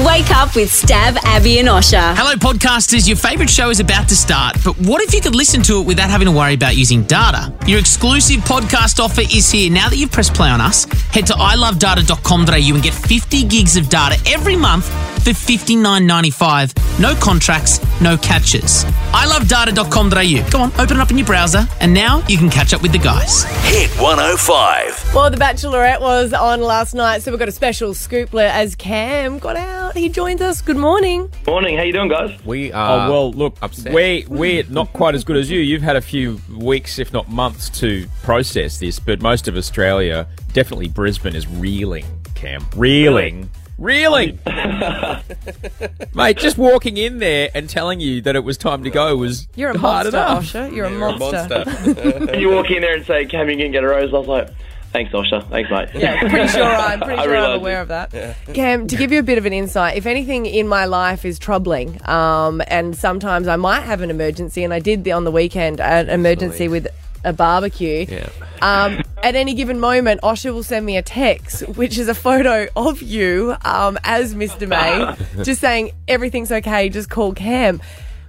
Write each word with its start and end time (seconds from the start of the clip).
Wake 0.00 0.28
up 0.32 0.56
with 0.56 0.70
Stav, 0.70 1.16
Abby, 1.22 1.60
and 1.60 1.68
Osher. 1.68 2.16
Hello, 2.16 2.34
podcasters. 2.34 3.06
Your 3.06 3.16
favourite 3.16 3.48
show 3.48 3.70
is 3.70 3.78
about 3.78 4.08
to 4.08 4.16
start, 4.16 4.56
but 4.64 4.76
what 4.80 5.00
if 5.00 5.14
you 5.14 5.20
could 5.20 5.36
listen 5.36 5.62
to 5.62 5.80
it 5.80 5.86
without 5.86 6.10
having 6.10 6.26
to 6.26 6.32
worry 6.32 6.54
about 6.54 6.76
using 6.76 7.04
data? 7.04 7.52
Your 7.64 7.78
exclusive 7.78 8.40
podcast 8.40 8.98
offer 8.98 9.20
is 9.20 9.48
here. 9.52 9.70
Now 9.70 9.88
that 9.88 9.96
you've 9.96 10.10
pressed 10.10 10.34
play 10.34 10.48
on 10.48 10.60
us, 10.60 10.82
head 11.12 11.28
to 11.28 11.34
ilovedata.com.au 11.34 12.74
and 12.74 12.82
get 12.82 12.92
50 12.92 13.44
gigs 13.44 13.76
of 13.76 13.88
data 13.88 14.20
every 14.28 14.56
month 14.56 14.86
for 15.22 15.30
$59.95. 15.30 17.00
No 17.00 17.14
contracts, 17.14 17.78
no 18.00 18.16
catches. 18.16 18.84
ilovedata.com.au. 19.12 20.50
Go 20.50 20.58
on, 20.60 20.72
open 20.80 20.96
it 20.96 21.00
up 21.00 21.12
in 21.12 21.18
your 21.18 21.26
browser, 21.26 21.68
and 21.80 21.94
now 21.94 22.20
you 22.28 22.36
can 22.36 22.50
catch 22.50 22.74
up 22.74 22.82
with 22.82 22.90
the 22.90 22.98
guys. 22.98 23.44
Hit 23.62 23.90
105. 24.00 25.14
Well, 25.14 25.30
The 25.30 25.36
Bachelorette 25.36 26.00
was 26.00 26.32
on 26.32 26.60
last 26.62 26.94
night, 26.94 27.22
so 27.22 27.30
we've 27.30 27.38
got 27.38 27.48
a 27.48 27.52
special 27.52 27.94
scooplet 27.94 28.50
as 28.50 28.74
Cam 28.74 29.38
got 29.38 29.56
out. 29.56 29.83
He 29.92 30.08
joins 30.08 30.40
us. 30.40 30.60
Good 30.62 30.76
morning. 30.76 31.30
Morning, 31.46 31.76
how 31.76 31.82
you 31.82 31.92
doing, 31.92 32.08
guys? 32.08 32.44
We 32.44 32.72
oh, 32.72 32.76
are. 32.76 33.08
Oh 33.08 33.10
well, 33.10 33.32
look, 33.32 33.56
upset. 33.62 33.92
we 33.92 34.24
we're 34.28 34.64
not 34.68 34.92
quite 34.92 35.14
as 35.14 35.24
good 35.24 35.36
as 35.36 35.50
you. 35.50 35.60
You've 35.60 35.82
had 35.82 35.96
a 35.96 36.00
few 36.00 36.40
weeks, 36.56 36.98
if 36.98 37.12
not 37.12 37.28
months, 37.28 37.68
to 37.80 38.06
process 38.22 38.78
this, 38.78 38.98
but 38.98 39.20
most 39.20 39.48
of 39.48 39.56
Australia, 39.56 40.26
definitely 40.52 40.88
Brisbane, 40.88 41.34
is 41.34 41.46
reeling. 41.46 42.06
Cam, 42.34 42.66
reeling, 42.76 43.50
reeling. 43.78 44.38
Mate, 46.14 46.36
just 46.36 46.58
walking 46.58 46.96
in 46.96 47.18
there 47.18 47.50
and 47.54 47.68
telling 47.68 48.00
you 48.00 48.20
that 48.22 48.36
it 48.36 48.44
was 48.44 48.56
time 48.56 48.84
to 48.84 48.90
go 48.90 49.16
was 49.16 49.48
You're 49.54 49.70
a 49.70 49.78
hard 49.78 50.12
monster, 50.12 50.18
enough. 50.18 50.44
Osher. 50.44 50.74
You're, 50.74 50.86
a 50.86 50.90
You're 50.90 51.08
a 51.08 51.18
monster. 51.18 51.64
monster. 51.64 52.26
When 52.26 52.40
you 52.40 52.50
walk 52.50 52.70
in 52.70 52.82
there 52.82 52.94
and 52.94 53.06
say, 53.06 53.26
Cam, 53.26 53.48
you 53.48 53.56
can 53.56 53.70
get 53.72 53.84
a 53.84 53.88
rose, 53.88 54.12
I 54.12 54.18
was 54.18 54.28
like, 54.28 54.50
thanks, 54.94 55.12
Osher. 55.12 55.46
Thanks, 55.50 55.68
mate. 55.70 55.88
Yeah, 55.94 56.18
pretty 56.20 56.48
sure 56.48 56.62
I'm 56.64 57.00
pretty 57.00 57.20
sure 57.22 57.36
I'm 57.36 57.42
realise 57.42 57.60
aware 57.60 57.78
it. 57.80 57.82
of 57.82 57.88
that. 57.88 58.14
Yeah. 58.14 58.34
Cam, 58.54 58.86
to 58.86 58.96
give 58.96 59.12
you 59.12 59.18
a 59.18 59.22
bit 59.22 59.36
of 59.36 59.44
an 59.44 59.52
insight, 59.52 59.96
if 59.98 60.06
anything 60.06 60.46
in 60.46 60.66
my 60.68 60.86
life 60.86 61.24
is 61.26 61.38
troubling, 61.38 62.00
um, 62.08 62.62
and 62.68 62.96
sometimes 62.96 63.48
I 63.48 63.56
might 63.56 63.80
have 63.80 64.00
an 64.00 64.08
emergency, 64.10 64.64
and 64.64 64.72
I 64.72 64.78
did 64.78 65.04
the, 65.04 65.12
on 65.12 65.24
the 65.24 65.30
weekend 65.32 65.80
an 65.80 66.08
emergency 66.08 66.68
with 66.68 66.86
a 67.24 67.32
barbecue. 67.32 68.06
Yeah. 68.08 68.28
Um, 68.62 69.02
at 69.22 69.34
any 69.34 69.54
given 69.54 69.80
moment, 69.80 70.20
Osher 70.22 70.52
will 70.52 70.62
send 70.62 70.86
me 70.86 70.96
a 70.96 71.02
text, 71.02 71.66
which 71.76 71.98
is 71.98 72.08
a 72.08 72.14
photo 72.14 72.68
of 72.76 73.02
you 73.02 73.56
um, 73.64 73.98
as 74.04 74.34
Mr. 74.34 74.68
May, 74.68 75.16
just 75.44 75.60
saying 75.60 75.90
everything's 76.06 76.52
okay. 76.52 76.88
Just 76.88 77.10
call 77.10 77.32
Cam. 77.34 77.80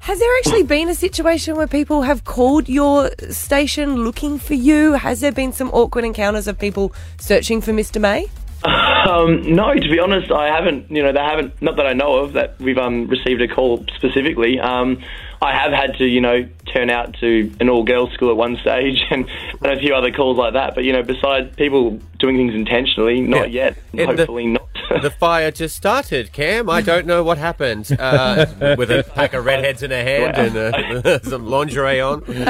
Has 0.05 0.19
there 0.19 0.37
actually 0.37 0.61
been 0.63 0.87
a 0.87 0.93
situation 0.93 1.55
where 1.55 1.65
people 1.65 2.03
have 2.03 2.25
called 2.25 2.69
your 2.69 3.09
station 3.31 4.03
looking 4.03 4.37
for 4.37 4.53
you? 4.53 4.93
Has 4.93 5.19
there 5.21 5.31
been 5.31 5.51
some 5.51 5.69
awkward 5.71 6.05
encounters 6.05 6.47
of 6.47 6.59
people 6.59 6.93
searching 7.19 7.59
for 7.59 7.71
Mr. 7.71 7.99
May? 7.99 8.27
Um, 8.63 9.55
no, 9.55 9.73
to 9.73 9.89
be 9.89 9.99
honest, 9.99 10.31
I 10.31 10.47
haven't. 10.47 10.91
You 10.91 11.01
know, 11.01 11.11
they 11.11 11.19
haven't. 11.19 11.59
Not 11.59 11.77
that 11.77 11.87
I 11.87 11.93
know 11.93 12.17
of 12.17 12.33
that 12.33 12.59
we've 12.59 12.77
um, 12.77 13.07
received 13.07 13.41
a 13.41 13.47
call 13.47 13.83
specifically. 13.95 14.59
Um, 14.59 15.01
I 15.41 15.53
have 15.55 15.71
had 15.71 15.97
to, 15.97 16.05
you 16.05 16.21
know, 16.21 16.47
turn 16.71 16.91
out 16.91 17.15
to 17.19 17.51
an 17.59 17.69
all-girls 17.69 18.11
school 18.13 18.29
at 18.29 18.37
one 18.37 18.57
stage, 18.57 19.03
and, 19.09 19.27
and 19.63 19.71
a 19.71 19.79
few 19.79 19.95
other 19.95 20.11
calls 20.11 20.37
like 20.37 20.53
that. 20.53 20.75
But 20.75 20.83
you 20.83 20.93
know, 20.93 21.01
besides 21.03 21.55
people 21.55 21.99
doing 22.19 22.37
things 22.37 22.53
intentionally, 22.53 23.21
not 23.21 23.51
Yeah. 23.51 23.65
yet. 23.69 23.77
Yeah, 23.91 24.05
the- 24.11 24.17
Hopefully 24.17 24.47
not. 24.47 24.61
The 25.01 25.11
fire 25.11 25.51
just 25.51 25.75
started, 25.75 26.31
Cam. 26.31 26.69
I 26.69 26.81
don't 26.81 27.05
know 27.05 27.23
what 27.23 27.37
happened. 27.37 27.91
Uh, 27.97 28.45
with 28.77 28.91
a 28.91 29.03
pack 29.13 29.33
of 29.33 29.45
redheads 29.45 29.83
in 29.83 29.91
her 29.91 30.03
hand 30.03 30.37
and 30.37 31.05
uh, 31.05 31.19
some 31.23 31.47
lingerie 31.47 31.99
on. 31.99 32.23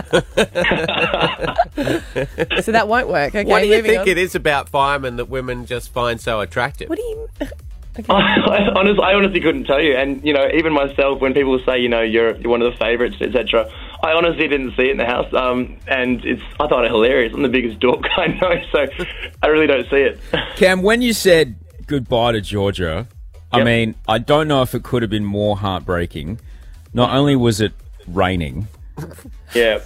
So 2.61 2.71
that 2.71 2.87
won't 2.87 3.09
work. 3.09 3.35
Okay, 3.35 3.43
what 3.43 3.61
do 3.61 3.67
you 3.67 3.81
think 3.81 4.01
on. 4.01 4.07
it 4.07 4.17
is 4.17 4.33
about 4.33 4.69
firemen 4.69 5.17
that 5.17 5.29
women 5.29 5.65
just 5.65 5.91
find 5.91 6.19
so 6.19 6.39
attractive? 6.39 6.89
What 6.89 6.97
do 6.97 7.03
you? 7.03 7.29
I, 8.09 8.69
honestly, 8.75 9.03
I 9.03 9.13
honestly 9.13 9.39
couldn't 9.39 9.65
tell 9.65 9.81
you. 9.81 9.95
And 9.95 10.23
you 10.25 10.33
know, 10.33 10.47
even 10.53 10.73
myself, 10.73 11.21
when 11.21 11.33
people 11.33 11.59
say, 11.65 11.79
you 11.79 11.89
know, 11.89 12.01
you're, 12.01 12.35
you're 12.37 12.49
one 12.49 12.61
of 12.61 12.71
the 12.71 12.77
favourites, 12.77 13.17
etc., 13.21 13.71
I 14.03 14.11
honestly 14.11 14.47
didn't 14.47 14.75
see 14.75 14.83
it 14.83 14.91
in 14.91 14.97
the 14.97 15.05
house. 15.05 15.31
Um, 15.33 15.77
and 15.87 16.23
it's 16.25 16.41
I 16.59 16.67
thought 16.67 16.85
it 16.85 16.91
hilarious. 16.91 17.33
I'm 17.33 17.41
the 17.41 17.49
biggest 17.49 17.79
dork 17.79 18.03
I 18.17 18.27
know, 18.27 18.61
so 18.71 18.85
I 19.41 19.47
really 19.47 19.67
don't 19.67 19.89
see 19.89 19.97
it. 19.97 20.19
Cam, 20.55 20.81
when 20.81 21.01
you 21.01 21.13
said 21.13 21.55
goodbye 21.87 22.33
to 22.33 22.41
Georgia, 22.41 23.07
I 23.51 23.63
mean, 23.63 23.95
I 24.07 24.17
don't 24.17 24.47
know 24.47 24.61
if 24.61 24.73
it 24.75 24.83
could 24.83 25.01
have 25.01 25.09
been 25.11 25.25
more 25.25 25.55
heartbreaking. 25.57 26.39
Not 26.93 27.11
only 27.15 27.35
was 27.35 27.61
it 27.61 27.73
raining, 28.07 28.67
yeah, 29.53 29.79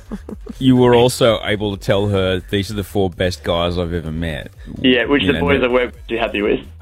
you 0.59 0.75
were 0.75 0.93
also 0.95 1.39
able 1.43 1.75
to 1.75 1.83
tell 1.83 2.07
her 2.09 2.39
these 2.51 2.69
are 2.71 2.75
the 2.75 2.83
four 2.83 3.09
best 3.09 3.43
guys 3.43 3.77
I've 3.77 3.93
ever 3.93 4.11
met. 4.11 4.51
yeah. 4.79 5.05
Which 5.05 5.21
You 5.23 5.27
the 5.33 5.39
know, 5.39 5.45
boys 5.45 5.61
the- 5.61 5.67
I 5.67 5.69
work 5.71 5.93
with 5.93 6.11
are 6.17 6.17
happy 6.21 6.41
with. 6.41 6.65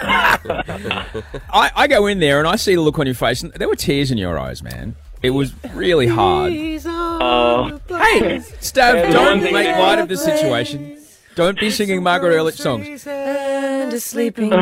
I, 0.00 1.70
I 1.74 1.86
go 1.88 2.06
in 2.06 2.20
there 2.20 2.38
and 2.38 2.46
I 2.48 2.56
see 2.56 2.74
the 2.74 2.80
look 2.80 2.98
on 2.98 3.06
your 3.06 3.14
face, 3.14 3.42
and 3.42 3.52
there 3.54 3.68
were 3.68 3.76
tears 3.76 4.10
in 4.10 4.18
your 4.18 4.38
eyes, 4.38 4.62
man. 4.62 4.96
It 5.22 5.30
was 5.30 5.52
really 5.74 6.06
hard. 6.06 6.52
Uh, 6.52 7.78
Hey, 7.88 8.38
Stav, 8.60 8.94
Yeah, 8.94 9.10
the 9.10 9.18
one 9.18 9.40
don't 9.40 9.52
make 9.52 9.66
light 9.76 9.98
of 9.98 10.08
the 10.08 10.16
situation. 10.16 10.97
Don't 11.38 11.56
be 11.60 11.70
singing 11.70 12.02
Margaret 12.02 12.34
Ehrlich 12.34 12.56
songs. 12.56 13.06
And 13.06 13.92
a 13.92 14.00
sleeping 14.00 14.52
oh 14.52 14.58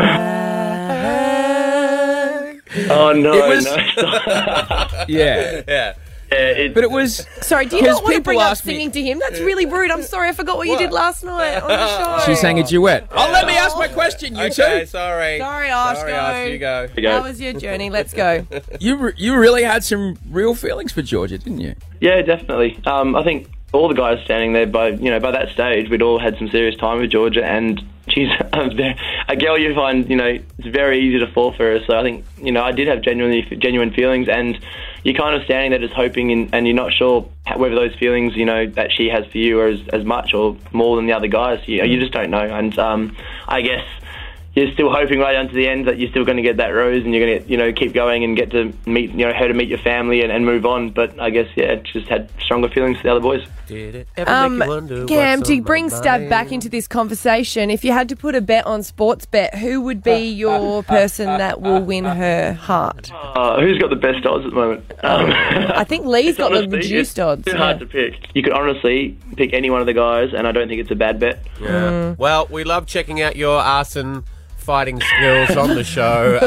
no, 3.16 3.32
It 3.32 3.48
was- 3.48 3.64
no. 3.64 3.76
Yeah, 5.08 5.62
Yeah. 5.68 5.94
yeah, 6.30 6.36
it, 6.36 6.74
but 6.74 6.84
it 6.84 6.90
was. 6.90 7.26
Sorry, 7.40 7.64
do 7.64 7.76
you 7.76 7.82
Because 7.82 7.96
not 7.96 8.02
want 8.04 8.12
to 8.12 8.18
people 8.18 8.24
bring 8.32 8.40
up 8.40 8.50
ask 8.50 8.66
me- 8.66 8.74
singing 8.74 8.90
to 8.90 9.02
him? 9.02 9.18
That's 9.20 9.40
really 9.40 9.64
rude. 9.64 9.90
I'm 9.90 10.02
sorry, 10.02 10.28
I 10.28 10.32
forgot 10.32 10.58
what 10.58 10.68
you 10.68 10.76
did 10.76 10.92
last 10.92 11.24
night 11.24 11.56
on 11.62 11.68
the 11.68 12.18
show. 12.20 12.26
She 12.26 12.34
sang 12.38 12.58
a 12.58 12.62
duet. 12.62 13.08
Oh, 13.10 13.30
let 13.32 13.46
me 13.46 13.56
ask 13.56 13.74
my 13.78 13.88
question, 13.88 14.34
you 14.36 14.42
Okay, 14.44 14.80
two. 14.80 14.86
sorry. 14.86 15.38
Sorry, 15.38 15.70
Osh, 15.70 15.96
Sorry, 15.96 16.10
go. 16.12 16.18
Osh, 16.18 16.90
you 16.96 17.02
go. 17.02 17.10
How 17.10 17.22
was 17.22 17.40
your 17.40 17.54
journey? 17.54 17.88
Let's 17.88 18.12
go. 18.12 18.46
You 18.80 18.96
re- 18.96 19.14
you 19.16 19.38
really 19.38 19.62
had 19.62 19.82
some 19.82 20.18
real 20.30 20.54
feelings 20.54 20.92
for 20.92 21.00
Georgia, 21.00 21.38
didn't 21.38 21.60
you? 21.60 21.74
Yeah, 22.02 22.20
definitely. 22.20 22.78
Um, 22.84 23.16
I 23.16 23.22
think 23.24 23.48
all 23.76 23.88
the 23.88 23.94
guys 23.94 24.22
standing 24.24 24.52
there 24.52 24.66
by 24.66 24.88
you 24.88 25.10
know 25.10 25.20
by 25.20 25.30
that 25.32 25.50
stage, 25.50 25.88
we'd 25.88 26.02
all 26.02 26.18
had 26.18 26.36
some 26.38 26.48
serious 26.48 26.76
time 26.76 27.00
with 27.00 27.10
Georgia, 27.10 27.44
and 27.44 27.82
she's 28.08 28.28
a 29.28 29.36
girl 29.36 29.58
you 29.58 29.74
find 29.74 30.08
you 30.08 30.16
know 30.16 30.38
it's 30.58 30.68
very 30.68 31.00
easy 31.00 31.18
to 31.18 31.30
fall 31.32 31.52
for 31.52 31.64
her. 31.64 31.80
So 31.86 31.96
I 31.96 32.02
think 32.02 32.24
you 32.38 32.52
know 32.52 32.62
I 32.62 32.72
did 32.72 32.88
have 32.88 33.02
genuinely 33.02 33.42
genuine 33.58 33.92
feelings, 33.92 34.28
and 34.28 34.58
you're 35.02 35.14
kind 35.14 35.36
of 35.36 35.44
standing 35.44 35.70
there 35.70 35.80
just 35.80 35.94
hoping, 35.94 36.32
and, 36.32 36.54
and 36.54 36.66
you're 36.66 36.76
not 36.76 36.92
sure 36.92 37.28
whether 37.56 37.74
those 37.74 37.94
feelings 37.96 38.36
you 38.36 38.44
know 38.44 38.66
that 38.66 38.92
she 38.92 39.08
has 39.08 39.26
for 39.26 39.38
you 39.38 39.60
are 39.60 39.68
as, 39.68 39.80
as 39.92 40.04
much 40.04 40.34
or 40.34 40.56
more 40.72 40.96
than 40.96 41.06
the 41.06 41.12
other 41.12 41.28
guys. 41.28 41.60
You, 41.66 41.84
you 41.84 42.00
just 42.00 42.12
don't 42.12 42.30
know, 42.30 42.42
and 42.42 42.78
um, 42.78 43.16
I 43.46 43.60
guess 43.60 43.84
you're 44.56 44.72
still 44.72 44.90
hoping 44.90 45.18
right 45.18 45.34
down 45.34 45.48
to 45.48 45.54
the 45.54 45.68
end 45.68 45.86
that 45.86 45.98
you're 45.98 46.10
still 46.10 46.24
going 46.24 46.38
to 46.38 46.42
get 46.42 46.56
that 46.56 46.68
rose 46.68 47.04
and 47.04 47.14
you're 47.14 47.26
going 47.26 47.42
to 47.42 47.50
you 47.50 47.58
know 47.58 47.72
keep 47.72 47.92
going 47.92 48.24
and 48.24 48.36
get 48.36 48.50
to 48.52 48.72
meet 48.86 49.10
you 49.10 49.26
know 49.26 49.32
her 49.34 49.48
to 49.48 49.54
meet 49.54 49.68
your 49.68 49.78
family 49.78 50.22
and, 50.22 50.32
and 50.32 50.46
move 50.46 50.64
on. 50.64 50.90
But 50.90 51.20
I 51.20 51.30
guess 51.30 51.48
yeah, 51.56 51.72
it 51.72 51.84
just 51.84 52.08
had 52.08 52.30
stronger 52.40 52.68
feelings 52.68 52.96
for 52.96 53.04
the 53.04 53.10
other 53.10 53.20
boys. 53.20 53.46
Did 53.66 53.94
it 53.94 54.08
ever 54.16 54.30
Um, 54.30 54.58
make 54.58 54.66
you 54.66 54.74
wonder 54.74 55.04
Cam, 55.06 55.42
to 55.42 55.60
bring 55.62 55.88
Stav 55.90 56.28
back 56.28 56.52
into 56.52 56.68
this 56.68 56.86
conversation, 56.86 57.70
if 57.70 57.84
you 57.84 57.92
had 57.92 58.08
to 58.10 58.16
put 58.16 58.34
a 58.34 58.40
bet 58.40 58.66
on 58.66 58.82
sports 58.82 59.26
bet, 59.26 59.54
who 59.56 59.80
would 59.82 60.02
be 60.02 60.20
your 60.30 60.82
person 60.96 61.26
that 61.26 61.60
will 61.60 61.80
win 61.82 62.04
her 62.04 62.52
heart? 62.52 63.10
Uh, 63.12 63.60
who's 63.60 63.78
got 63.78 63.90
the 63.90 63.96
best 63.96 64.24
odds 64.26 64.44
at 64.44 64.50
the 64.50 64.56
moment? 64.56 64.84
Um, 65.02 65.30
I 65.32 65.84
think 65.84 66.06
Lee's 66.06 66.28
it's 66.30 66.38
got 66.38 66.50
the 66.52 66.58
honestly- 66.58 66.78
reduced 66.78 67.12
it's 67.12 67.18
odds. 67.18 67.44
Too 67.44 67.50
yeah. 67.52 67.56
hard 67.58 67.80
to 67.80 67.86
pick. 67.86 68.14
You 68.34 68.42
could 68.42 68.52
honestly 68.52 69.16
pick 69.36 69.52
any 69.52 69.70
one 69.70 69.80
of 69.80 69.86
the 69.86 69.94
guys, 69.94 70.30
and 70.36 70.46
I 70.46 70.52
don't 70.52 70.68
think 70.68 70.80
it's 70.80 70.90
a 70.90 70.94
bad 70.96 71.18
bet. 71.18 71.44
Mm. 71.58 71.64
Yeah. 71.64 72.14
Well, 72.18 72.46
we 72.50 72.64
love 72.64 72.86
checking 72.86 73.20
out 73.22 73.36
your 73.36 73.58
arson 73.58 74.24
fighting 74.66 75.00
skills 75.00 75.56
on 75.56 75.74
the 75.76 75.84
show. 75.84 76.38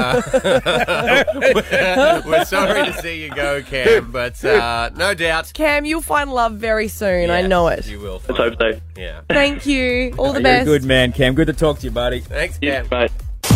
Uh, 0.70 1.24
we're, 1.36 2.22
we're 2.26 2.46
sorry 2.46 2.86
to 2.86 2.94
see 3.02 3.24
you 3.24 3.30
go, 3.34 3.62
Cam, 3.64 4.12
but 4.12 4.44
uh, 4.44 4.90
no 4.96 5.14
doubt. 5.14 5.52
Cam, 5.54 5.86
you'll 5.86 6.02
find 6.02 6.32
love 6.32 6.54
very 6.54 6.88
soon. 6.88 7.30
I 7.30 7.42
know 7.42 7.68
it. 7.70 7.88
You 7.88 8.00
will. 8.00 8.22
Let's 8.28 8.38
hope 8.38 8.56
so. 8.60 8.80
Yeah. 8.98 9.22
Thank 9.30 9.66
you. 9.66 10.14
All 10.18 10.28
the 10.34 10.40
You're 10.40 10.44
best. 10.44 10.66
good 10.66 10.84
man, 10.84 11.12
Cam. 11.14 11.34
Good 11.36 11.48
to 11.48 11.54
talk 11.54 11.80
to 11.80 11.86
you, 11.86 11.92
buddy. 11.92 12.20
Thanks, 12.20 12.60
Yeah, 12.62 12.84
Cam. 12.84 13.00
mate. 13.02 13.12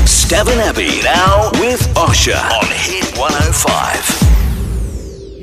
Stav 0.06 0.50
and 0.52 0.62
Abby 0.62 1.02
now 1.04 1.50
with 1.60 1.82
Osher 1.96 2.40
on 2.52 2.66
Hit 2.72 3.18
105. 3.18 4.23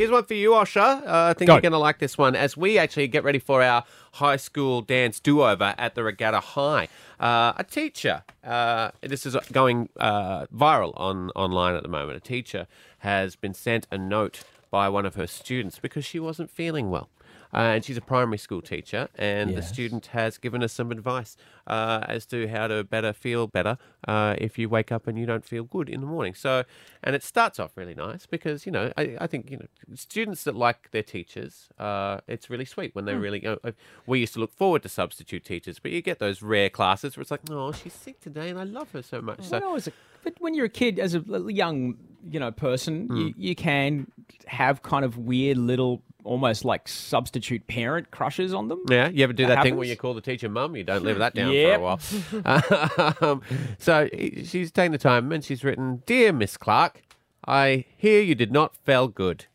Here's 0.00 0.10
one 0.10 0.24
for 0.24 0.32
you, 0.32 0.52
Osher. 0.52 1.06
Uh, 1.06 1.26
I 1.28 1.34
think 1.34 1.48
Go. 1.48 1.52
you're 1.52 1.60
going 1.60 1.72
to 1.72 1.78
like 1.78 1.98
this 1.98 2.16
one 2.16 2.34
as 2.34 2.56
we 2.56 2.78
actually 2.78 3.06
get 3.06 3.22
ready 3.22 3.38
for 3.38 3.62
our 3.62 3.84
high 4.12 4.38
school 4.38 4.80
dance 4.80 5.20
do 5.20 5.42
over 5.42 5.74
at 5.76 5.94
the 5.94 6.02
Regatta 6.02 6.40
High. 6.40 6.88
Uh, 7.20 7.52
a 7.58 7.64
teacher, 7.64 8.22
uh, 8.42 8.92
this 9.02 9.26
is 9.26 9.36
going 9.52 9.90
uh, 9.98 10.46
viral 10.46 10.94
on 10.96 11.28
online 11.36 11.74
at 11.74 11.82
the 11.82 11.90
moment. 11.90 12.16
A 12.16 12.20
teacher 12.20 12.66
has 13.00 13.36
been 13.36 13.52
sent 13.52 13.86
a 13.90 13.98
note 13.98 14.42
by 14.70 14.88
one 14.88 15.04
of 15.04 15.16
her 15.16 15.26
students 15.26 15.78
because 15.78 16.06
she 16.06 16.18
wasn't 16.18 16.50
feeling 16.50 16.88
well. 16.88 17.10
Uh, 17.52 17.74
and 17.74 17.84
she's 17.84 17.96
a 17.96 18.00
primary 18.00 18.38
school 18.38 18.62
teacher, 18.62 19.08
and 19.16 19.56
the 19.56 19.62
student 19.62 20.06
has 20.06 20.38
given 20.38 20.62
us 20.62 20.72
some 20.72 20.92
advice 20.92 21.36
uh, 21.66 22.04
as 22.08 22.24
to 22.26 22.48
how 22.48 22.68
to 22.68 22.84
better 22.84 23.12
feel 23.12 23.46
better 23.46 23.76
uh, 24.06 24.34
if 24.38 24.58
you 24.58 24.68
wake 24.68 24.92
up 24.92 25.06
and 25.06 25.18
you 25.18 25.26
don't 25.26 25.44
feel 25.44 25.64
good 25.64 25.88
in 25.88 26.00
the 26.00 26.06
morning. 26.06 26.34
So, 26.34 26.64
and 27.02 27.16
it 27.16 27.22
starts 27.22 27.58
off 27.58 27.76
really 27.76 27.94
nice 27.94 28.26
because 28.26 28.66
you 28.66 28.72
know 28.72 28.92
I, 28.96 29.16
I 29.20 29.26
think 29.26 29.50
you 29.50 29.56
know 29.58 29.94
students 29.96 30.44
that 30.44 30.54
like 30.54 30.90
their 30.92 31.02
teachers, 31.02 31.68
uh, 31.78 32.18
it's 32.28 32.50
really 32.50 32.64
sweet 32.64 32.94
when 32.94 33.04
they 33.04 33.14
really. 33.14 33.44
Uh, 33.46 33.56
uh, 33.64 33.72
we 34.06 34.20
used 34.20 34.34
to 34.34 34.40
look 34.40 34.52
forward 34.52 34.82
to 34.82 34.88
substitute 34.88 35.44
teachers, 35.44 35.78
but 35.78 35.90
you 35.90 36.02
get 36.02 36.18
those 36.18 36.42
rare 36.42 36.70
classes 36.70 37.16
where 37.16 37.22
it's 37.22 37.30
like, 37.30 37.40
oh, 37.50 37.72
she's 37.72 37.92
sick 37.92 38.20
today, 38.20 38.50
and 38.50 38.58
I 38.58 38.64
love 38.64 38.92
her 38.92 39.02
so 39.02 39.20
much. 39.20 39.42
So, 39.42 39.58
I 39.58 39.72
was 39.72 39.88
a, 39.88 39.92
But 40.22 40.34
when 40.38 40.54
you're 40.54 40.66
a 40.66 40.70
kid, 40.70 40.98
as 40.98 41.14
a 41.14 41.22
young, 41.48 41.96
you 42.30 42.38
know, 42.40 42.50
person, 42.50 43.06
Hmm. 43.08 43.16
you, 43.16 43.34
you 43.36 43.54
can 43.54 44.06
have 44.46 44.82
kind 44.82 45.04
of 45.04 45.16
weird 45.16 45.56
little, 45.58 46.02
almost 46.24 46.64
like 46.64 46.86
substitute 46.88 47.66
parent 47.66 48.10
crushes 48.10 48.52
on 48.52 48.68
them. 48.68 48.80
Yeah, 48.90 49.08
you 49.08 49.24
ever 49.24 49.32
do 49.32 49.46
that, 49.46 49.56
That 49.56 49.62
thing 49.62 49.76
where 49.76 49.86
you 49.86 49.96
call 49.96 50.12
the 50.14 50.20
teacher 50.20 50.48
mum? 50.48 50.76
You 50.76 50.84
don't 50.84 51.02
live 51.04 51.18
that 51.18 51.34
down 51.34 51.52
Yep. 51.52 51.80
for 51.80 51.80
a 51.80 52.42
while. 52.42 53.14
um, 53.32 53.42
so 53.78 54.08
she's 54.44 54.70
taken 54.70 54.92
the 54.92 54.98
time 54.98 55.32
and 55.32 55.42
she's 55.44 55.64
written, 55.64 56.02
"Dear 56.06 56.32
Miss 56.32 56.56
Clark, 56.56 57.02
I 57.46 57.86
hear 57.96 58.20
you 58.20 58.34
did 58.34 58.52
not 58.52 58.76
fell 58.76 59.08
good." 59.08 59.46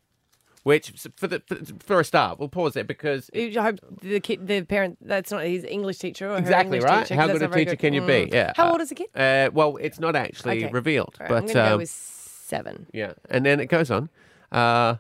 Which, 0.66 0.90
for 1.16 1.28
the 1.28 1.44
for, 1.46 1.58
for 1.78 2.00
a 2.00 2.04
start, 2.04 2.40
we'll 2.40 2.50
pause 2.50 2.74
there 2.74 2.84
because 2.84 3.30
I 3.36 3.52
hope 3.62 3.80
the 4.02 4.20
kid, 4.20 4.48
the 4.48 4.64
parent, 4.64 4.98
that's 5.00 5.30
not 5.30 5.44
his 5.44 5.64
English 5.64 6.00
teacher 6.00 6.26
or 6.28 6.32
her 6.34 6.38
exactly 6.40 6.78
English 6.78 6.90
right. 6.90 7.04
teacher, 7.04 7.16
'cause 7.16 7.28
How 7.30 7.34
good 7.38 7.44
a 7.44 7.48
teacher 7.54 7.70
good. 7.72 7.80
can 7.80 7.94
you 7.94 8.02
be? 8.02 8.26
Mm. 8.26 8.34
Yeah. 8.34 8.54
How 8.56 8.70
Uh, 8.70 8.72
old 8.72 8.82
is 8.82 8.90
the 8.90 8.96
kid? 8.96 9.10
Uh, 9.16 9.52
well, 9.54 9.78
it's 9.78 10.00
not 10.00 10.16
actually 10.16 10.64
Okay. 10.64 10.74
revealed, 10.74 11.18
All 11.20 11.28
right, 11.28 11.30
but 11.48 11.56
I'm 11.58 11.66
um, 11.66 11.72
go 11.74 11.78
with 11.78 11.90
seven. 11.92 12.88
Yeah, 12.92 13.14
and 13.30 13.46
then 13.46 13.60
it 13.60 13.68
goes 13.68 13.92
on. 13.92 14.10
Uh, 14.52 14.96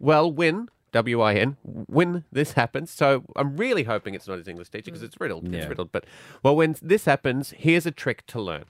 well, 0.00 0.32
when 0.32 0.68
W 0.90 1.20
I 1.20 1.34
N 1.34 1.58
when 1.62 2.24
this 2.32 2.52
happens. 2.54 2.90
So 2.90 3.22
I'm 3.36 3.56
really 3.56 3.84
hoping 3.84 4.14
it's 4.14 4.26
not 4.26 4.38
his 4.38 4.48
English 4.48 4.70
teacher 4.70 4.86
because 4.86 5.04
it's 5.04 5.20
riddled. 5.20 5.52
It's 5.54 5.68
riddled. 5.68 5.92
But 5.92 6.06
well, 6.42 6.56
when 6.56 6.74
this 6.82 7.04
happens, 7.04 7.50
here's 7.56 7.86
a 7.86 7.92
trick 7.92 8.26
to 8.26 8.40
learn. 8.40 8.64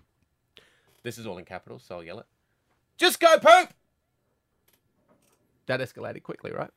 This 1.04 1.16
is 1.16 1.26
all 1.26 1.38
in 1.38 1.46
capitals, 1.46 1.84
so 1.86 1.96
I'll 1.96 2.04
yell 2.04 2.18
it. 2.18 2.26
Just 2.98 3.18
go 3.18 3.38
poop. 3.38 3.70
That 5.66 5.80
escalated 5.80 6.22
quickly, 6.22 6.52
right? 6.52 6.70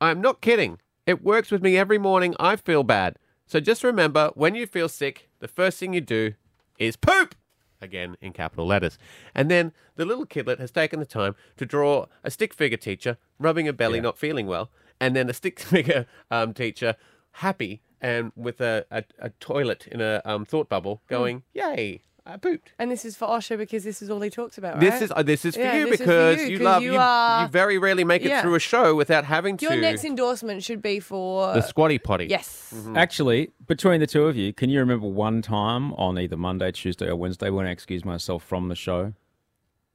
I'm 0.00 0.20
not 0.20 0.40
kidding. 0.40 0.78
It 1.06 1.22
works 1.22 1.50
with 1.50 1.62
me 1.62 1.76
every 1.76 1.98
morning. 1.98 2.34
I 2.38 2.56
feel 2.56 2.82
bad. 2.82 3.16
So 3.46 3.60
just 3.60 3.84
remember, 3.84 4.30
when 4.34 4.54
you 4.54 4.66
feel 4.66 4.88
sick, 4.88 5.28
the 5.38 5.48
first 5.48 5.78
thing 5.78 5.94
you 5.94 6.00
do 6.00 6.34
is 6.78 6.96
poop. 6.96 7.34
Again, 7.80 8.16
in 8.20 8.32
capital 8.32 8.66
letters. 8.66 8.98
And 9.34 9.50
then 9.50 9.72
the 9.96 10.04
little 10.04 10.26
kidlet 10.26 10.58
has 10.58 10.70
taken 10.70 10.98
the 10.98 11.06
time 11.06 11.36
to 11.58 11.66
draw 11.66 12.06
a 12.24 12.30
stick 12.30 12.54
figure 12.54 12.78
teacher 12.78 13.18
rubbing 13.38 13.68
a 13.68 13.72
belly, 13.72 14.00
not 14.00 14.18
feeling 14.18 14.46
well, 14.46 14.70
and 14.98 15.14
then 15.14 15.28
a 15.28 15.34
stick 15.34 15.60
figure 15.60 16.06
um, 16.30 16.54
teacher 16.54 16.96
happy 17.32 17.82
and 18.00 18.32
with 18.34 18.60
a, 18.60 18.86
a, 18.90 19.04
a 19.18 19.30
toilet 19.30 19.86
in 19.90 20.00
a 20.00 20.22
um, 20.24 20.44
thought 20.44 20.68
bubble 20.68 21.02
going, 21.06 21.42
Yay, 21.52 22.00
I 22.28 22.36
pooped. 22.38 22.72
And 22.78 22.90
this 22.90 23.04
is 23.04 23.16
for 23.16 23.28
Osher 23.28 23.56
because 23.56 23.84
this 23.84 24.02
is 24.02 24.10
all 24.10 24.20
he 24.20 24.30
talks 24.30 24.58
about, 24.58 24.80
This 24.80 24.94
right? 24.94 25.02
is 25.02 25.12
uh, 25.14 25.22
this 25.22 25.44
is 25.44 25.54
for 25.54 25.60
Yeah, 25.60 25.76
you 25.76 25.84
this 25.90 26.00
is 26.00 26.00
for 26.00 26.04
because 26.06 26.40
you, 26.42 26.46
you 26.48 26.58
'cause 26.58 26.64
love 26.64 26.82
you 26.82 26.92
you, 26.94 26.98
are- 26.98 27.42
you 27.42 27.48
very 27.48 27.78
rarely 27.78 28.02
make 28.02 28.22
it 28.22 28.28
Yeah. 28.30 28.42
through 28.42 28.56
a 28.56 28.58
show 28.58 28.94
without 28.96 29.24
having 29.24 29.56
to 29.58 29.64
Your 29.66 29.76
next 29.76 30.04
endorsement 30.04 30.64
should 30.64 30.82
be 30.82 30.98
for... 30.98 31.54
the 31.54 31.60
squatty 31.60 31.98
potty. 31.98 32.26
Yes. 32.26 32.74
Actually, 32.96 33.50
between 33.66 34.00
the 34.00 34.06
two 34.08 34.24
of 34.24 34.36
you, 34.36 34.52
can 34.52 34.70
you 34.70 34.80
remember 34.80 35.06
one 35.06 35.40
time 35.40 35.92
on 35.94 36.18
either 36.18 36.36
Monday, 36.36 36.72
Tuesday, 36.72 37.06
or 37.06 37.14
Wednesday 37.16 37.48
when 37.50 37.64
I 37.66 37.70
excused 37.70 38.04
myself 38.04 38.42
from 38.42 38.68
the 38.68 38.74
show? 38.74 39.12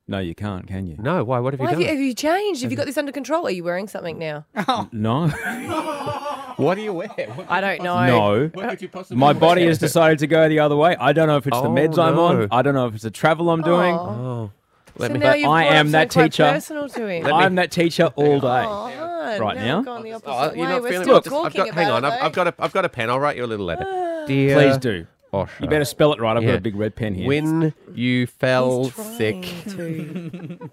No, 0.07 0.19
you 0.19 0.33
can't, 0.35 0.67
can 0.67 0.87
you? 0.87 0.95
No, 0.99 1.23
why? 1.23 1.39
What 1.39 1.53
have 1.53 1.59
you 1.59 1.63
Why 1.65 1.69
have 1.71 1.79
done? 1.79 1.87
you, 1.87 1.93
have 1.95 1.99
you 1.99 2.13
changed? 2.13 2.61
Have 2.63 2.71
you 2.71 2.77
got 2.77 2.85
this 2.85 2.97
under 2.97 3.11
control? 3.11 3.45
Are 3.47 3.51
you 3.51 3.63
wearing 3.63 3.87
something 3.87 4.17
now? 4.17 4.45
No. 4.91 5.27
What 6.61 6.75
do 6.75 6.81
you 6.81 6.93
wear? 6.93 7.07
What 7.09 7.49
I 7.49 7.61
don't 7.61 7.81
know. 7.83 8.05
no. 8.05 8.47
What 8.53 8.69
could 8.69 8.81
you 8.81 8.89
possibly 8.89 9.17
My 9.17 9.27
wear? 9.31 9.39
body 9.39 9.65
has 9.67 9.77
decided 9.77 10.19
to 10.19 10.27
go 10.27 10.47
the 10.47 10.59
other 10.59 10.75
way. 10.75 10.95
I 10.99 11.11
don't 11.13 11.27
know 11.27 11.37
if 11.37 11.47
it's 11.47 11.57
the 11.59 11.67
Oh, 11.67 11.69
meds 11.69 11.97
I'm 11.97 12.17
on. 12.19 12.47
I 12.51 12.61
don't 12.61 12.73
know 12.73 12.87
if 12.87 12.93
it's 12.93 13.03
the 13.03 13.11
travel 13.11 13.49
I'm 13.49 13.61
doing. 13.61 13.93
Oh, 13.95 13.99
oh. 14.09 14.51
let 14.97 15.07
So 15.07 15.13
me. 15.13 15.19
now 15.19 15.33
you've 15.33 15.49
I 15.49 15.63
brought 15.63 15.73
am 15.75 15.91
that 15.91 16.11
teacher. 16.11 16.43
personal 16.51 16.89
to 16.89 17.07
him. 17.07 17.25
I'm 17.25 17.55
that 17.55 17.71
teacher 17.71 18.05
all 18.15 18.39
day. 18.39 18.63
Oh, 18.67 19.37
Right 19.39 19.55
now? 19.55 19.79
now? 19.79 19.81
gone 19.83 20.03
the 20.03 20.13
Oh, 20.25 20.53
you're 20.53 20.67
not 20.67 20.81
We're 20.81 20.89
feeling 20.89 21.03
still 21.03 21.15
it. 21.15 21.17
I've 21.19 21.23
talking 21.53 21.65
got, 21.65 21.73
hang 21.73 21.87
on, 21.89 22.03
it, 22.03 22.07
I've. 22.07 22.23
I've 22.23 22.33
got 22.33 22.47
a, 22.47 22.53
I've 22.59 22.73
got 22.73 22.85
a 22.85 22.89
pen. 22.89 23.09
I'll 23.09 23.19
write 23.19 23.37
you 23.37 23.45
a 23.45 23.47
little 23.47 23.65
letter. 23.65 24.25
Dear 24.27 24.55
Please 24.55 24.77
do. 24.77 25.07
Osher, 25.33 25.49
You 25.61 25.67
better 25.67 25.85
spell 25.85 26.11
it 26.13 26.19
right. 26.19 26.35
I've 26.35 26.43
Yeah. 26.43 26.49
got 26.51 26.57
a 26.57 26.61
big 26.61 26.75
red 26.75 26.93
pen 26.95 27.15
here. 27.15 27.25
When 27.27 27.73
you 27.93 28.27
fell 28.27 28.85
He's 28.89 28.95
sick, 29.17 29.41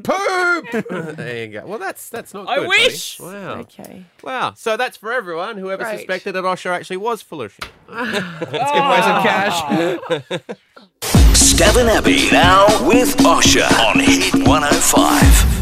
poop. 0.02 0.86
there 1.16 1.44
you 1.46 1.52
go. 1.52 1.66
Well, 1.66 1.78
that's 1.78 2.08
that's 2.08 2.34
not. 2.34 2.48
I 2.48 2.56
good, 2.56 2.66
buddy. 2.66 2.82
wish. 2.84 3.20
Wow. 3.20 3.54
Okay. 3.60 4.04
Wow. 4.24 4.54
So 4.56 4.76
that's 4.76 4.96
for 4.96 5.12
everyone. 5.12 5.58
Whoever 5.58 5.84
Great. 5.84 5.98
suspected 5.98 6.32
that 6.32 6.42
Osher 6.44 6.70
actually 6.70 6.96
was 6.96 7.22
full 7.22 7.40
of 7.42 7.52
shit. 7.52 7.68
Let's 7.88 8.12
give 8.20 8.84
away 8.84 9.00
some 9.02 9.22
cash. 9.22 9.62
Stav 11.02 11.88
Abby 11.88 12.28
now 12.32 12.66
with 12.88 13.16
Osher 13.18 13.70
on 13.86 14.00
Hit 14.00 14.34
105. 14.46 15.57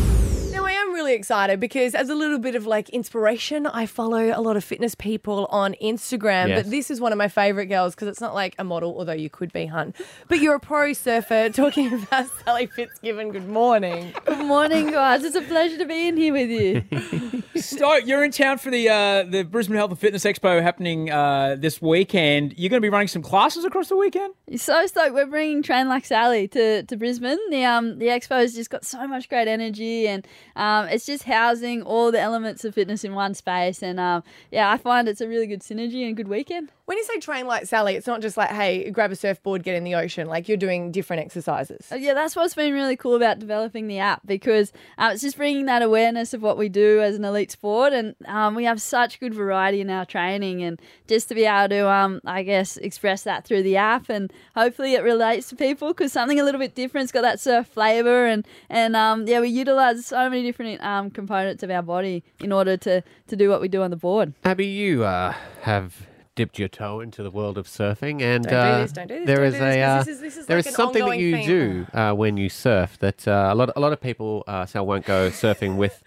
Excited 1.17 1.59
because, 1.59 1.95
as 1.95 2.09
a 2.11 2.15
little 2.15 2.39
bit 2.39 2.55
of 2.55 2.67
like 2.67 2.89
inspiration, 2.91 3.67
I 3.67 3.87
follow 3.87 4.33
a 4.37 4.41
lot 4.41 4.57
of 4.57 4.63
fitness 4.65 4.95
people 4.95 5.47
on 5.51 5.75
Instagram. 5.83 6.49
Yes. 6.49 6.63
But 6.63 6.71
this 6.71 6.91
is 6.91 7.01
one 7.01 7.11
of 7.13 7.19
my 7.19 7.29
favorite 7.29 7.67
girls 7.67 7.95
because 7.95 8.09
it's 8.09 8.21
not 8.21 8.35
like 8.35 8.55
a 8.59 8.65
model, 8.65 8.95
although 8.99 9.13
you 9.13 9.31
could 9.31 9.53
be, 9.53 9.67
hun. 9.67 9.95
But 10.29 10.41
you're 10.41 10.57
a 10.57 10.61
pro 10.61 10.93
surfer 10.93 11.49
talking 11.53 11.93
about 11.93 12.27
Sally 12.45 12.67
Fitzgibbons. 12.67 13.33
Good 13.33 13.49
morning. 13.49 14.13
Good 14.27 14.45
morning, 14.47 14.91
guys. 14.91 15.25
It's 15.25 15.37
a 15.37 15.43
pleasure 15.43 15.79
to 15.79 15.87
be 15.87 16.09
in 16.09 16.17
here 16.17 16.33
with 16.33 16.51
you. 16.51 17.43
So 17.57 17.97
you're 17.97 18.23
in 18.23 18.33
town 18.33 18.59
for 18.59 18.71
the 18.71 18.89
uh, 18.91 19.23
the 19.23 19.43
Brisbane 19.43 19.77
Health 19.77 19.91
and 19.91 19.99
Fitness 19.99 20.25
Expo 20.25 20.61
happening 20.61 21.11
uh, 21.11 21.57
this 21.59 21.81
weekend. 21.81 22.53
You're 22.59 22.69
going 22.69 22.83
to 22.83 22.85
be 22.85 22.91
running 22.91 23.09
some 23.09 23.23
classes 23.23 23.65
across 23.65 23.89
the 23.89 23.97
weekend. 23.97 24.35
so 24.57 24.87
stoked. 24.87 25.15
We're 25.15 25.25
bringing 25.27 25.63
Train 25.63 25.89
Like 25.89 26.05
Sally 26.05 26.49
to, 26.49 26.83
to 26.83 26.97
Brisbane. 26.99 27.39
The 27.51 27.65
um 27.65 27.99
the 27.99 28.07
expo's 28.09 28.55
just 28.55 28.69
got 28.69 28.85
so 28.85 29.07
much 29.09 29.31
great 29.31 29.49
energy, 29.49 30.07
and 30.07 30.27
um, 30.55 30.89
it's 30.89 31.06
just 31.07 31.25
housing 31.25 31.83
all 31.83 32.13
the 32.13 32.21
elements 32.21 32.65
of 32.65 32.75
fitness 32.75 33.05
in 33.05 33.15
one 33.15 33.35
space. 33.35 33.83
And 33.83 33.99
um, 33.99 34.23
yeah, 34.51 34.71
I 34.71 34.77
find 34.77 35.09
it's 35.09 35.21
a 35.21 35.29
really 35.29 35.47
good 35.47 35.61
synergy 35.61 36.07
and 36.07 36.17
good 36.17 36.29
weekend. 36.29 36.71
When 36.87 36.97
you 36.99 37.05
say 37.05 37.19
train 37.19 37.49
like 37.49 37.67
Sally, 37.67 37.97
it's 37.97 38.07
not 38.07 38.21
just 38.21 38.37
like, 38.37 38.51
hey, 38.51 38.91
grab 38.91 39.11
a 39.11 39.17
surfboard, 39.17 39.65
get 39.65 39.75
in 39.75 39.83
the 39.83 39.97
ocean. 39.97 40.29
Like 40.29 40.47
you're 40.49 40.57
doing 40.57 40.93
different 40.93 41.23
exercises. 41.23 41.91
Uh, 41.91 41.97
Yeah, 41.97 42.15
that's 42.15 42.37
what's 42.37 42.55
been 42.55 42.73
really 42.73 42.97
cool 42.97 43.17
about 43.17 43.41
developing 43.41 43.89
the 43.89 43.99
app 43.99 44.21
because 44.25 44.73
um, 44.99 45.13
it's 45.13 45.23
just 45.23 45.37
bringing 45.37 45.67
that 45.67 45.83
awareness 45.83 46.33
of 46.33 46.43
what 46.43 46.57
we 46.57 46.69
do 46.69 47.01
as 47.01 47.17
an 47.17 47.25
elite 47.25 47.51
sport, 47.51 47.93
and 47.93 48.15
um, 48.27 48.55
we 48.55 48.65
have 48.65 48.81
such 48.81 49.19
good 49.19 49.35
variety 49.35 49.81
in 49.81 49.91
our 49.91 50.05
training, 50.05 50.63
and 50.63 50.81
just 51.09 51.29
to 51.29 51.35
be 51.35 51.45
able 51.45 51.71
to, 51.71 51.89
um, 51.89 52.21
I 52.25 52.45
guess, 52.45 52.77
express 52.77 53.25
that 53.25 53.45
through 53.45 53.65
the 53.65 53.77
app, 53.77 54.09
and 54.09 54.33
hopefully 54.55 54.95
it 54.95 55.03
relates 55.03 55.49
to 55.49 55.57
people 55.57 55.89
because 55.89 56.13
something 56.13 56.39
a 56.39 56.45
little 56.45 56.61
bit 56.61 56.75
different's 56.77 57.11
got 57.11 57.23
that 57.23 57.41
surf 57.41 57.67
flavour, 57.67 58.27
and 58.27 58.47
and 58.71 58.95
um, 58.95 59.27
yeah, 59.27 59.41
we 59.41 59.49
utilize 59.49 60.07
so 60.07 60.31
many 60.31 60.43
different 60.45 60.81
um, 60.87 61.11
components 61.11 61.63
of 61.63 61.71
our 61.71 61.83
body 61.83 62.23
in 62.41 62.53
order 62.53 62.77
to 62.87 63.03
to 63.31 63.35
do 63.37 63.51
what 63.51 63.61
we 63.61 63.69
do 63.69 63.83
on 63.83 63.91
the 63.91 63.97
board. 63.97 64.33
Abby, 64.45 64.67
you 64.67 65.05
uh, 65.05 65.35
have 65.63 66.07
dipped 66.37 66.59
your 66.59 66.69
toe 66.69 67.01
into 67.01 67.23
the 67.23 67.31
world 67.31 67.57
of 67.59 67.67
surfing, 67.67 68.21
and 68.23 68.45
Don't 68.45 68.53
do 68.53 68.57
uh, 68.57 68.79
this, 68.83 68.93
don't 68.93 69.09
do 69.09 69.15
this, 69.21 69.27
there 69.27 69.37
don't 69.39 69.47
is 69.47 69.55
do 69.55 69.59
this, 69.61 69.77
a 69.77 69.81
'cause 69.81 69.95
uh, 69.95 69.99
this 70.05 70.09
is- 70.15 70.21
this 70.21 70.37
is 70.37 70.47
there 70.47 70.59
like 70.59 70.67
is 70.67 70.75
something 70.75 71.05
that 71.07 71.19
you 71.19 71.33
thing. 71.33 71.47
do 71.47 71.87
uh, 71.95 72.13
when 72.13 72.37
you 72.37 72.49
surf 72.49 72.99
that 72.99 73.27
uh, 73.27 73.49
a 73.53 73.55
lot 73.55 73.71
a 73.75 73.81
lot 73.81 73.93
of 73.93 74.01
people 74.01 74.45
uh, 74.47 74.65
say 74.67 74.79
won't 74.81 75.05
go 75.07 75.31
surfing 75.31 75.77
with 75.77 76.03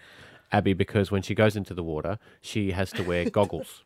Abby 0.52 0.72
because 0.72 1.10
when 1.10 1.22
she 1.22 1.34
goes 1.34 1.56
into 1.56 1.74
the 1.74 1.82
water, 1.82 2.18
she 2.40 2.72
has 2.72 2.90
to 2.92 3.02
wear 3.04 3.28
goggles. 3.38 3.82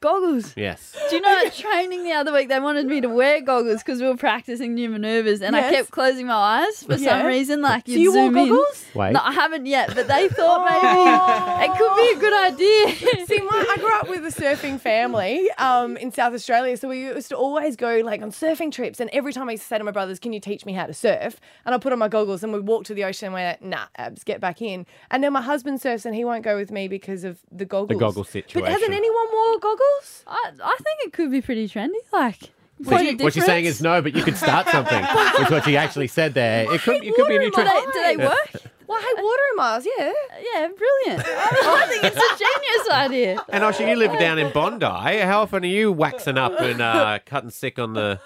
Goggles. 0.00 0.54
yes. 0.56 0.94
Do 1.10 1.16
you 1.16 1.22
know 1.22 1.42
at 1.46 1.54
training 1.54 2.04
the 2.04 2.12
other 2.12 2.32
week 2.32 2.48
they 2.48 2.60
wanted 2.60 2.86
me 2.86 3.00
to 3.00 3.08
wear 3.08 3.40
goggles 3.40 3.82
because 3.82 4.00
we 4.00 4.06
were 4.06 4.16
practicing 4.16 4.74
new 4.74 4.88
maneuvers 4.90 5.42
and 5.42 5.56
I 5.56 5.70
kept 5.70 5.90
closing 5.90 6.26
my 6.26 6.34
eyes 6.34 6.82
for 6.84 6.94
Yeah. 6.96 7.18
some 7.18 7.26
reason. 7.26 7.62
Like 7.62 7.84
So 7.86 7.92
you'd 7.92 8.00
you 8.00 8.12
wore 8.14 8.26
zoom 8.26 8.36
in. 8.36 8.48
goggles? 8.48 8.84
Wait. 8.94 9.12
No, 9.12 9.20
I 9.22 9.32
haven't 9.32 9.66
yet, 9.66 9.94
but 9.94 10.06
they 10.08 10.28
thought 10.28 10.64
maybe 10.70 11.64
it 11.64 11.78
could 11.78 11.96
be 11.96 12.16
a 12.16 12.20
good 12.20 12.52
idea. 12.52 13.24
See, 13.26 13.40
my, 13.40 13.66
I 13.70 13.76
grew 13.78 13.94
up 13.98 14.08
with 14.08 14.24
a 14.24 14.40
surfing 14.40 14.78
family 14.80 15.50
um, 15.58 15.96
in 15.96 16.12
South 16.12 16.32
Australia, 16.34 16.76
so 16.76 16.88
we 16.88 17.00
used 17.06 17.28
to 17.30 17.36
always 17.36 17.76
go 17.76 18.00
like 18.04 18.22
on 18.22 18.30
surfing 18.30 18.70
trips. 18.72 19.00
And 19.00 19.10
every 19.12 19.32
time 19.32 19.48
I 19.48 19.52
used 19.52 19.62
to 19.64 19.68
say 19.68 19.78
to 19.78 19.84
my 19.84 19.90
brothers, 19.90 20.18
"Can 20.18 20.32
you 20.32 20.40
teach 20.40 20.64
me 20.64 20.72
how 20.72 20.86
to 20.86 20.94
surf?" 20.94 21.40
and 21.64 21.74
I 21.74 21.78
put 21.78 21.92
on 21.92 21.98
my 21.98 22.08
goggles 22.08 22.42
and 22.44 22.52
we'd 22.52 22.66
walk 22.66 22.84
to 22.84 22.94
the 22.94 23.04
ocean. 23.04 23.26
and 23.26 23.34
We're 23.34 23.46
like, 23.48 23.62
"Nah, 23.62 23.86
abs, 23.96 24.22
get 24.24 24.40
back 24.40 24.60
in." 24.62 24.86
And 25.10 25.22
then 25.24 25.32
my 25.32 25.42
husband 25.42 25.80
surfs 25.80 26.03
and 26.06 26.14
he 26.14 26.24
won't 26.24 26.42
go 26.44 26.56
with 26.56 26.70
me 26.70 26.88
because 26.88 27.24
of 27.24 27.38
the 27.50 27.64
goggles. 27.64 27.88
The 27.88 27.94
goggle 27.94 28.26
But 28.62 28.70
hasn't 28.70 28.92
anyone 28.92 29.26
wore 29.32 29.58
goggles? 29.58 30.24
I, 30.26 30.50
I 30.62 30.76
think 30.82 31.00
it 31.06 31.12
could 31.12 31.30
be 31.30 31.40
pretty 31.40 31.68
trendy. 31.68 31.90
Like, 32.12 32.38
What, 32.78 32.96
point 32.98 33.18
she- 33.18 33.24
what 33.24 33.32
she's 33.34 33.44
saying 33.44 33.64
is 33.66 33.80
no, 33.80 34.02
but 34.02 34.14
you 34.14 34.22
could 34.22 34.36
start 34.36 34.68
something. 34.68 35.02
is 35.40 35.50
what 35.50 35.64
she 35.64 35.76
actually 35.76 36.08
said 36.08 36.34
there. 36.34 36.72
It 36.72 36.80
could, 36.82 37.02
it 37.04 37.14
could 37.14 37.28
be 37.28 37.36
a 37.36 37.38
new 37.38 37.50
Do 37.50 37.62
trend. 37.62 37.68
they, 37.68 37.92
do 37.92 38.02
they 38.18 38.24
work? 38.26 38.62
Well, 38.86 39.00
hey, 39.00 39.22
water 39.22 39.42
in 39.50 39.56
Mars, 39.56 39.86
yeah. 39.98 40.12
Yeah, 40.52 40.68
brilliant. 40.68 41.26
I 41.26 41.86
think 41.88 42.04
it's 42.04 42.16
a 42.16 42.38
genius 42.38 42.90
idea. 42.90 43.44
And 43.48 43.64
Osher, 43.64 43.88
you 43.88 43.96
live 43.96 44.18
down 44.18 44.38
in 44.38 44.52
Bondi. 44.52 44.84
How 45.22 45.40
often 45.42 45.64
are 45.64 45.66
you 45.66 45.90
waxing 45.90 46.36
up 46.36 46.60
and 46.60 46.82
uh, 46.82 47.18
cutting 47.24 47.48
sick 47.50 47.78
on 47.78 47.94
the? 47.94 48.20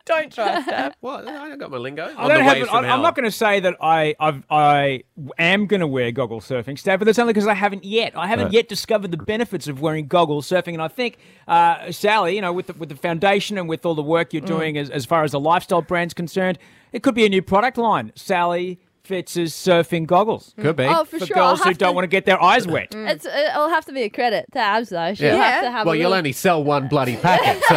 Don't 0.06 0.32
try, 0.32 0.60
Stav. 0.62 0.92
What? 1.00 1.26
I 1.26 1.56
got 1.56 1.70
my 1.70 1.76
lingo. 1.76 2.12
I 2.16 2.28
don't 2.28 2.40
have, 2.42 2.68
I, 2.70 2.78
I'm 2.88 3.02
not 3.02 3.14
going 3.14 3.24
to 3.24 3.30
say 3.30 3.60
that 3.60 3.76
I 3.80 4.14
I've, 4.18 4.42
I 4.50 5.04
am 5.38 5.66
going 5.66 5.80
to 5.80 5.86
wear 5.86 6.10
goggles 6.12 6.46
surfing, 6.46 6.74
Stav, 6.76 6.98
but 6.98 7.04
that's 7.04 7.18
only 7.18 7.32
because 7.32 7.46
I 7.46 7.54
haven't 7.54 7.84
yet. 7.84 8.16
I 8.16 8.26
haven't 8.26 8.52
yet 8.52 8.68
discovered 8.68 9.10
the 9.10 9.16
benefits 9.16 9.68
of 9.68 9.80
wearing 9.80 10.06
goggles 10.06 10.48
surfing, 10.48 10.72
and 10.74 10.82
I 10.82 10.88
think 10.88 11.18
uh, 11.48 11.90
Sally, 11.92 12.34
you 12.34 12.40
know, 12.40 12.52
with 12.52 12.66
the, 12.66 12.72
with 12.74 12.88
the 12.88 12.96
foundation 12.96 13.56
and 13.56 13.68
with 13.68 13.86
all 13.86 13.94
the 13.94 14.02
work 14.02 14.32
you're 14.32 14.42
doing 14.42 14.76
as, 14.76 14.90
as 14.90 15.04
far 15.06 15.24
as 15.24 15.32
the 15.32 15.40
lifestyle 15.40 15.82
brand's 15.82 16.14
concerned, 16.14 16.58
it 16.92 17.02
could 17.02 17.14
be 17.14 17.24
a 17.24 17.28
new 17.28 17.42
product 17.42 17.78
line. 17.78 18.12
Sally 18.14 18.80
Fitz's 19.04 19.52
surfing 19.52 20.06
goggles. 20.06 20.54
Could 20.58 20.76
be. 20.76 20.84
Oh, 20.84 21.04
for, 21.04 21.18
For 21.18 21.26
sure. 21.26 21.36
I'll 21.38 21.44
girls 21.50 21.58
who 21.60 21.68
have 21.68 21.78
don't 21.78 21.90
to- 21.90 21.92
want 21.94 22.04
to 22.04 22.08
get 22.08 22.24
their 22.24 22.42
eyes 22.42 22.66
wet. 22.66 22.88
It's, 22.94 23.26
it'll 23.26 23.68
have 23.68 23.84
to 23.84 23.92
be 23.92 24.02
a 24.02 24.08
credit 24.08 24.46
to 24.52 24.58
Abs 24.58 24.88
though. 24.88 25.12
She'll 25.12 25.26
Yeah. 25.36 25.36
have 25.50 25.64
to 25.64 25.70
have 25.70 25.86
well, 25.86 25.94
a 25.94 25.98
you'll 25.98 26.04
little 26.10 26.18
only 26.18 26.32
sell 26.32 26.64
one 26.64 26.88
bloody 26.88 27.16
packet, 27.22 27.62
so 27.68 27.74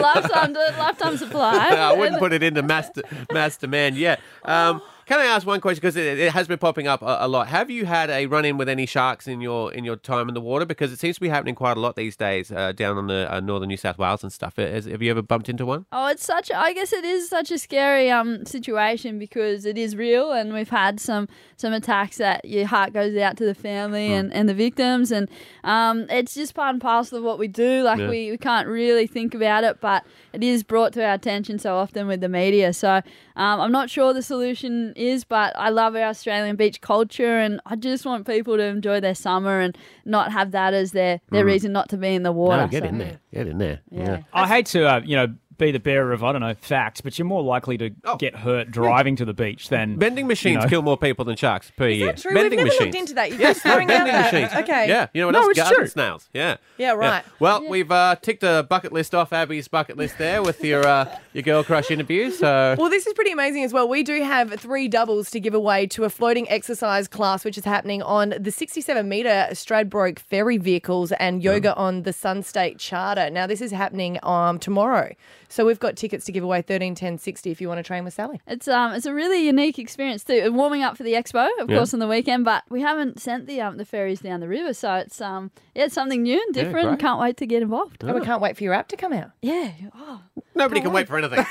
lifetime, 0.00 0.52
lifetime 0.52 1.16
supply. 1.16 1.68
I 1.70 1.92
wouldn't 1.94 2.18
put 2.18 2.32
it 2.32 2.42
into 2.42 2.62
mass 2.62 2.90
mass 3.32 3.56
demand 3.56 3.96
yet. 3.96 4.20
Um, 4.44 4.82
can 5.10 5.18
I 5.18 5.24
ask 5.24 5.44
one 5.44 5.60
question 5.60 5.80
because 5.80 5.96
it, 5.96 6.20
it 6.20 6.32
has 6.32 6.46
been 6.46 6.58
popping 6.58 6.86
up 6.86 7.02
a, 7.02 7.18
a 7.22 7.26
lot? 7.26 7.48
Have 7.48 7.68
you 7.68 7.84
had 7.84 8.10
a 8.10 8.26
run 8.26 8.44
in 8.44 8.56
with 8.58 8.68
any 8.68 8.86
sharks 8.86 9.26
in 9.26 9.40
your 9.40 9.72
in 9.72 9.84
your 9.84 9.96
time 9.96 10.28
in 10.28 10.34
the 10.34 10.40
water? 10.40 10.64
Because 10.64 10.92
it 10.92 11.00
seems 11.00 11.16
to 11.16 11.20
be 11.20 11.28
happening 11.28 11.56
quite 11.56 11.76
a 11.76 11.80
lot 11.80 11.96
these 11.96 12.14
days 12.16 12.52
uh, 12.52 12.70
down 12.70 12.96
on 12.96 13.08
the 13.08 13.26
uh, 13.28 13.40
northern 13.40 13.66
New 13.66 13.76
South 13.76 13.98
Wales 13.98 14.22
and 14.22 14.32
stuff. 14.32 14.54
Has, 14.54 14.84
have 14.84 15.02
you 15.02 15.10
ever 15.10 15.20
bumped 15.20 15.48
into 15.48 15.66
one? 15.66 15.84
Oh, 15.90 16.06
it's 16.06 16.24
such. 16.24 16.48
A, 16.50 16.56
I 16.56 16.72
guess 16.72 16.92
it 16.92 17.04
is 17.04 17.28
such 17.28 17.50
a 17.50 17.58
scary 17.58 18.08
um 18.08 18.46
situation 18.46 19.18
because 19.18 19.66
it 19.66 19.76
is 19.76 19.96
real, 19.96 20.30
and 20.30 20.54
we've 20.54 20.70
had 20.70 21.00
some 21.00 21.26
some 21.56 21.72
attacks 21.72 22.18
that 22.18 22.44
your 22.44 22.66
heart 22.66 22.92
goes 22.92 23.16
out 23.16 23.36
to 23.38 23.44
the 23.44 23.54
family 23.54 24.12
and, 24.12 24.32
and 24.32 24.48
the 24.48 24.54
victims, 24.54 25.10
and 25.10 25.28
um 25.64 26.06
it's 26.08 26.34
just 26.34 26.54
part 26.54 26.72
and 26.74 26.80
parcel 26.80 27.18
of 27.18 27.24
what 27.24 27.36
we 27.40 27.48
do. 27.48 27.82
Like 27.82 27.98
Yeah. 27.98 28.08
we, 28.08 28.30
we 28.30 28.38
can't 28.38 28.68
really 28.68 29.08
think 29.08 29.34
about 29.34 29.64
it, 29.64 29.80
but 29.80 30.06
it 30.32 30.44
is 30.44 30.62
brought 30.62 30.92
to 30.92 31.04
our 31.04 31.14
attention 31.14 31.58
so 31.58 31.74
often 31.74 32.06
with 32.06 32.20
the 32.20 32.28
media. 32.28 32.72
So 32.72 33.02
um, 33.36 33.60
I'm 33.60 33.72
not 33.72 33.90
sure 33.90 34.12
the 34.12 34.22
solution 34.22 34.92
is, 35.00 35.24
but 35.24 35.52
I 35.56 35.70
love 35.70 35.96
our 35.96 36.02
Australian 36.02 36.56
beach 36.56 36.80
culture, 36.80 37.38
and 37.38 37.60
I 37.66 37.76
just 37.76 38.04
want 38.04 38.26
people 38.26 38.56
to 38.56 38.62
enjoy 38.64 39.00
their 39.00 39.14
summer 39.14 39.58
and 39.60 39.76
not 40.04 40.30
have 40.32 40.50
that 40.52 40.74
as 40.74 40.92
their 40.92 41.20
their 41.30 41.44
reason 41.44 41.72
not 41.72 41.88
to 41.90 41.96
be 41.96 42.14
in 42.14 42.22
the 42.22 42.32
water. 42.32 42.62
No, 42.62 42.68
get 42.68 42.82
So- 42.82 42.88
in 42.88 42.98
there. 42.98 43.18
Get 43.32 43.46
in 43.48 43.58
there. 43.58 43.80
Yeah. 43.90 44.22
I 44.32 44.46
hate 44.46 44.66
to, 44.66 44.84
uh, 44.86 45.00
you 45.04 45.16
know, 45.16 45.28
be 45.60 45.70
the 45.70 45.78
bearer 45.78 46.12
of 46.12 46.24
I 46.24 46.32
don't 46.32 46.40
know 46.40 46.54
facts, 46.54 47.00
but 47.00 47.18
you're 47.18 47.26
more 47.26 47.42
likely 47.42 47.78
to 47.78 47.90
get 48.18 48.34
hurt 48.36 48.70
driving 48.70 49.14
to 49.16 49.24
the 49.24 49.34
beach 49.34 49.68
than 49.68 49.98
Vending 49.98 50.26
machines 50.26 50.64
know. 50.64 50.68
kill 50.68 50.82
more 50.82 50.96
people 50.96 51.24
than 51.24 51.36
sharks 51.36 51.70
per 51.76 51.88
year. 51.88 52.06
That 52.06 52.18
True, 52.18 52.32
Vending 52.32 52.50
we've 52.50 52.56
never 52.58 52.66
machines. 52.68 52.80
looked 52.86 52.94
into 52.96 53.14
that. 53.14 53.30
You're 53.30 53.40
Yes, 53.40 53.64
no, 53.64 53.70
throwing 53.72 53.90
out 53.90 53.96
vending 53.98 54.12
that. 54.12 54.32
machines. 54.32 54.52
Okay. 54.64 54.88
Yeah, 54.88 55.06
you 55.14 55.20
know 55.20 55.26
what 55.28 55.32
No, 55.32 55.38
else? 55.40 55.50
it's 55.50 55.58
Garden 55.60 55.78
true. 55.78 55.86
snails. 55.86 56.28
Yeah. 56.32 56.56
Yeah, 56.78 56.92
right. 56.92 57.22
Well, 57.38 57.68
we've 57.68 57.90
uh, 57.90 58.16
ticked 58.20 58.42
a 58.42 58.66
bucket 58.68 58.92
list 58.92 59.14
off 59.14 59.32
Abby's 59.32 59.68
bucket 59.68 59.96
list 59.96 60.18
there 60.18 60.42
with 60.42 60.64
your 60.64 60.86
uh, 60.86 61.14
your 61.32 61.42
girl 61.42 61.62
crush 61.62 61.90
interview. 61.90 62.30
So 62.30 62.74
Well, 62.78 62.90
this 62.90 63.06
is 63.06 63.12
pretty 63.14 63.30
amazing 63.32 63.62
as 63.64 63.72
well. 63.72 63.88
We 63.88 64.02
do 64.02 64.22
have 64.22 64.52
three 64.60 64.88
doubles 64.88 65.30
to 65.30 65.40
give 65.40 65.54
away 65.54 65.86
to 65.88 66.04
a 66.04 66.10
floating 66.10 66.48
exercise 66.50 67.06
class, 67.06 67.44
which 67.44 67.58
is 67.58 67.64
happening 67.64 68.02
on 68.02 68.34
the 68.40 68.50
67 68.50 69.08
metre 69.08 69.48
Stradbroke 69.52 70.18
ferry 70.18 70.56
vehicles 70.56 71.12
and 71.12 71.42
yoga 71.42 71.74
on 71.76 72.02
the 72.02 72.12
Sun 72.12 72.42
State 72.44 72.78
Charter. 72.78 73.28
Now, 73.30 73.46
this 73.46 73.60
is 73.60 73.70
happening 73.72 74.18
um, 74.22 74.58
tomorrow. 74.58 75.14
So 75.52 75.66
we've 75.66 75.80
got 75.80 75.96
tickets 75.96 76.24
to 76.26 76.32
give 76.32 76.44
away 76.44 76.62
13, 76.62 76.94
10, 76.94 77.18
60 77.18 77.50
if 77.50 77.60
you 77.60 77.66
want 77.66 77.78
to 77.78 77.82
train 77.82 78.04
with 78.04 78.14
Sally. 78.14 78.40
It's 78.46 78.68
um 78.68 78.92
it's 78.92 79.04
a 79.04 79.12
really 79.12 79.44
unique 79.44 79.80
experience 79.80 80.22
too. 80.22 80.52
Warming 80.52 80.82
up 80.84 80.96
for 80.96 81.02
the 81.02 81.14
expo, 81.14 81.48
of 81.60 81.68
Yeah. 81.68 81.76
course, 81.78 81.92
on 81.92 81.98
the 81.98 82.06
weekend, 82.06 82.44
but 82.44 82.62
we 82.70 82.80
haven't 82.82 83.20
sent 83.20 83.46
the 83.48 83.60
um 83.60 83.76
the 83.76 83.84
ferries 83.84 84.20
down 84.20 84.38
the 84.38 84.46
river, 84.48 84.72
so 84.72 84.94
it's 84.94 85.20
um 85.20 85.50
yeah, 85.74 85.84
it's 85.86 85.94
something 85.94 86.22
new 86.22 86.40
and 86.40 86.54
different. 86.54 86.86
great. 86.88 86.98
Can't 87.00 87.18
wait 87.20 87.36
to 87.38 87.46
get 87.46 87.62
involved. 87.62 88.02
And 88.04 88.14
we 88.14 88.20
can't 88.24 88.40
wait 88.40 88.56
for 88.56 88.62
your 88.62 88.74
app 88.74 88.86
to 88.88 88.96
come 88.96 89.12
out. 89.12 89.30
Yeah. 89.42 89.72
Oh. 89.94 90.20
nobody 90.54 90.80
can 90.80 90.92
wait 90.92 91.08
for 91.08 91.18
anything. 91.18 91.38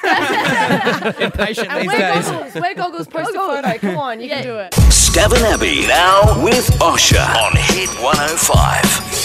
impatient 1.19 1.67
And 1.69 1.81
these 1.81 1.87
wear 1.87 2.13
days. 2.15 2.29
goggles. 2.29 2.53
Wear 2.55 2.75
goggles. 2.75 3.07
Post 3.07 3.29
a 3.31 3.33
photo. 3.33 3.77
Come 3.79 3.97
on, 3.97 4.21
you 4.21 4.27
Yeah. 4.29 4.35
can 4.35 4.43
do 4.43 4.57
it. 4.59 4.71
Stav 4.89 5.33
and 5.35 5.43
Abby 5.45 5.85
now 5.87 6.41
with 6.41 6.67
Osher 6.79 7.19
on 7.35 7.51
Hit 7.55 7.89
105. 8.01 9.18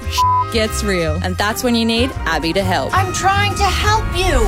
gets 0.52 0.84
real, 0.84 1.18
and 1.22 1.36
that's 1.36 1.62
when 1.64 1.74
you 1.74 1.84
need 1.84 2.10
Abby 2.26 2.52
to 2.52 2.62
help. 2.62 2.96
I'm 2.96 3.12
trying 3.12 3.54
to 3.54 3.64
help 3.64 4.04
you. 4.14 4.40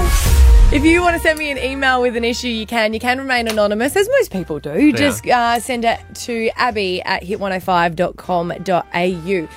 If 0.76 0.84
you 0.84 1.02
want 1.02 1.14
to 1.16 1.20
send 1.20 1.38
me 1.38 1.50
an 1.50 1.58
email 1.58 2.00
with 2.02 2.16
an 2.16 2.24
issue, 2.24 2.48
you 2.48 2.66
can. 2.66 2.92
You 2.94 3.00
can 3.00 3.18
remain 3.18 3.48
anonymous, 3.48 3.96
as 3.96 4.08
most 4.08 4.30
people 4.30 4.60
do. 4.60 4.92
Just 4.92 5.26
uh, 5.26 5.58
send 5.60 5.84
it 5.84 6.00
to 6.14 6.50
abby 6.56 7.02
at 7.02 7.22
hit105.com.au. 7.22 9.48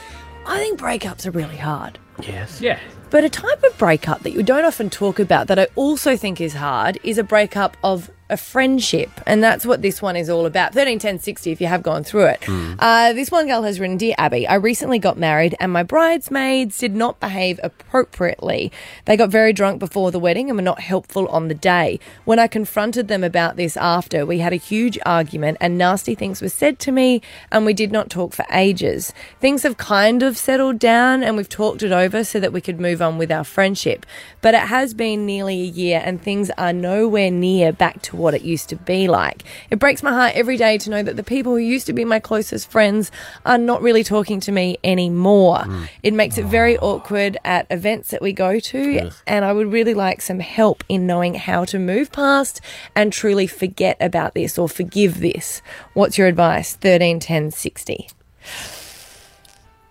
I 0.49 0.57
think 0.59 0.79
breakups 0.79 1.25
are 1.25 1.31
really 1.31 1.57
hard. 1.57 1.99
Yes. 2.21 2.62
Yeah. 2.62 2.79
But 3.09 3.24
a 3.24 3.29
type 3.29 3.63
of 3.63 3.77
breakup 3.77 4.24
that 4.24 4.31
you 4.31 4.43
don't 4.43 4.65
often 4.65 4.89
talk 4.89 5.19
about 5.19 5.47
that 5.47 5.57
I 5.57 5.67
also 5.75 6.17
think 6.17 6.41
is 6.41 6.53
hard 6.53 7.00
is 7.03 7.17
a 7.17 7.24
breakup 7.24 7.77
of 7.83 8.12
a 8.29 8.38
friendship. 8.38 9.10
And 9.25 9.43
that's 9.43 9.65
what 9.65 9.81
this 9.81 10.01
one 10.01 10.15
is 10.15 10.29
all 10.29 10.46
about. 10.46 10.74
13, 10.74 11.00
10, 11.00 11.19
60, 11.19 11.51
if 11.51 11.62
you 11.62 11.67
have 11.67 11.84
gone 11.84 12.03
through 12.03 12.25
it. 12.25 12.43
Uh, 12.79 13.13
this 13.13 13.31
one 13.31 13.48
girl 13.48 13.63
has 13.63 13.79
written 13.79 13.98
Dear 13.98 14.15
Abby, 14.17 14.48
I 14.48 14.55
recently 14.55 15.00
got 15.00 15.17
married 15.17 15.55
and 15.60 15.72
my 15.72 15.84
bridesmaids 15.84 16.77
did 16.77 16.96
not 16.96 17.19
behave 17.19 17.60
appropriately. 17.63 18.72
They 19.05 19.15
got 19.15 19.29
very 19.29 19.53
drunk 19.53 19.79
before 19.79 20.12
the 20.12 20.19
wedding 20.19 20.50
and 20.50 20.57
were 20.57 20.63
not 20.63 20.81
helpful 20.81 21.27
on 21.29 21.48
the 21.48 21.53
day. 21.53 22.00
When 22.25 22.39
I 22.39 22.48
confronted 22.48 23.07
them 23.07 23.24
about 23.24 23.55
this 23.55 23.77
after, 23.77 24.25
we 24.25 24.39
had 24.39 24.53
a 24.53 24.57
huge 24.57 25.00
argument 25.05 25.57
and 25.62 25.77
nasty 25.77 26.15
things 26.15 26.41
were 26.41 26.50
said 26.50 26.79
to 26.79 26.91
me 26.91 27.22
and 27.51 27.65
we 27.65 27.74
did 27.74 27.91
not 27.91 28.10
talk 28.10 28.34
for 28.34 28.46
ages. 28.51 29.13
Things 29.39 29.63
have 29.63 29.77
kind 29.77 30.22
of 30.24 30.38
settled 30.38 30.79
down 30.79 31.24
and 31.24 31.38
we've 31.38 31.50
talked 31.50 31.84
it 31.84 31.91
over 31.91 32.24
so 32.24 32.39
that 32.39 32.53
we 32.53 32.62
could 32.62 32.79
move 32.79 33.01
on 33.01 33.17
with 33.17 33.31
our 33.31 33.43
friendship. 33.43 34.05
But 34.41 34.53
it 34.53 34.67
has 34.67 34.93
been 34.93 35.25
nearly 35.25 35.62
a 35.62 35.65
year 35.65 36.01
and 36.03 36.22
things 36.22 36.51
are 36.57 36.74
nowhere 36.74 37.31
near 37.31 37.72
back 37.72 38.01
to 38.03 38.16
what 38.17 38.33
it 38.33 38.41
used 38.41 38.69
to 38.69 38.75
be 38.75 39.07
like. 39.07 39.43
It 39.69 39.79
breaks 39.79 40.03
my 40.03 40.12
heart 40.12 40.33
every 40.36 40.57
day 40.57 40.77
to 40.79 40.89
know 40.89 41.03
that 41.03 41.15
the 41.15 41.24
people 41.24 41.53
who 41.53 41.59
used 41.59 41.86
to 41.88 41.93
be 41.93 42.05
my 42.05 42.19
closest 42.19 42.69
friends 42.69 43.12
are 43.45 43.57
not 43.57 43.81
really 43.81 44.03
talking 44.03 44.39
to 44.41 44.51
me 44.51 44.77
anymore. 44.83 45.59
Mm. 45.59 45.89
It 46.03 46.13
makes 46.13 46.38
it 46.38 46.45
ah. 46.45 46.50
very 46.50 46.77
awkward 46.77 47.38
at 47.43 47.67
events 47.69 48.12
that 48.12 48.21
we 48.21 48.33
go 48.33 48.59
to, 48.59 49.12
and 49.25 49.45
I 49.45 49.53
would 49.53 49.71
really 49.71 49.93
like 49.93 50.21
some 50.21 50.39
help 50.39 50.83
in 50.89 51.07
knowing 51.07 51.36
how 51.36 51.65
to 51.65 51.79
move 51.79 52.12
past 52.12 52.62
and 52.95 53.13
truly 53.13 53.47
forget 53.47 53.97
about 54.00 54.33
this 54.33 54.57
or 54.57 54.67
forgive 54.67 55.19
this. 55.19 55.62
What's 55.93 56.17
your 56.17 56.27
advice? 56.27 56.75
13, 56.75 57.19
10, 57.19 57.51
60. 57.51 58.09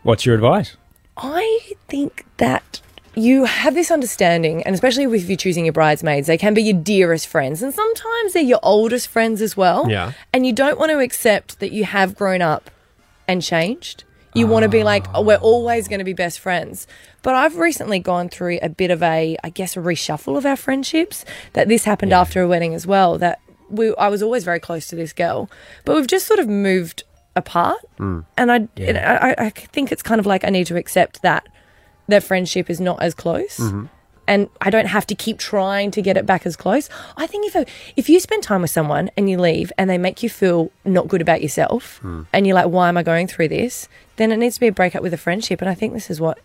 What's 0.03 0.25
your 0.25 0.35
advice? 0.35 0.77
I 1.17 1.73
think 1.89 2.27
that 2.37 2.81
you 3.17 3.45
have 3.45 3.75
this 3.75 3.91
understanding, 3.91 4.63
and 4.65 4.75
especially 4.75 5.05
if 5.05 5.29
you're 5.29 5.37
choosing 5.39 5.65
your 5.65 5.73
bridesmaids, 5.73 6.27
they 6.27 6.37
can 6.37 6.53
be 6.53 6.63
your 6.63 6.79
dearest 6.79 7.27
friends, 7.27 7.63
and 7.63 7.73
sometimes 7.73 8.35
they're 8.35 8.43
your 8.43 8.61
oldest 8.63 9.09
friends 9.09 9.41
as 9.41 9.57
well. 9.57 9.91
Yeah. 9.91 10.13
And 10.35 10.47
you 10.47 10.53
don't 10.53 10.79
want 10.79 10.93
to 10.93 10.99
accept 10.99 11.59
that 11.61 11.73
you 11.73 11.85
have 11.85 12.15
grown 12.15 12.43
up 12.43 12.71
and 13.27 13.43
changed. 13.43 14.05
You 14.35 14.47
want 14.47 14.65
to 14.65 14.69
be 14.69 14.85
like, 14.85 15.07
oh, 15.15 15.23
we're 15.23 15.37
always 15.37 15.89
going 15.89 16.01
to 16.01 16.05
be 16.05 16.13
best 16.13 16.41
friends. 16.41 16.87
But 17.23 17.35
I've 17.35 17.57
recently 17.57 18.01
gone 18.01 18.29
through 18.29 18.59
a 18.61 18.69
bit 18.69 18.91
of 18.91 19.03
a, 19.03 19.39
I 19.43 19.49
guess, 19.49 19.79
a 19.79 19.81
reshuffle 19.81 20.37
of 20.37 20.45
our 20.45 20.57
friendships. 20.57 21.25
That 21.55 21.69
this 21.69 21.85
happened 21.85 22.13
after 22.13 22.43
a 22.43 22.47
wedding 22.47 22.75
as 22.75 22.87
well. 22.87 23.17
That 23.17 23.41
we, 23.71 23.95
I 23.97 24.09
was 24.09 24.23
always 24.23 24.45
very 24.45 24.61
close 24.61 24.89
to 24.89 24.97
this 24.97 25.15
girl, 25.15 25.51
but 25.87 25.97
we've 25.97 26.07
just 26.07 26.27
sort 26.27 26.39
of 26.39 26.49
moved 26.49 27.05
apart. 27.35 27.79
Mm. 27.99 28.27
And 28.37 28.53
I, 28.53 28.69
it, 28.77 28.97
I, 28.97 29.35
I 29.39 29.51
think 29.51 29.91
it's 29.91 30.03
kind 30.03 30.19
of 30.19 30.27
like 30.27 30.45
I 30.45 30.51
need 30.51 30.67
to 30.67 30.77
accept 30.77 31.23
that 31.23 31.49
their 32.09 32.21
friendship 32.21 32.71
is 32.71 32.81
not 32.81 33.03
as 33.03 33.15
close. 33.15 33.59
Mm-hmm. 33.59 33.87
And 34.29 34.49
I 34.61 34.71
don't 34.71 34.87
have 34.87 35.07
to 35.07 35.15
keep 35.15 35.39
trying 35.39 35.93
to 35.93 36.03
get 36.03 36.17
it 36.17 36.27
back 36.27 36.47
as 36.47 36.57
close. 36.57 36.89
I 37.17 37.29
think 37.29 37.47
if 37.47 37.55
a, 37.55 37.65
if 37.97 38.09
you 38.09 38.19
spend 38.19 38.43
time 38.43 38.63
with 38.63 38.73
someone 38.73 39.09
and 39.17 39.31
you 39.31 39.39
leave 39.39 39.73
and 39.79 39.89
they 39.89 39.99
make 39.99 40.23
you 40.23 40.29
feel 40.29 40.73
not 40.85 41.07
good 41.07 41.21
about 41.21 41.43
yourself, 41.43 41.99
hmm. 41.99 42.23
and 42.33 42.45
you're 42.45 42.57
like, 42.57 42.67
"Why 42.67 42.89
am 42.89 42.97
I 42.97 43.05
going 43.05 43.29
through 43.29 43.49
this?" 43.49 43.89
Then 44.17 44.33
it 44.33 44.39
needs 44.39 44.57
to 44.57 44.61
be 44.61 44.67
a 44.67 44.73
breakup 44.73 45.03
with 45.03 45.15
a 45.15 45.19
friendship. 45.19 45.61
And 45.61 45.71
I 45.71 45.75
think 45.75 45.93
this 45.93 46.11
is 46.11 46.21
what 46.21 46.39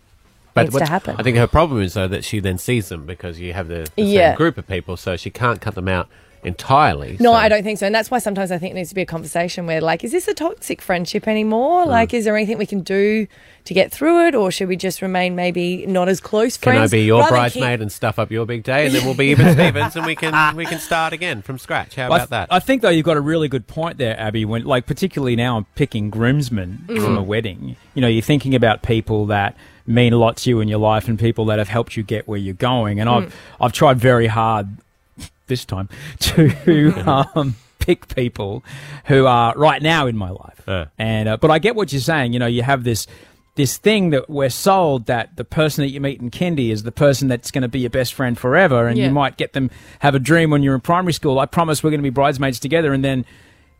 needs 0.56 0.76
to 0.76 0.86
happen. 0.86 1.16
I 1.18 1.24
think 1.24 1.36
her 1.38 1.48
problem 1.48 1.82
is 1.82 1.94
though 1.94 2.08
that 2.08 2.24
she 2.24 2.38
then 2.38 2.58
sees 2.58 2.88
them 2.88 3.04
because 3.04 3.40
you 3.40 3.52
have 3.52 3.66
the, 3.68 3.90
the 3.96 4.02
Yeah. 4.02 4.30
same 4.30 4.36
group 4.36 4.58
of 4.58 4.68
people, 4.68 4.96
so 4.96 5.16
she 5.16 5.30
can't 5.30 5.60
cut 5.60 5.74
them 5.74 5.88
out 5.88 6.08
entirely. 6.44 7.16
No, 7.20 7.30
so- 7.32 7.34
I 7.34 7.48
don't 7.48 7.62
think 7.62 7.78
so. 7.78 7.86
And 7.86 7.94
that's 7.94 8.10
why 8.10 8.18
sometimes 8.18 8.50
I 8.50 8.58
think 8.58 8.72
it 8.72 8.74
needs 8.74 8.88
to 8.90 8.94
be 8.94 9.02
a 9.02 9.06
conversation 9.06 9.66
where, 9.66 9.80
like, 9.80 10.04
is 10.04 10.12
this 10.12 10.28
a 10.28 10.34
toxic 10.34 10.80
friendship 10.82 11.28
anymore? 11.28 11.84
Mm. 11.84 11.88
Like, 11.88 12.14
is 12.14 12.24
there 12.24 12.36
anything 12.36 12.58
we 12.58 12.66
can 12.66 12.80
do 12.82 13.26
to 13.64 13.74
get 13.74 13.92
through 13.92 14.26
it? 14.26 14.34
Or 14.34 14.50
should 14.50 14.68
we 14.68 14.76
just 14.76 15.02
remain 15.02 15.36
maybe 15.36 15.86
not 15.86 16.08
as 16.08 16.20
close 16.20 16.56
friends? 16.56 16.76
Can? 16.76 16.82
I 16.82 16.86
be 17.00 17.04
your 17.04 17.20
rather 17.20 17.30
than 17.30 17.40
bridesmaid 17.40 17.80
and 17.80 17.92
stuff 17.92 18.18
up 18.18 18.30
your 18.30 18.44
big 18.46 18.64
day, 18.64 18.86
and 18.86 18.94
then 18.94 19.04
we'll 19.04 19.14
be 19.14 19.26
even 19.26 19.52
Stevens, 19.54 19.94
and 19.96 20.04
we 20.04 20.16
can 20.16 20.56
we 20.56 20.66
can 20.66 20.78
start 20.78 21.12
again 21.12 21.42
from 21.42 21.58
scratch. 21.58 21.94
How 21.94 22.04
I, 22.10 22.16
about 22.16 22.30
that? 22.30 22.48
I 22.50 22.58
think 22.58 22.82
though 22.82 22.88
you've 22.90 23.06
got 23.06 23.16
a 23.16 23.20
really 23.20 23.48
good 23.48 23.66
point 23.66 23.98
there, 23.98 24.18
Abby. 24.18 24.44
When 24.44 24.64
like 24.64 24.86
particularly 24.86 25.36
now 25.36 25.56
I'm 25.56 25.66
picking 25.76 26.10
groomsmen 26.10 26.84
Mm. 26.88 27.04
from 27.04 27.16
a 27.16 27.22
wedding. 27.22 27.76
You 27.94 28.00
know, 28.02 28.08
you're 28.08 28.22
thinking 28.22 28.54
about 28.54 28.82
people 28.82 29.26
that 29.26 29.56
mean 29.86 30.12
a 30.12 30.16
lot 30.16 30.36
to 30.38 30.48
you 30.50 30.60
in 30.60 30.68
your 30.68 30.78
life 30.78 31.06
and 31.08 31.18
people 31.18 31.44
that 31.46 31.58
have 31.58 31.68
helped 31.68 31.96
you 31.96 32.02
get 32.02 32.26
where 32.26 32.38
you're 32.38 32.54
going. 32.54 32.98
And 33.00 33.08
I've 33.08 33.34
I've 33.60 33.72
tried 33.72 33.98
very 33.98 34.26
hard 34.26 34.68
this 35.46 35.64
time 35.64 35.88
to 36.20 36.90
um, 37.34 37.56
pick 37.78 38.14
people 38.14 38.62
who 39.06 39.26
are 39.26 39.54
right 39.56 39.82
now 39.82 40.06
in 40.06 40.16
my 40.16 40.30
life. 40.30 40.62
Yeah. 40.66 40.86
And 40.98 41.28
uh, 41.28 41.36
but 41.36 41.50
I 41.50 41.58
get 41.58 41.74
what 41.76 41.92
you're 41.92 42.00
saying. 42.00 42.32
You 42.32 42.38
know, 42.38 42.46
you 42.46 42.62
have 42.62 42.84
this 42.84 43.06
this 43.54 43.76
thing 43.76 44.10
that 44.10 44.30
we're 44.30 44.48
sold 44.48 45.06
that 45.06 45.36
the 45.36 45.44
person 45.44 45.82
that 45.84 45.90
you 45.90 46.00
meet 46.00 46.20
in 46.20 46.30
kindy 46.30 46.70
is 46.70 46.84
the 46.84 46.92
person 46.92 47.28
that's 47.28 47.50
going 47.50 47.62
to 47.62 47.68
be 47.68 47.80
your 47.80 47.90
best 47.90 48.14
friend 48.14 48.38
forever, 48.38 48.88
and 48.88 48.96
Yeah. 48.96 49.06
you 49.06 49.10
might 49.12 49.36
get 49.36 49.52
them 49.52 49.70
have 49.98 50.14
a 50.14 50.18
dream 50.18 50.50
when 50.50 50.62
you're 50.62 50.74
in 50.74 50.80
primary 50.80 51.12
school. 51.12 51.38
I 51.38 51.46
promise 51.46 51.82
we're 51.82 51.90
going 51.90 52.00
to 52.00 52.04
be 52.04 52.10
bridesmaids 52.10 52.58
together, 52.60 52.92
and 52.92 53.04
then. 53.04 53.24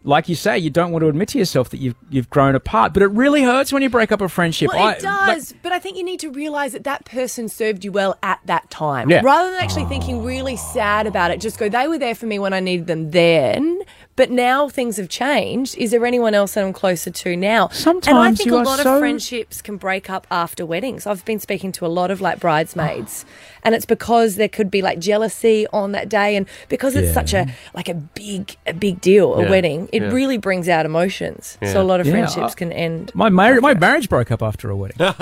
Like 0.04 0.28
you 0.28 0.35
say, 0.35 0.59
you 0.59 0.68
don't 0.71 0.90
want 0.90 1.02
to 1.02 1.09
admit 1.09 1.28
to 1.28 1.38
yourself 1.38 1.71
that 1.71 1.78
you've 1.78 1.94
you've 2.11 2.28
grown 2.28 2.54
apart, 2.54 2.92
but 2.92 3.02
it 3.04 3.06
really 3.09 3.42
hurts 3.42 3.73
when 3.73 3.82
you 3.82 3.88
break 3.90 4.11
up 4.11 4.21
a 4.21 4.28
friendship. 4.28 4.68
Well, 4.73 4.78
it 4.78 5.04
I- 5.04 5.26
like- 5.26 5.37
does, 5.37 5.54
but 5.62 5.71
I 5.73 5.78
think 5.78 5.97
you 5.97 6.02
need 6.04 6.18
to 6.21 6.30
realize 6.30 6.73
that 6.73 6.85
that 6.85 7.04
person 7.04 7.49
served 7.49 7.85
you 7.85 7.92
well 7.92 8.18
at 8.23 8.40
that 8.47 8.68
time. 8.71 9.09
Yeah. 9.11 9.21
Rather 9.25 9.50
than 9.52 9.61
actually 9.61 9.85
thinking 9.85 10.25
really 10.25 10.56
sad 10.56 11.06
about 11.06 11.30
it, 11.30 11.40
just 11.40 11.59
go, 11.59 11.68
they 11.68 11.87
were 11.87 11.99
there 11.99 12.14
for 12.16 12.26
me 12.26 12.38
when 12.40 12.52
I 12.52 12.59
needed 12.61 12.87
them 12.88 13.11
then, 13.12 13.80
but 14.16 14.31
now 14.31 14.69
things 14.69 14.97
have 14.99 15.09
changed. 15.09 15.76
Is 15.78 15.90
there 15.90 16.04
anyone 16.04 16.35
else 16.35 16.54
that 16.54 16.64
I'm 16.64 16.73
closer 16.73 17.11
to 17.11 17.37
now? 17.37 17.69
Sometimes 17.69 18.07
and 18.09 18.19
I 18.19 18.35
think 18.35 18.47
you 18.47 18.57
a 18.57 18.62
lot 18.62 18.78
so- 18.81 18.95
of 18.95 19.00
friendships 19.00 19.62
can 19.62 19.76
break 19.76 20.11
up 20.11 20.26
after 20.31 20.66
weddings. 20.66 21.07
I've 21.07 21.25
been 21.25 21.40
speaking 21.40 21.73
to 21.73 21.87
a 21.87 21.88
lot 21.88 22.11
of 22.11 22.21
like 22.21 22.38
bridesmaids, 22.40 23.25
and 23.64 23.75
it's 23.75 23.87
because 23.87 24.37
there 24.37 24.49
could 24.49 24.71
be 24.71 24.83
like 24.83 24.99
jealousy 24.99 25.66
on 25.73 25.92
that 25.92 26.09
day, 26.09 26.37
and 26.37 26.47
because 26.69 26.95
it's 26.97 27.09
Yeah. 27.09 27.14
such 27.14 27.33
a 27.35 27.47
like 27.75 27.88
a 27.88 27.95
big 27.95 28.57
a 28.66 28.75
big 28.75 29.00
deal, 29.00 29.35
a 29.35 29.42
Yeah. 29.45 29.50
wedding, 29.50 29.88
it 29.92 30.02
Yeah. 30.02 30.11
really 30.12 30.37
brings 30.38 30.69
out 30.69 30.85
emotions. 30.87 31.57
Yeah. 31.62 31.73
So 31.73 31.81
a 31.81 31.85
lot 31.85 32.00
of 32.00 32.07
Yeah, 32.07 32.12
friendships 32.12 32.52
I- 32.52 32.57
can 32.59 32.73
end. 32.73 33.12
my 33.14 33.28
mar- 33.31 33.61
my 33.61 33.75
marriage 33.75 34.09
broke 34.09 34.31
up 34.31 34.42
after 34.42 34.69
a 34.71 34.76
wedding. 34.76 34.97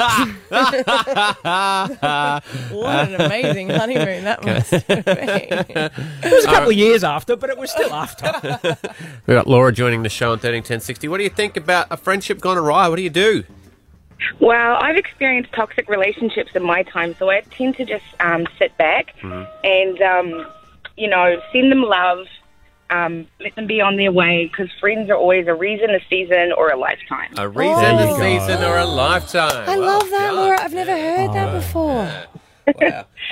What 2.70 3.08
an 3.08 3.20
amazing 3.20 3.70
honeymoon 3.70 4.24
that 4.24 4.44
must 4.44 4.70
have 4.70 4.86
been. 4.86 5.90
It 6.24 6.32
was 6.32 6.44
a 6.44 6.48
couple 6.48 6.70
of 6.70 6.76
years 6.76 7.04
after, 7.04 7.36
but 7.36 7.50
it 7.50 7.58
was 7.58 7.70
still 7.70 7.92
after. 7.92 8.58
We've 9.26 9.34
got 9.36 9.46
Laura 9.46 9.72
joining 9.72 10.02
the 10.02 10.08
show 10.08 10.32
on 10.32 10.38
thirteen 10.38 10.62
ten 10.62 10.80
sixty. 10.80 11.08
What 11.08 11.18
do 11.18 11.24
you 11.24 11.30
think 11.30 11.56
about 11.56 11.86
a 11.90 11.96
friendship 11.96 12.40
gone 12.40 12.58
awry? 12.58 12.88
What 12.88 12.96
do 12.96 13.02
you 13.02 13.10
do? 13.10 13.44
Well, 14.38 14.76
I've 14.80 14.96
experienced 14.96 15.52
toxic 15.52 15.88
relationships 15.88 16.50
in 16.54 16.62
my 16.62 16.82
time, 16.82 17.14
so 17.18 17.30
I 17.30 17.40
tend 17.40 17.76
to 17.76 17.84
just 17.86 18.04
um, 18.20 18.46
sit 18.58 18.76
back 18.76 19.14
and, 19.22 20.00
um, 20.02 20.46
you 20.96 21.08
know, 21.08 21.40
send 21.52 21.72
them 21.72 21.82
love, 21.82 22.26
um, 22.90 23.26
let 23.40 23.54
them 23.54 23.66
be 23.66 23.80
on 23.80 23.96
their 23.96 24.12
way, 24.12 24.46
because 24.46 24.70
friends 24.78 25.08
are 25.08 25.16
always 25.16 25.46
a 25.46 25.54
reason, 25.54 25.90
a 25.90 26.00
season, 26.10 26.52
or 26.52 26.70
a 26.70 26.76
lifetime. 26.76 27.32
A 27.38 27.48
reason, 27.48 27.96
There 27.96 28.08
a 28.10 28.18
season, 28.18 28.62
or 28.62 28.76
a 28.76 28.84
lifetime? 28.84 29.68
I 29.68 29.78
Well 29.78 29.98
love 29.98 30.10
that, 30.10 30.26
done. 30.28 30.36
Laura. 30.36 30.60
I've 30.62 30.74
never 30.74 30.92
heard 30.92 31.32
that 31.32 31.52
before. 31.54 32.12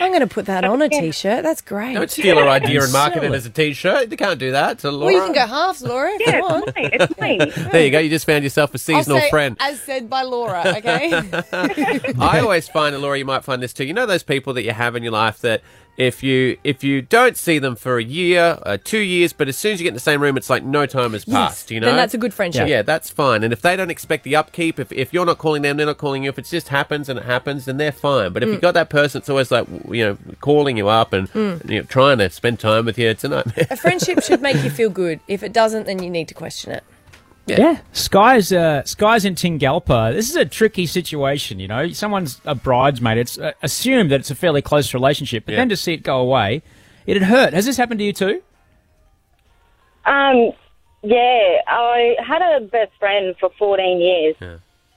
I'm 0.00 0.11
going 0.11 0.21
to 0.21 0.26
put 0.26 0.47
that 0.47 0.64
on 0.64 0.83
a 0.83 0.88
t-shirt. 0.88 1.42
That's 1.42 1.61
great. 1.61 1.95
Don't 1.95 2.11
steal 2.11 2.37
her 2.38 2.49
idea 2.49 2.83
and 2.83 2.92
market 2.92 3.25
it 3.25 3.33
as 3.33 3.47
a 3.47 3.50
t-shirt. 3.50 4.11
You 4.11 4.16
can't 4.16 4.38
do 4.38 4.52
that. 4.52 4.78
To 4.80 4.90
Laura. 4.90 5.07
well, 5.07 5.14
you 5.14 5.33
can 5.33 5.33
go 5.33 5.47
halves, 5.52 5.83
Laura. 5.83 6.11
Yeah, 6.21 6.37
you 6.37 6.42
want. 6.42 6.73
it's 6.76 7.18
mine. 7.18 7.40
It's 7.40 7.57
mine. 7.57 7.68
There 7.73 7.85
you 7.85 7.90
go. 7.90 7.99
You 7.99 8.11
just 8.11 8.26
found 8.26 8.45
yourself 8.45 8.71
a 8.71 8.75
I'll 8.75 8.78
seasonal 8.78 9.21
say, 9.21 9.30
friend. 9.30 9.57
as 9.61 9.80
said 9.80 10.09
by 10.09 10.23
Laura. 10.23 10.62
Okay. 10.78 11.12
I 12.18 12.40
always 12.40 12.68
find, 12.68 12.95
and 12.95 13.02
Laura, 13.02 13.18
you 13.18 13.25
might 13.25 13.45
find 13.45 13.62
this 13.62 13.73
too. 13.73 13.85
You 13.85 13.92
know 13.95 14.07
those 14.07 14.23
people 14.23 14.54
that 14.54 14.62
you 14.62 14.73
have 14.73 14.97
in 14.97 15.02
your 15.02 15.12
life 15.12 15.38
that 15.40 15.62
if 15.99 16.23
you 16.23 16.57
if 16.62 16.85
you 16.85 17.02
don't 17.02 17.37
see 17.37 17.59
them 17.59 17.75
for 17.75 17.99
a 17.99 18.02
year, 18.05 18.59
uh, 18.64 18.78
two 18.83 19.00
years, 19.00 19.33
but 19.33 19.49
as 19.49 19.59
soon 19.59 19.73
as 19.73 19.81
you 19.81 19.85
get 19.85 19.88
in 19.88 19.95
the 19.95 20.00
same 20.00 20.23
room, 20.23 20.37
it's 20.37 20.49
like 20.49 20.62
no 20.62 20.87
time 20.87 21.12
has 21.12 21.25
passed. 21.25 21.73
You 21.73 21.81
know, 21.81 21.88
Then 21.88 21.97
that's 21.97 22.14
a 22.14 22.19
good 22.19 22.33
friendship. 22.33 22.69
Yeah, 22.69 22.83
that's 22.83 23.11
fine. 23.11 23.43
And 23.43 23.52
if 23.52 23.61
they 23.63 23.75
don't 23.75 23.91
expect 23.91 24.23
the 24.23 24.37
upkeep, 24.37 24.78
if, 24.78 24.93
if 24.93 25.13
you're 25.13 25.26
not 25.26 25.39
calling 25.39 25.63
them, 25.63 25.76
they're 25.76 25.87
not 25.87 25.99
calling 25.99 26.23
you. 26.23 26.28
If 26.30 26.39
it 26.39 26.45
just 26.45 26.69
happens 26.69 27.08
and 27.08 27.19
it 27.19 27.25
happens, 27.25 27.65
then 27.65 27.78
they're 27.78 27.91
fine. 27.93 28.32
But 28.32 28.45
if 28.45 28.49
Mm. 28.49 28.52
you've 28.52 28.61
got 28.63 28.75
that 28.75 28.91
person 28.91 29.19
it's 29.19 29.28
always 29.28 29.50
like 29.50 29.67
you 29.91 30.04
know 30.04 30.19
calling 30.41 30.76
you 30.76 30.89
up 30.89 31.13
and 31.13 31.28
Mm. 31.32 31.69
you 31.69 31.78
know, 31.80 31.82
trying 31.82 32.19
to 32.19 32.30
spend 32.30 32.61
time 32.61 32.84
with 32.87 32.97
you, 32.97 33.08
it's 33.08 33.25
a 33.25 33.28
nightmare. 33.28 33.67
a 33.69 33.76
friendship 33.76 34.23
should 34.23 34.41
make 34.41 34.63
you 34.63 34.71
feel 34.80 34.91
good. 34.91 35.19
If 35.26 35.43
it 35.43 35.52
doesn't, 35.52 35.87
then 35.87 36.00
you 36.00 36.11
need 36.11 36.28
to 36.28 36.34
question 36.34 36.71
it. 36.73 36.84
Yeah, 37.56 37.80
Sky's 37.93 38.52
uh, 38.52 38.82
Sky's 38.84 39.25
in 39.25 39.34
Tingalpa. 39.34 40.13
This 40.13 40.28
is 40.28 40.37
a 40.37 40.45
tricky 40.45 40.87
situation, 40.87 41.58
you 41.61 41.69
know. 41.69 41.89
Someone's 41.91 42.41
a 42.45 42.54
bridesmaid. 42.54 43.19
It's 43.19 43.39
uh, 43.39 43.52
assumed 43.63 44.11
that 44.11 44.21
it's 44.21 44.30
a 44.30 44.34
fairly 44.34 44.61
close 44.63 44.93
relationship, 44.93 45.45
but 45.47 45.52
Yeah. 45.52 45.58
then 45.58 45.69
to 45.71 45.76
see 45.76 45.95
it 45.95 46.02
go 46.02 46.19
away, 46.19 46.63
it'd 47.06 47.23
hurt. 47.23 47.52
Has 47.54 47.65
this 47.67 47.76
happened 47.76 48.00
to 48.00 48.04
you 48.04 48.13
too? 48.13 48.43
Um, 50.04 50.52
yeah, 51.02 51.61
I 51.67 52.17
had 52.26 52.43
a 52.43 52.61
best 52.67 52.93
friend 52.99 53.34
for 53.39 53.50
14 53.58 54.00
years. 54.00 54.37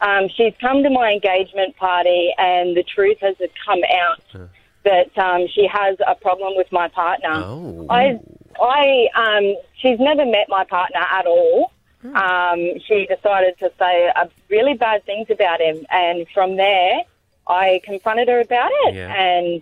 Um, 0.01 0.29
she's 0.35 0.53
come 0.59 0.81
to 0.83 0.89
my 0.89 1.11
engagement 1.11 1.75
party, 1.77 2.33
and 2.37 2.75
the 2.75 2.83
truth 2.83 3.17
has 3.21 3.35
come 3.65 3.81
out 3.93 4.49
that 4.83 5.15
um, 5.17 5.47
she 5.53 5.67
has 5.71 5.97
a 6.07 6.15
problem 6.15 6.53
with 6.55 6.71
my 6.71 6.87
partner. 6.87 7.29
Oh. 7.33 7.85
I, 7.89 8.19
I, 8.59 9.07
um, 9.15 9.55
she's 9.79 9.99
never 9.99 10.25
met 10.25 10.47
my 10.49 10.63
partner 10.63 11.01
at 11.11 11.27
all. 11.27 11.71
Um, 12.03 12.79
she 12.87 13.05
decided 13.07 13.57
to 13.59 13.71
say 13.79 14.11
uh, 14.15 14.25
really 14.49 14.73
bad 14.73 15.05
things 15.05 15.27
about 15.29 15.59
him, 15.61 15.85
and 15.89 16.25
from 16.33 16.57
there, 16.57 17.01
I 17.47 17.81
confronted 17.83 18.27
her 18.27 18.39
about 18.41 18.71
it, 18.85 18.95
Yeah. 18.95 19.13
and 19.13 19.61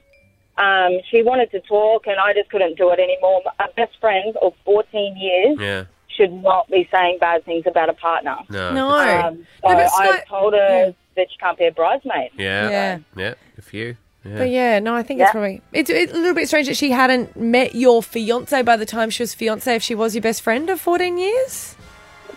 um, 0.57 0.99
she 1.09 1.23
wanted 1.23 1.51
to 1.51 1.61
talk, 1.61 2.07
and 2.07 2.17
I 2.19 2.33
just 2.33 2.49
couldn't 2.49 2.77
do 2.77 2.89
it 2.91 2.99
anymore. 2.99 3.41
A 3.59 3.67
best 3.75 3.97
friend 3.99 4.35
of 4.41 4.53
14 4.65 5.15
years 5.17 5.57
yeah. 5.59 5.83
should 6.07 6.33
not 6.33 6.69
be 6.69 6.87
saying 6.91 7.17
bad 7.19 7.45
things 7.45 7.63
about 7.65 7.89
a 7.89 7.93
partner. 7.93 8.35
No. 8.49 8.73
No. 8.73 8.89
Um, 8.89 9.47
so 9.61 9.69
No, 9.69 9.75
but 9.75 9.87
Sky- 9.89 10.09
I 10.09 10.23
told 10.27 10.53
her 10.53 10.93
that 11.15 11.27
she 11.31 11.37
can't 11.37 11.57
be 11.57 11.65
a 11.65 11.71
bridesmaid. 11.71 12.31
Yeah. 12.37 12.69
Yeah. 12.69 12.99
Yeah. 13.15 13.33
A 13.57 13.61
few. 13.61 13.95
Yeah. 14.25 14.37
But 14.37 14.49
yeah, 14.49 14.79
no, 14.79 14.95
I 14.95 15.01
think 15.03 15.21
it's 15.21 15.27
Yeah. 15.29 15.31
probably 15.31 15.61
it's, 15.71 15.89
it's 15.89 16.11
a 16.11 16.15
little 16.17 16.33
bit 16.33 16.49
strange 16.49 16.67
that 16.67 16.75
she 16.75 16.91
hadn't 16.91 17.37
met 17.37 17.73
your 17.73 18.03
fiance 18.03 18.61
by 18.63 18.75
the 18.75 18.85
time 18.85 19.09
she 19.09 19.23
was 19.23 19.33
fiance. 19.33 19.73
If 19.73 19.81
she 19.81 19.95
was 19.95 20.13
your 20.13 20.21
best 20.21 20.41
friend 20.41 20.69
of 20.69 20.81
fourteen 20.81 21.17
years, 21.17 21.77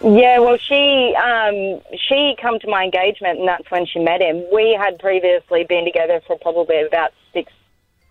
Yeah, 0.04 0.40
well, 0.40 0.56
she 0.56 1.14
um, 1.16 1.80
she 1.96 2.34
come 2.40 2.58
to 2.60 2.68
my 2.68 2.84
engagement, 2.84 3.38
and 3.38 3.48
that's 3.48 3.70
when 3.70 3.86
she 3.86 4.00
met 4.00 4.20
him. 4.20 4.44
We 4.52 4.76
had 4.78 4.98
previously 4.98 5.64
been 5.64 5.84
together 5.84 6.20
for 6.26 6.36
probably 6.38 6.82
about 6.82 7.12
six, 7.32 7.52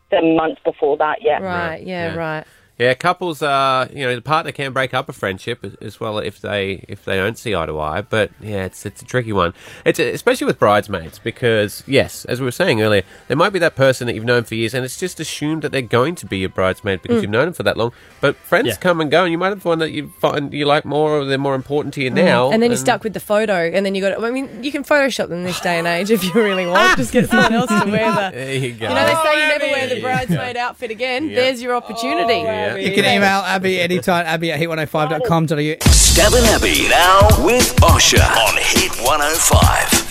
seven 0.09 0.35
months 0.35 0.61
before 0.63 0.97
that. 0.97 1.21
Yeah. 1.21 1.41
right? 1.41 1.85
Yeah, 1.85 2.13
yeah. 2.13 2.15
right. 2.15 2.47
Yeah, 2.81 2.95
couples 2.95 3.43
are 3.43 3.87
you 3.93 4.03
know 4.07 4.15
the 4.15 4.23
partner 4.23 4.51
can 4.51 4.73
break 4.73 4.91
up 4.91 5.07
a 5.07 5.13
friendship 5.13 5.63
as- 5.63 5.75
as 5.75 5.99
well 5.99 6.17
if 6.17 6.41
they 6.41 6.83
if 6.87 7.05
they 7.05 7.15
don't 7.15 7.37
see 7.37 7.53
eye 7.53 7.67
to 7.67 7.79
eye. 7.79 8.01
But 8.01 8.31
yeah, 8.41 8.65
it's 8.65 8.87
it's 8.87 9.03
a 9.03 9.05
tricky 9.05 9.31
one. 9.31 9.53
It's 9.85 9.99
especially 9.99 10.47
with 10.47 10.57
bridesmaids 10.57 11.19
because 11.19 11.83
yes, 11.85 12.25
as 12.25 12.39
we 12.39 12.45
were 12.45 12.51
saying 12.51 12.81
earlier, 12.81 13.03
there 13.27 13.37
might 13.37 13.53
be 13.53 13.59
that 13.59 13.75
person 13.75 14.07
that 14.07 14.15
you've 14.15 14.25
known 14.25 14.45
for 14.45 14.55
years, 14.55 14.73
and 14.73 14.83
it's 14.83 14.99
just 14.99 15.19
assumed 15.19 15.61
that 15.61 15.71
they're 15.71 15.83
going 15.83 16.15
to 16.15 16.25
be 16.25 16.39
your 16.39 16.49
bridesmaid 16.49 17.03
because 17.03 17.19
mm. 17.19 17.21
you've 17.21 17.31
known 17.31 17.45
them 17.45 17.53
for 17.53 17.61
that 17.61 17.77
long. 17.77 17.91
But 18.19 18.35
friends 18.35 18.69
Yeah. 18.69 18.75
come 18.77 18.99
and 18.99 19.11
go, 19.11 19.25
and 19.25 19.31
you 19.31 19.37
might 19.37 19.49
have 19.49 19.63
one 19.63 19.77
that 19.77 19.91
you 19.91 20.11
find 20.19 20.51
you 20.51 20.65
like 20.65 20.83
more, 20.83 21.19
or 21.19 21.25
they're 21.25 21.37
more 21.37 21.53
important 21.53 21.93
to 21.95 22.01
you 22.01 22.09
mm. 22.09 22.15
now. 22.15 22.51
And 22.51 22.63
then 22.63 22.71
you're 22.71 22.77
stuck 22.77 23.03
with 23.03 23.13
the 23.13 23.19
photo, 23.19 23.53
and 23.53 23.85
then 23.85 23.93
you 23.93 24.01
got. 24.01 24.23
I 24.23 24.31
mean, 24.31 24.63
you 24.63 24.71
can 24.71 24.83
Photoshop 24.83 25.29
them 25.29 25.43
this 25.43 25.59
day 25.61 25.77
and 25.77 25.85
age 25.85 26.09
if 26.09 26.23
you 26.23 26.33
really 26.33 26.65
want. 26.65 26.79
Ah! 26.79 26.95
Just 26.97 27.13
get 27.13 27.29
someone 27.29 27.53
else 27.53 27.69
to 27.69 27.91
wear 27.91 28.11
the. 28.11 28.31
There 28.41 28.55
you 28.55 28.73
go. 28.73 28.89
You 28.89 28.95
know, 28.95 29.05
they 29.05 29.13
say 29.13 29.35
you 29.37 29.45
oh, 29.45 29.57
never 29.57 29.65
wear 29.67 29.87
the 29.87 30.01
bridesmaid 30.01 30.57
outfit 30.57 30.89
again. 30.89 31.27
There's 31.27 31.61
your 31.61 31.75
opportunity. 31.75 32.33
Oh, 32.33 32.43
yeah. 32.43 32.70
You 32.77 32.91
can 32.93 33.05
email 33.05 33.39
Abby 33.41 33.79
anytime, 33.79 34.25
abby 34.25 34.51
at 34.51 34.59
hit105.com.au. 34.59 35.55
Stav 35.55 36.37
and 36.37 36.45
Abby 36.47 36.87
now 36.89 37.27
with 37.45 37.75
Osher 37.81 38.19
on 38.19 38.55
Hit 38.57 38.91
105. 39.03 40.07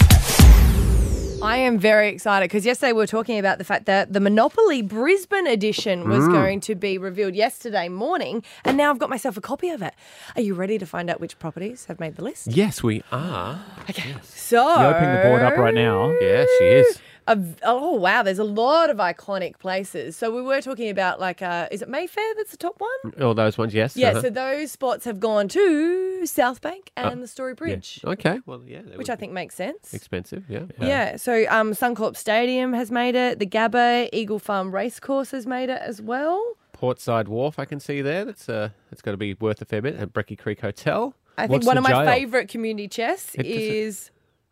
I 1.43 1.57
am 1.57 1.79
very 1.79 2.11
excited 2.11 2.51
because 2.51 2.67
yesterday 2.67 2.93
we 2.93 2.99
were 2.99 3.07
talking 3.07 3.39
about 3.39 3.57
the 3.57 3.65
fact 3.65 3.87
that 3.87 4.13
the 4.13 4.21
Monopoly 4.21 4.83
Brisbane 4.83 5.47
edition 5.47 6.07
was 6.07 6.25
Mm. 6.25 6.33
going 6.33 6.61
to 6.61 6.75
be 6.75 6.99
revealed 6.99 7.35
yesterday 7.35 7.89
morning, 7.89 8.45
and 8.63 8.77
now 8.77 8.91
I've 8.91 8.99
got 8.99 9.09
myself 9.09 9.39
a 9.39 9.41
copy 9.41 9.71
of 9.71 9.81
it. 9.81 9.95
Are 10.37 10.43
you 10.43 10.53
ready 10.53 10.77
to 10.77 10.85
find 10.85 11.09
out 11.09 11.19
which 11.19 11.39
properties 11.39 11.87
have 11.87 11.99
made 11.99 12.17
the 12.17 12.25
list? 12.25 12.49
Yes, 12.49 12.83
we 12.83 13.03
are. 13.11 13.59
Okay. 13.89 14.15
So 14.23 14.69
You're 14.81 14.95
opening 14.95 15.15
the 15.17 15.23
board 15.23 15.41
up 15.43 15.57
right 15.57 15.73
now. 15.73 16.11
Yeah, 16.21 16.45
she 16.59 16.65
is. 16.67 17.01
A, 17.39 17.39
oh 17.63 17.93
wow, 17.95 18.23
there's 18.23 18.39
a 18.39 18.45
lot 18.45 18.91
of 18.91 18.97
iconic 18.99 19.59
places. 19.59 20.17
So 20.17 20.35
we 20.35 20.43
were 20.43 20.61
talking 20.61 20.91
about 20.91 21.21
like, 21.21 21.43
uh, 21.43 21.69
is 21.71 21.83
it 21.83 21.89
Mayfair 21.89 22.25
that's 22.37 22.51
the 22.51 22.57
top 22.57 22.81
one? 22.81 23.15
All 23.23 23.35
those 23.35 23.57
ones, 23.59 23.73
yes. 23.75 23.97
Yeah. 23.97 24.11
uh-huh. 24.11 24.23
So 24.23 24.31
those 24.31 24.73
spots 24.73 25.05
have 25.05 25.21
gone 25.21 25.49
to 25.49 26.27
South 26.27 26.61
Bank 26.61 26.91
and 26.97 27.23
the 27.23 27.29
Story 27.29 27.55
Bridge, 27.55 28.01
Okay. 28.05 28.41
Well, 28.47 28.63
yeah. 28.67 28.81
which 28.97 29.11
I 29.11 29.17
think 29.17 29.33
makes 29.33 29.55
sense. 29.55 29.95
expensive. 29.95 30.45
Yeah. 30.49 30.65
Yeah. 30.81 31.17
So 31.17 31.45
um, 31.49 31.73
Suncorp 31.73 32.17
Stadium 32.17 32.73
has 32.73 32.91
made 32.91 33.15
it. 33.15 33.39
The 33.39 33.47
Gabba 33.47 34.09
Eagle 34.13 34.39
Farm 34.39 34.73
Racecourse 34.75 35.31
has 35.31 35.47
made 35.47 35.71
it 35.71 35.81
as 35.83 36.03
well. 36.03 36.43
Portside 36.73 37.29
Wharf, 37.29 37.59
I 37.59 37.65
can 37.67 37.79
see 37.79 38.01
there. 38.01 38.25
That's 38.25 38.49
uh, 38.49 38.71
that's 38.91 39.03
got 39.03 39.11
to 39.11 39.17
be 39.19 39.35
worth 39.35 39.61
a 39.61 39.65
fair 39.67 39.83
bit. 39.83 39.97
At 39.97 40.13
Brecky 40.15 40.39
Creek 40.39 40.61
Hotel. 40.61 41.15
I 41.37 41.43
think 41.43 41.53
What's 41.53 41.67
one 41.67 41.79
of 41.79 41.85
my 41.85 41.91
jail? 41.91 42.05
favourite 42.07 42.49
community 42.49 42.89
chests 42.89 43.35
It 43.35 43.43
doesn't- 43.45 44.11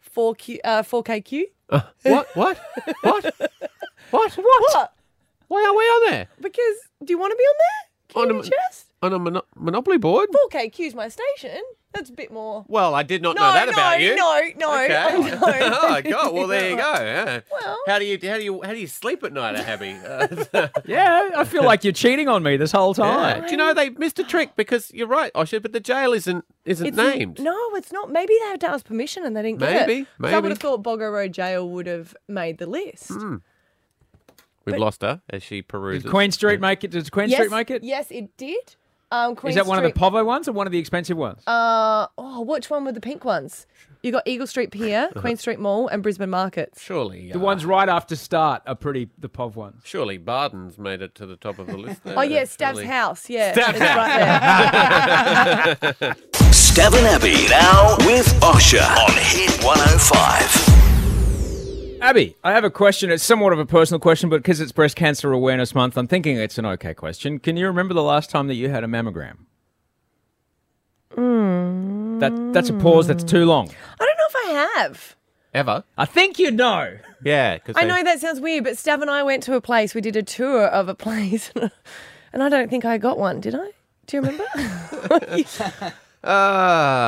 is 0.08 0.14
4Q, 0.14 0.58
uh, 0.64 0.82
4KQ. 0.82 1.42
Uh, 1.70 1.80
what? 2.02 2.28
What? 2.34 2.58
what? 3.02 3.24
What? 4.10 4.32
What? 4.32 4.34
What? 4.36 4.92
Why 5.48 5.64
are 5.64 5.74
we 5.76 5.84
on 5.84 6.10
there? 6.10 6.26
Because 6.40 6.76
do 7.04 7.12
you 7.12 7.18
want 7.18 7.32
to 7.32 7.36
be 7.36 7.42
on 7.42 7.56
there? 7.58 8.36
On 8.36 8.40
a, 8.40 8.42
chest? 8.42 8.86
on 9.02 9.12
a 9.12 9.18
mono- 9.18 9.44
Monopoly 9.56 9.98
board? 9.98 10.28
4KQ's 10.50 10.94
my 10.94 11.08
station. 11.08 11.60
That's 11.94 12.10
a 12.10 12.12
bit 12.12 12.30
more. 12.30 12.64
Well, 12.68 12.94
I 12.94 13.02
did 13.02 13.22
not 13.22 13.34
No, 13.34 13.42
know 13.46 13.52
that 13.54 13.66
no, 13.66 13.72
about 13.72 14.00
you. 14.00 14.14
no, 14.14 14.40
no, 14.58 14.84
Okay. 14.84 14.94
I 14.94 15.10
don't. 15.30 15.42
oh 15.42 16.02
God! 16.10 16.34
Well, 16.34 16.46
there 16.46 16.70
you 16.70 16.76
go. 16.76 16.82
Yeah. 16.98 17.40
Well. 17.50 17.78
how 17.86 17.98
do 17.98 18.04
you 18.04 18.18
how 18.28 18.36
do 18.36 18.44
you 18.44 18.60
how 18.62 18.72
do 18.72 18.78
you 18.78 18.86
sleep 18.86 19.24
at 19.24 19.32
night, 19.32 19.56
Abby? 19.56 19.96
Uh, 20.54 20.68
Yeah, 20.84 21.30
I 21.36 21.44
feel 21.44 21.64
like 21.64 21.84
you're 21.84 21.92
cheating 21.94 22.28
on 22.28 22.42
me 22.42 22.56
this 22.58 22.72
whole 22.72 22.94
yeah. 22.96 23.04
time. 23.04 23.44
Do 23.46 23.50
you 23.50 23.56
know 23.56 23.72
they 23.72 23.88
missed 23.90 24.18
a 24.18 24.24
trick 24.24 24.54
because 24.54 24.90
you're 24.92 25.08
right, 25.08 25.32
Osher, 25.32 25.60
but 25.62 25.72
the 25.72 25.80
jail 25.80 26.12
isn't 26.12 26.44
isn't 26.66 26.86
It's 26.86 26.96
named. 26.96 27.40
No, 27.40 27.56
it's 27.74 27.90
not. 27.90 28.12
Maybe 28.12 28.34
they 28.38 28.46
had 28.50 28.60
to 28.60 28.68
ask 28.70 28.84
permission 28.84 29.24
and 29.24 29.34
they 29.34 29.42
didn't 29.42 29.58
get 29.60 29.70
it. 29.82 29.86
Maybe, 29.86 30.00
it. 30.02 30.06
'Cause 30.20 30.32
I 30.34 30.38
would 30.40 30.50
have 30.50 30.58
thought 30.58 30.82
Boggo 30.82 31.10
Road 31.12 31.32
Jail 31.32 31.68
would 31.68 31.86
have 31.86 32.14
made 32.28 32.58
the 32.58 32.66
list. 32.66 33.10
We've 33.10 33.40
but- 34.66 34.78
lost 34.78 35.02
her 35.02 35.22
as 35.30 35.42
she 35.42 35.62
peruses. 35.62 36.02
Did 36.04 36.10
Queen 36.10 36.30
Street 36.32 36.60
make 36.60 36.84
it? 36.84 36.90
Does 36.90 37.08
Queen 37.08 37.30
yes, 37.30 37.38
Street 37.38 37.50
make 37.50 37.70
it? 37.70 37.82
Yes, 37.82 38.10
it 38.10 38.36
did. 38.36 38.76
Um, 39.10 39.36
Queen 39.36 39.50
Is 39.50 39.56
that 39.56 39.66
one 39.66 39.82
of 39.82 39.84
the 39.84 39.98
Povo 39.98 40.24
ones 40.24 40.48
or 40.48 40.52
one 40.52 40.66
of 40.66 40.72
the 40.72 40.78
expensive 40.78 41.16
ones? 41.16 41.42
Uh, 41.46 42.06
oh, 42.18 42.42
which 42.42 42.68
one 42.68 42.84
were 42.84 42.92
the 42.92 43.00
pink 43.00 43.24
ones? 43.24 43.66
You 44.02 44.12
got 44.12 44.22
Eagle 44.26 44.46
Street 44.46 44.70
Pier, 44.70 45.08
Queen 45.16 45.36
Street 45.36 45.58
Mall, 45.58 45.88
and 45.88 46.02
Brisbane 46.02 46.30
Markets. 46.30 46.80
Surely, 46.82 47.32
the 47.32 47.38
uh, 47.38 47.42
ones 47.42 47.64
right 47.64 47.88
after 47.88 48.14
start 48.16 48.62
are 48.66 48.74
pretty 48.74 49.08
the 49.18 49.28
Pov 49.28 49.54
ones. 49.56 49.82
Surely 49.84 50.18
Bardon's 50.18 50.78
made 50.78 51.02
it 51.02 51.14
to 51.16 51.26
the 51.26 51.36
top 51.36 51.58
of 51.58 51.66
the 51.66 51.76
list. 51.76 52.04
There. 52.04 52.18
Oh 52.18 52.22
yeah, 52.22 52.42
Stav's 52.42 52.74
Surely. 52.74 52.86
house. 52.86 53.28
Yeah, 53.28 53.54
Stav's 53.54 53.70
it's 53.70 53.80
right 53.80 54.20
there. 56.00 56.14
Stav 56.52 56.96
and 56.96 57.06
Abby 57.06 57.48
now 57.48 57.96
with 58.06 58.26
Osher 58.40 58.86
on 58.96 59.12
Hit 59.16 59.64
105. 59.64 60.67
Abby, 62.00 62.36
I 62.44 62.52
have 62.52 62.64
a 62.64 62.70
question. 62.70 63.10
It's 63.10 63.24
somewhat 63.24 63.52
of 63.52 63.58
a 63.58 63.66
personal 63.66 64.00
question, 64.00 64.28
but 64.28 64.38
because 64.38 64.60
it's 64.60 64.72
Breast 64.72 64.96
Cancer 64.96 65.32
Awareness 65.32 65.74
Month, 65.74 65.96
I'm 65.96 66.06
thinking 66.06 66.36
it's 66.36 66.58
an 66.58 66.66
okay 66.66 66.94
question. 66.94 67.38
Can 67.38 67.56
you 67.56 67.66
remember 67.66 67.94
the 67.94 68.02
last 68.02 68.30
time 68.30 68.46
that 68.48 68.54
you 68.54 68.68
had 68.68 68.84
a 68.84 68.86
mammogram? 68.86 69.38
Hmm. 71.14 72.18
That 72.18 72.52
that's 72.52 72.68
a 72.68 72.74
pause. 72.74 73.06
That's 73.06 73.24
too 73.24 73.44
long. 73.44 73.70
I 74.00 74.04
don't 74.04 74.16
know 74.16 74.24
if 74.28 74.36
I 74.36 74.80
have. 74.80 75.16
Ever? 75.54 75.84
I 75.96 76.04
think 76.04 76.38
you 76.38 76.50
know. 76.50 76.98
Yeah, 77.24 77.54
because 77.54 77.76
I 77.76 77.84
know 77.84 78.02
that 78.02 78.20
sounds 78.20 78.40
weird, 78.40 78.64
but 78.64 78.74
Stav 78.74 79.00
and 79.00 79.10
I 79.10 79.22
went 79.22 79.42
to 79.44 79.54
a 79.54 79.60
place. 79.60 79.94
We 79.94 80.00
did 80.00 80.16
a 80.16 80.22
tour 80.22 80.66
of 80.66 80.88
a 80.88 80.94
place, 80.94 81.52
and 82.32 82.42
I 82.42 82.48
don't 82.48 82.68
think 82.68 82.84
I 82.84 82.98
got 82.98 83.18
one. 83.18 83.40
Did 83.40 83.54
I? 83.54 83.70
Do 84.06 84.16
you 84.16 84.22
remember? 84.22 85.94
Uh, 86.24 86.28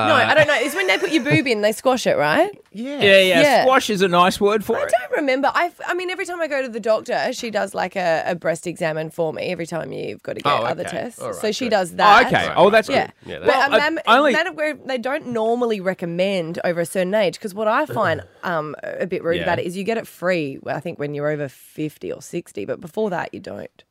no, 0.09 0.15
I 0.15 0.35
don't 0.37 0.47
know. 0.47 0.55
It's 0.57 0.75
when 0.75 0.87
they 0.87 0.97
put 0.97 1.11
your 1.11 1.25
boob 1.25 1.47
in, 1.49 1.63
they 1.63 1.73
squash 1.73 2.07
it, 2.07 2.17
right? 2.17 2.51
Yeah. 2.73 3.01
Yeah, 3.01 3.19
yeah. 3.19 3.41
Yeah. 3.43 3.63
Squash 3.65 3.91
is 3.91 4.03
a 4.03 4.09
nice 4.09 4.41
word 4.41 4.65
for 4.65 4.77
it. 4.77 4.83
I 4.83 4.85
it. 4.85 4.93
don't 5.01 5.17
remember. 5.19 5.51
I, 5.53 5.73
I 5.87 5.95
mean, 5.95 6.11
every 6.11 6.25
time 6.25 6.41
I 6.41 6.47
go 6.47 6.63
to 6.63 6.69
the 6.69 6.79
doctor, 6.81 7.33
she 7.33 7.51
does 7.51 7.75
like 7.75 7.97
a, 7.97 8.23
a 8.27 8.35
breast 8.37 8.69
examine 8.69 9.11
for 9.11 9.33
me. 9.33 9.43
Every 9.51 9.67
time 9.67 9.93
you've 9.93 10.23
got 10.23 10.35
to 10.37 10.41
get 10.43 10.53
Oh, 10.53 10.63
other 10.65 10.83
okay. 10.87 10.91
tests, 10.91 11.21
All 11.21 11.29
right, 11.33 11.35
so 11.35 11.51
she 11.51 11.65
good. 11.67 11.71
does 11.71 11.95
that. 11.97 12.25
Oh, 12.25 12.27
okay. 12.29 12.53
Oh, 12.57 12.71
that's 12.71 12.89
Yeah, 12.89 13.07
good. 13.25 13.31
Yeah, 13.31 13.39
but 13.41 13.47
that's- 13.49 13.67
a 13.67 13.71
Well, 13.73 13.81
I- 13.81 13.91
mam- 13.91 13.99
only- 14.07 14.35
mammogram, 14.35 14.87
they 14.87 14.99
don't 14.99 15.27
normally 15.29 15.81
recommend 15.81 16.61
over 16.65 16.81
a 16.81 16.87
certain 16.87 17.13
age 17.15 17.35
because 17.35 17.53
what 17.53 17.67
I 17.67 17.87
find 17.87 18.23
um, 18.45 18.77
a 18.85 19.07
bit 19.07 19.25
rude 19.25 19.39
Yeah. 19.39 19.43
about 19.43 19.59
it 19.59 19.67
is 19.67 19.77
you 19.77 19.83
get 19.83 19.99
it 19.99 20.07
free. 20.07 20.61
I 20.67 20.79
think 20.79 20.99
when 21.01 21.15
you're 21.15 21.29
over 21.29 21.49
fifty 21.49 22.13
or 22.13 22.23
sixty, 22.23 22.65
but 22.65 22.81
before 22.81 23.11
that 23.11 23.35
you 23.35 23.41
don't. 23.41 23.83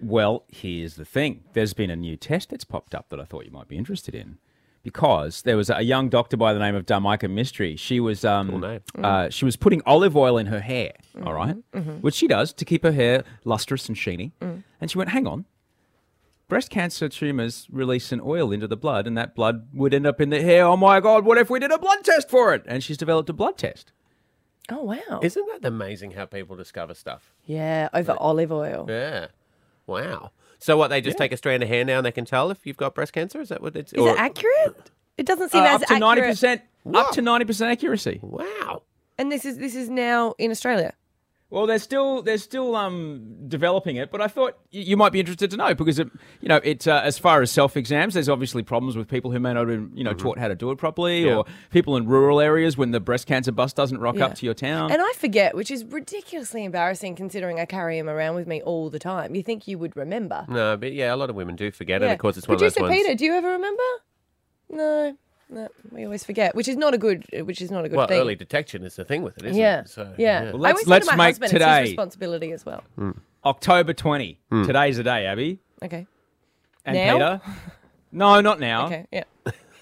Well, 0.00 0.44
here's 0.48 0.96
the 0.96 1.04
thing. 1.04 1.44
There's 1.52 1.72
been 1.74 1.90
a 1.90 1.96
new 1.96 2.16
test 2.16 2.50
that's 2.50 2.64
popped 2.64 2.94
up 2.94 3.08
that 3.10 3.20
I 3.20 3.24
thought 3.24 3.44
you 3.44 3.52
might 3.52 3.68
be 3.68 3.76
interested 3.76 4.14
in. 4.16 4.38
Because 4.84 5.42
there 5.42 5.56
was 5.56 5.70
a 5.70 5.82
young 5.82 6.08
doctor 6.10 6.36
by 6.36 6.52
the 6.52 6.60
name 6.60 6.74
of 6.76 6.84
Dharmica 6.86 7.28
Mistry. 7.28 7.76
She 7.78 7.98
was 8.00 8.24
um, 8.24 8.50
Cool 8.50 8.58
name. 8.60 8.80
uh, 9.02 9.30
she 9.30 9.44
was 9.44 9.56
putting 9.56 9.82
olive 9.86 10.14
oil 10.16 10.38
in 10.38 10.46
her 10.46 10.60
hair, 10.60 10.92
all 11.24 11.32
right? 11.32 11.56
which 12.02 12.14
she 12.14 12.28
does 12.28 12.52
to 12.52 12.64
keep 12.64 12.82
her 12.84 12.92
hair 12.92 13.24
lustrous 13.44 13.88
and 13.88 13.96
sheeny. 13.96 14.32
And 14.40 14.90
she 14.90 14.98
went, 14.98 15.10
"Hang 15.10 15.26
on, 15.26 15.46
breast 16.48 16.68
cancer 16.70 17.08
tumors 17.08 17.66
release 17.72 18.12
an 18.12 18.20
oil 18.22 18.52
into 18.52 18.68
the 18.68 18.76
blood, 18.76 19.06
and 19.06 19.16
that 19.16 19.34
blood 19.34 19.68
would 19.72 19.94
end 19.94 20.06
up 20.06 20.20
in 20.20 20.28
the 20.30 20.42
hair. 20.42 20.64
Oh 20.66 20.76
my 20.76 21.00
god, 21.00 21.24
what 21.24 21.38
if 21.38 21.48
we 21.48 21.58
did 21.58 21.72
a 21.72 21.78
blood 21.78 22.04
test 22.04 22.28
for 22.28 22.52
it?" 22.54 22.62
And 22.66 22.84
she's 22.84 22.98
developed 22.98 23.30
a 23.30 23.32
blood 23.32 23.56
test. 23.56 23.90
Oh 24.70 24.82
wow! 24.82 25.20
Isn't 25.22 25.46
that 25.52 25.66
amazing 25.66 26.10
how 26.12 26.26
people 26.26 26.56
discover 26.56 26.92
stuff? 26.94 27.32
yeah, 27.46 27.88
over 27.94 28.14
olive 28.18 28.52
oil. 28.52 28.86
Yeah. 28.88 29.28
Wow. 29.86 30.30
So 30.64 30.78
what? 30.78 30.88
They 30.88 31.02
just 31.02 31.18
take 31.18 31.30
a 31.30 31.36
strand 31.36 31.62
of 31.62 31.68
hair 31.68 31.84
now 31.84 31.98
and 31.98 32.06
they 32.06 32.10
can 32.10 32.24
tell 32.24 32.50
if 32.50 32.64
you've 32.64 32.78
got 32.78 32.94
breast 32.94 33.12
cancer. 33.12 33.38
Is 33.38 33.50
that 33.50 33.60
what 33.60 33.76
it's? 33.76 33.92
Is 33.92 34.02
it 34.02 34.18
accurate? 34.18 34.90
It 35.18 35.26
doesn't 35.26 35.50
seem 35.50 35.62
Uh, 35.62 35.66
as 35.66 35.82
up 35.82 35.88
to 35.88 35.98
ninety 35.98 36.22
percent. 36.22 36.62
up 36.94 37.10
to 37.10 37.20
ninety 37.20 37.44
percent 37.44 37.70
accuracy. 37.70 38.18
Wow. 38.22 38.80
And 39.18 39.30
this 39.30 39.44
is 39.44 39.58
this 39.58 39.74
is 39.74 39.90
now 39.90 40.34
in 40.38 40.50
Australia. 40.50 40.94
Well, 41.54 41.68
they're 41.68 41.78
still 41.78 42.20
they're 42.20 42.38
still 42.38 42.74
um, 42.74 43.36
developing 43.46 43.94
it, 43.94 44.10
but 44.10 44.20
I 44.20 44.26
thought 44.26 44.58
you 44.72 44.96
might 44.96 45.12
be 45.12 45.20
interested 45.20 45.52
to 45.52 45.56
know 45.56 45.72
because 45.72 46.00
it, 46.00 46.08
you 46.40 46.48
know 46.48 46.56
it 46.64 46.88
uh, 46.88 47.00
as 47.04 47.16
far 47.16 47.42
as 47.42 47.52
self 47.52 47.76
exams, 47.76 48.14
there's 48.14 48.28
obviously 48.28 48.64
problems 48.64 48.96
with 48.96 49.06
people 49.06 49.30
who 49.30 49.38
may 49.38 49.52
not 49.54 49.68
have 49.68 49.68
been 49.68 49.96
you 49.96 50.02
know 50.02 50.14
taught 50.14 50.36
how 50.36 50.48
to 50.48 50.56
do 50.56 50.72
it 50.72 50.78
properly, 50.78 51.26
Yeah. 51.26 51.36
or 51.36 51.44
people 51.70 51.96
in 51.96 52.08
rural 52.08 52.40
areas 52.40 52.76
when 52.76 52.90
the 52.90 52.98
breast 52.98 53.28
cancer 53.28 53.52
bus 53.52 53.72
doesn't 53.72 53.98
rock 54.00 54.16
Yeah. 54.16 54.24
up 54.26 54.34
to 54.34 54.44
your 54.44 54.54
town. 54.54 54.90
And 54.90 55.00
I 55.00 55.12
forget, 55.16 55.54
which 55.54 55.70
is 55.70 55.84
ridiculously 55.84 56.64
embarrassing 56.64 57.14
considering 57.14 57.60
I 57.60 57.66
carry 57.66 57.98
him 57.98 58.08
around 58.08 58.34
with 58.34 58.48
me 58.48 58.60
all 58.62 58.90
the 58.90 58.98
time. 58.98 59.36
You 59.36 59.44
think 59.44 59.68
you 59.68 59.78
would 59.78 59.96
remember. 59.96 60.44
No, 60.48 60.76
but 60.76 60.92
yeah, 60.92 61.14
a 61.14 61.16
lot 61.16 61.30
of 61.30 61.36
women 61.36 61.54
do 61.54 61.70
forget, 61.70 62.00
Yeah. 62.00 62.08
and 62.08 62.12
of 62.14 62.18
course 62.18 62.36
it's 62.36 62.46
Producer 62.46 62.80
one 62.82 62.90
of 62.90 62.96
those 62.96 62.98
ones. 62.98 63.06
Peter, 63.06 63.14
do 63.16 63.24
you 63.26 63.32
ever 63.34 63.50
remember? 63.50 63.82
No. 64.70 65.16
No, 65.54 65.68
we 65.92 66.04
always 66.04 66.24
forget, 66.24 66.54
which 66.56 66.66
is 66.66 66.76
not 66.76 66.94
a 66.94 66.98
good, 66.98 67.24
which 67.44 67.62
is 67.62 67.70
not 67.70 67.84
a 67.84 67.88
good 67.88 67.92
thing. 67.92 67.98
Well, 67.98 68.06
thing. 68.08 68.20
early 68.20 68.34
detection 68.34 68.82
is 68.82 68.96
the 68.96 69.04
thing 69.04 69.22
with 69.22 69.38
it, 69.38 69.44
isn't 69.44 69.56
yeah, 69.60 69.80
it? 69.82 69.88
So, 69.88 70.12
yeah. 70.18 70.50
Well, 70.50 70.58
let's- 70.58 70.72
always 70.78 70.88
let's 70.88 71.06
to 71.08 71.16
my 71.16 71.26
make 71.26 71.34
husband, 71.34 71.52
today- 71.52 71.64
it's 71.64 71.80
his 71.82 71.90
responsibility 71.92 72.50
as 72.52 72.66
well. 72.66 72.82
Hmm. 72.96 73.10
October 73.44 73.92
twenty, 73.92 74.40
hmm. 74.50 74.64
today's 74.64 74.96
the 74.96 75.04
day, 75.04 75.26
Abby 75.26 75.60
Okay. 75.82 76.06
and 76.84 76.96
Now? 76.96 77.12
Peter. 77.12 77.40
No, 78.10 78.40
not 78.40 78.58
now. 78.58 78.86
Okay. 78.86 79.06
Yeah. 79.12 79.24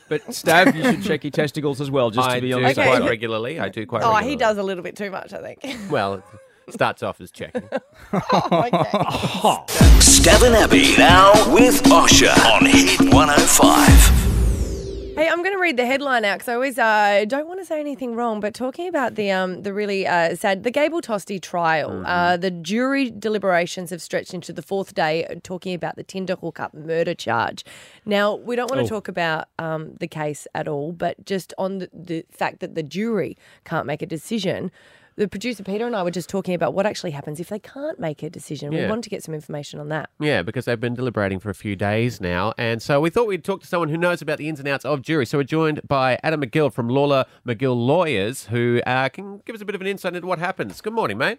But 0.08 0.26
Stav, 0.26 0.74
you 0.74 0.82
should 0.82 1.02
check 1.04 1.24
your 1.24 1.30
testicles 1.30 1.80
as 1.80 1.90
well, 1.90 2.10
just 2.10 2.28
I 2.28 2.34
to 2.34 2.40
be 2.42 2.48
do 2.50 2.56
on 2.56 2.62
the 2.62 2.68
Okay. 2.70 2.84
quite 2.84 3.08
regularly. 3.08 3.58
I 3.58 3.70
do 3.70 3.86
quite 3.86 4.02
Oh, 4.02 4.08
regularly. 4.08 4.28
he 4.30 4.36
does 4.36 4.58
a 4.58 4.62
little 4.62 4.82
bit 4.82 4.94
too 4.94 5.10
much, 5.10 5.32
I 5.32 5.40
think. 5.40 5.64
Well, 5.90 6.22
starts 6.68 7.02
off 7.02 7.18
as 7.22 7.30
checking. 7.30 7.66
Oh, 8.12 8.64
okay. 8.66 8.74
Stav 10.02 10.46
and 10.46 10.54
Abby 10.54 10.94
now 10.98 11.32
with 11.54 11.82
Osher 11.84 12.36
on 12.52 12.66
Hit 12.66 13.00
105. 13.00 14.21
Hey, 15.14 15.28
I'm 15.28 15.42
going 15.42 15.52
to 15.54 15.60
read 15.60 15.76
the 15.76 15.84
headline 15.84 16.24
out 16.24 16.38
because 16.38 16.48
I 16.48 16.54
always 16.54 16.78
uh, 16.78 17.26
don't 17.28 17.46
want 17.46 17.60
to 17.60 17.66
say 17.66 17.78
anything 17.78 18.14
wrong. 18.14 18.40
But 18.40 18.54
talking 18.54 18.88
about 18.88 19.14
the 19.14 19.30
um, 19.30 19.60
the 19.62 19.74
really 19.74 20.06
uh, 20.06 20.34
sad, 20.36 20.62
the 20.64 20.70
Gable 20.70 21.02
Tostee 21.02 21.38
trial, 21.40 22.02
uh, 22.06 22.38
the 22.38 22.50
jury 22.50 23.10
deliberations 23.10 23.90
have 23.90 24.00
stretched 24.00 24.32
into 24.32 24.54
the 24.54 24.62
fourth 24.62 24.94
day, 24.94 25.26
uh, 25.26 25.34
talking 25.42 25.74
about 25.74 25.96
the 25.96 26.02
Tinder 26.02 26.36
hookup 26.36 26.72
murder 26.72 27.12
charge. 27.14 27.62
Now, 28.06 28.36
we 28.36 28.56
don't 28.56 28.70
want 28.70 28.86
to 28.86 28.92
Oh. 28.94 28.96
talk 28.96 29.06
about 29.08 29.48
um, 29.58 29.94
the 30.00 30.08
case 30.08 30.46
at 30.54 30.66
all, 30.66 30.92
but 30.92 31.22
just 31.26 31.52
on 31.58 31.78
the, 31.78 31.90
the 31.92 32.24
fact 32.30 32.60
that 32.60 32.74
the 32.74 32.82
jury 32.82 33.36
can't 33.66 33.86
make 33.86 34.00
a 34.00 34.06
decision. 34.06 34.70
The 35.16 35.28
producer 35.28 35.62
Peter 35.62 35.86
and 35.86 35.94
I 35.94 36.02
were 36.02 36.10
just 36.10 36.28
talking 36.30 36.54
about 36.54 36.72
what 36.74 36.86
actually 36.86 37.10
happens 37.10 37.38
if 37.38 37.48
they 37.48 37.58
can't 37.58 38.00
make 38.00 38.22
a 38.22 38.30
decision. 38.30 38.70
We 38.70 38.78
Yeah. 38.78 38.88
wanted 38.88 39.04
to 39.04 39.10
get 39.10 39.22
some 39.22 39.34
information 39.34 39.78
on 39.78 39.88
that. 39.90 40.08
Yeah, 40.18 40.42
because 40.42 40.64
they've 40.64 40.80
been 40.80 40.94
deliberating 40.94 41.38
for 41.38 41.50
a 41.50 41.54
few 41.54 41.76
days 41.76 42.20
now. 42.20 42.54
And 42.56 42.80
so 42.80 43.00
we 43.00 43.10
thought 43.10 43.26
we'd 43.26 43.44
talk 43.44 43.60
to 43.60 43.66
someone 43.66 43.90
who 43.90 43.98
knows 43.98 44.22
about 44.22 44.38
the 44.38 44.48
ins 44.48 44.58
and 44.58 44.66
outs 44.68 44.84
of 44.86 45.02
jury. 45.02 45.26
So 45.26 45.38
we're 45.38 45.44
joined 45.44 45.80
by 45.86 46.18
Adam 46.22 46.40
McGill 46.42 46.72
from 46.72 46.88
Lawler 46.88 47.26
McGill 47.46 47.76
Lawyers, 47.76 48.46
who 48.46 48.80
uh, 48.86 49.08
can 49.10 49.42
give 49.44 49.54
us 49.54 49.60
a 49.60 49.64
bit 49.66 49.74
of 49.74 49.80
an 49.82 49.86
insight 49.86 50.14
into 50.14 50.26
what 50.26 50.38
happens. 50.38 50.80
Good 50.80 50.94
morning, 50.94 51.18
mate. 51.18 51.38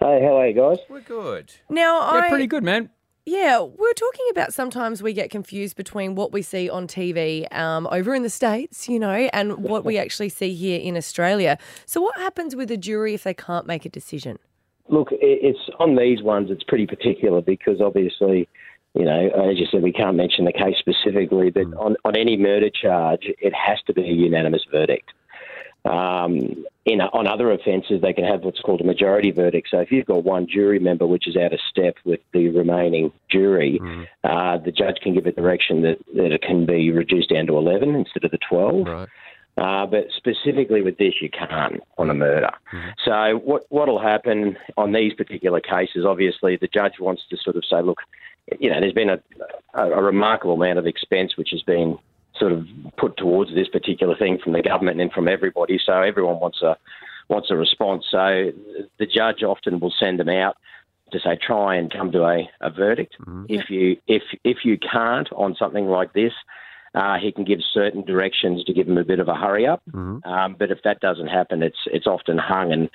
Hey, 0.00 0.22
how 0.22 0.38
are 0.38 0.46
you 0.48 0.54
guys? 0.54 0.78
We're 0.88 1.00
good. 1.02 1.52
Now, 1.68 2.00
I. 2.00 2.18
Yeah, 2.20 2.24
I 2.24 2.28
pretty 2.30 2.46
good, 2.46 2.64
man. 2.64 2.88
Yeah, 3.30 3.60
we're 3.60 3.92
talking 3.92 4.26
about 4.32 4.52
sometimes 4.52 5.04
we 5.04 5.12
get 5.12 5.30
confused 5.30 5.76
between 5.76 6.16
what 6.16 6.32
we 6.32 6.42
see 6.42 6.68
on 6.68 6.88
TV 6.88 7.46
um, 7.56 7.86
over 7.92 8.12
in 8.12 8.24
the 8.24 8.28
States, 8.28 8.88
you 8.88 8.98
know, 8.98 9.30
and 9.32 9.58
what 9.58 9.84
we 9.84 9.98
actually 9.98 10.30
see 10.30 10.52
here 10.52 10.80
in 10.80 10.96
Australia. 10.96 11.56
So, 11.86 12.00
what 12.00 12.16
happens 12.16 12.56
with 12.56 12.72
a 12.72 12.76
jury 12.76 13.14
if 13.14 13.22
they 13.22 13.32
can't 13.32 13.68
make 13.68 13.84
a 13.86 13.88
decision? 13.88 14.40
Look, 14.88 15.10
it's 15.12 15.60
on 15.78 15.94
these 15.94 16.24
ones. 16.24 16.50
It's 16.50 16.64
pretty 16.64 16.88
particular 16.88 17.40
because 17.40 17.80
obviously, 17.80 18.48
you 18.94 19.04
know, 19.04 19.28
as 19.48 19.58
you 19.60 19.66
said, 19.70 19.84
we 19.84 19.92
can't 19.92 20.16
mention 20.16 20.44
the 20.44 20.52
case 20.52 20.74
specifically, 20.80 21.50
but 21.50 21.72
on, 21.78 21.94
on 22.04 22.16
any 22.16 22.36
murder 22.36 22.68
charge, 22.68 23.26
it 23.26 23.54
has 23.54 23.78
to 23.86 23.92
be 23.92 24.02
a 24.02 24.12
unanimous 24.12 24.62
verdict. 24.72 25.12
Um, 25.84 26.64
in 26.84 27.00
on 27.00 27.26
other 27.26 27.52
offences, 27.52 28.00
they 28.02 28.12
can 28.12 28.24
have 28.24 28.42
what's 28.42 28.60
called 28.60 28.80
a 28.80 28.84
majority 28.84 29.30
verdict. 29.30 29.68
So 29.70 29.78
if 29.80 29.90
you've 29.92 30.06
got 30.06 30.24
one 30.24 30.46
jury 30.46 30.78
member 30.78 31.06
which 31.06 31.26
is 31.28 31.36
out 31.36 31.52
of 31.52 31.60
step 31.70 31.96
with 32.04 32.20
the 32.32 32.48
remaining 32.48 33.12
jury, 33.30 33.80
uh, 34.24 34.58
the 34.58 34.72
judge 34.72 34.96
can 35.02 35.14
give 35.14 35.26
a 35.26 35.32
direction 35.32 35.82
that, 35.82 35.98
that 36.14 36.32
it 36.32 36.42
can 36.42 36.66
be 36.66 36.90
reduced 36.90 37.30
down 37.30 37.46
to 37.46 37.56
11 37.56 37.94
instead 37.94 38.24
of 38.24 38.30
the 38.30 38.38
12. 38.48 38.86
Right. 38.86 39.08
Uh, 39.56 39.84
but 39.84 40.06
specifically 40.16 40.80
with 40.80 40.96
this, 40.96 41.14
you 41.20 41.28
can't 41.28 41.82
on 41.98 42.08
a 42.08 42.14
murder. 42.14 42.50
So 43.04 43.40
what 43.44 43.64
what'll 43.68 44.00
happen 44.00 44.56
on 44.76 44.92
these 44.92 45.12
particular 45.12 45.60
cases? 45.60 46.06
Obviously, 46.06 46.56
the 46.56 46.68
judge 46.68 46.94
wants 46.98 47.22
to 47.30 47.36
sort 47.36 47.56
of 47.56 47.64
say, 47.70 47.82
look, 47.82 47.98
you 48.58 48.70
know, 48.70 48.80
there's 48.80 48.92
been 48.92 49.10
a, 49.10 49.20
a, 49.74 49.90
a 49.90 50.02
remarkable 50.02 50.54
amount 50.54 50.78
of 50.78 50.86
expense 50.86 51.36
which 51.36 51.50
has 51.50 51.62
been 51.62 51.98
sort 52.40 52.52
of 52.52 52.66
put 52.96 53.16
towards 53.16 53.54
this 53.54 53.68
particular 53.68 54.16
thing 54.16 54.38
from 54.42 54.52
the 54.54 54.62
government 54.62 55.00
and 55.00 55.12
from 55.12 55.28
everybody. 55.28 55.78
So 55.84 55.92
everyone 56.02 56.40
wants 56.40 56.62
a 56.62 56.76
wants 57.28 57.50
a 57.50 57.56
response. 57.56 58.06
So 58.10 58.50
the 58.98 59.06
judge 59.06 59.44
often 59.44 59.78
will 59.78 59.94
send 60.00 60.18
them 60.18 60.28
out 60.28 60.56
to 61.12 61.20
say 61.20 61.38
try 61.40 61.76
and 61.76 61.92
come 61.92 62.10
to 62.12 62.24
a, 62.24 62.50
a 62.60 62.70
verdict. 62.70 63.16
If 63.48 63.70
you 63.70 63.98
if 64.08 64.22
if 64.42 64.58
you 64.64 64.78
can't 64.78 65.30
on 65.32 65.54
something 65.56 65.86
like 65.86 66.12
this, 66.12 66.32
uh, 66.94 67.18
he 67.18 67.30
can 67.30 67.44
give 67.44 67.60
certain 67.72 68.04
directions 68.04 68.64
to 68.64 68.72
give 68.72 68.86
them 68.86 68.98
a 68.98 69.04
bit 69.04 69.20
of 69.20 69.28
a 69.28 69.34
hurry 69.34 69.66
up. 69.66 69.82
Um, 70.24 70.56
but 70.58 70.70
if 70.70 70.82
that 70.84 71.00
doesn't 71.00 71.28
happen, 71.28 71.62
it's 71.62 71.78
it's 71.86 72.06
often 72.06 72.38
hung 72.38 72.72
and 72.72 72.90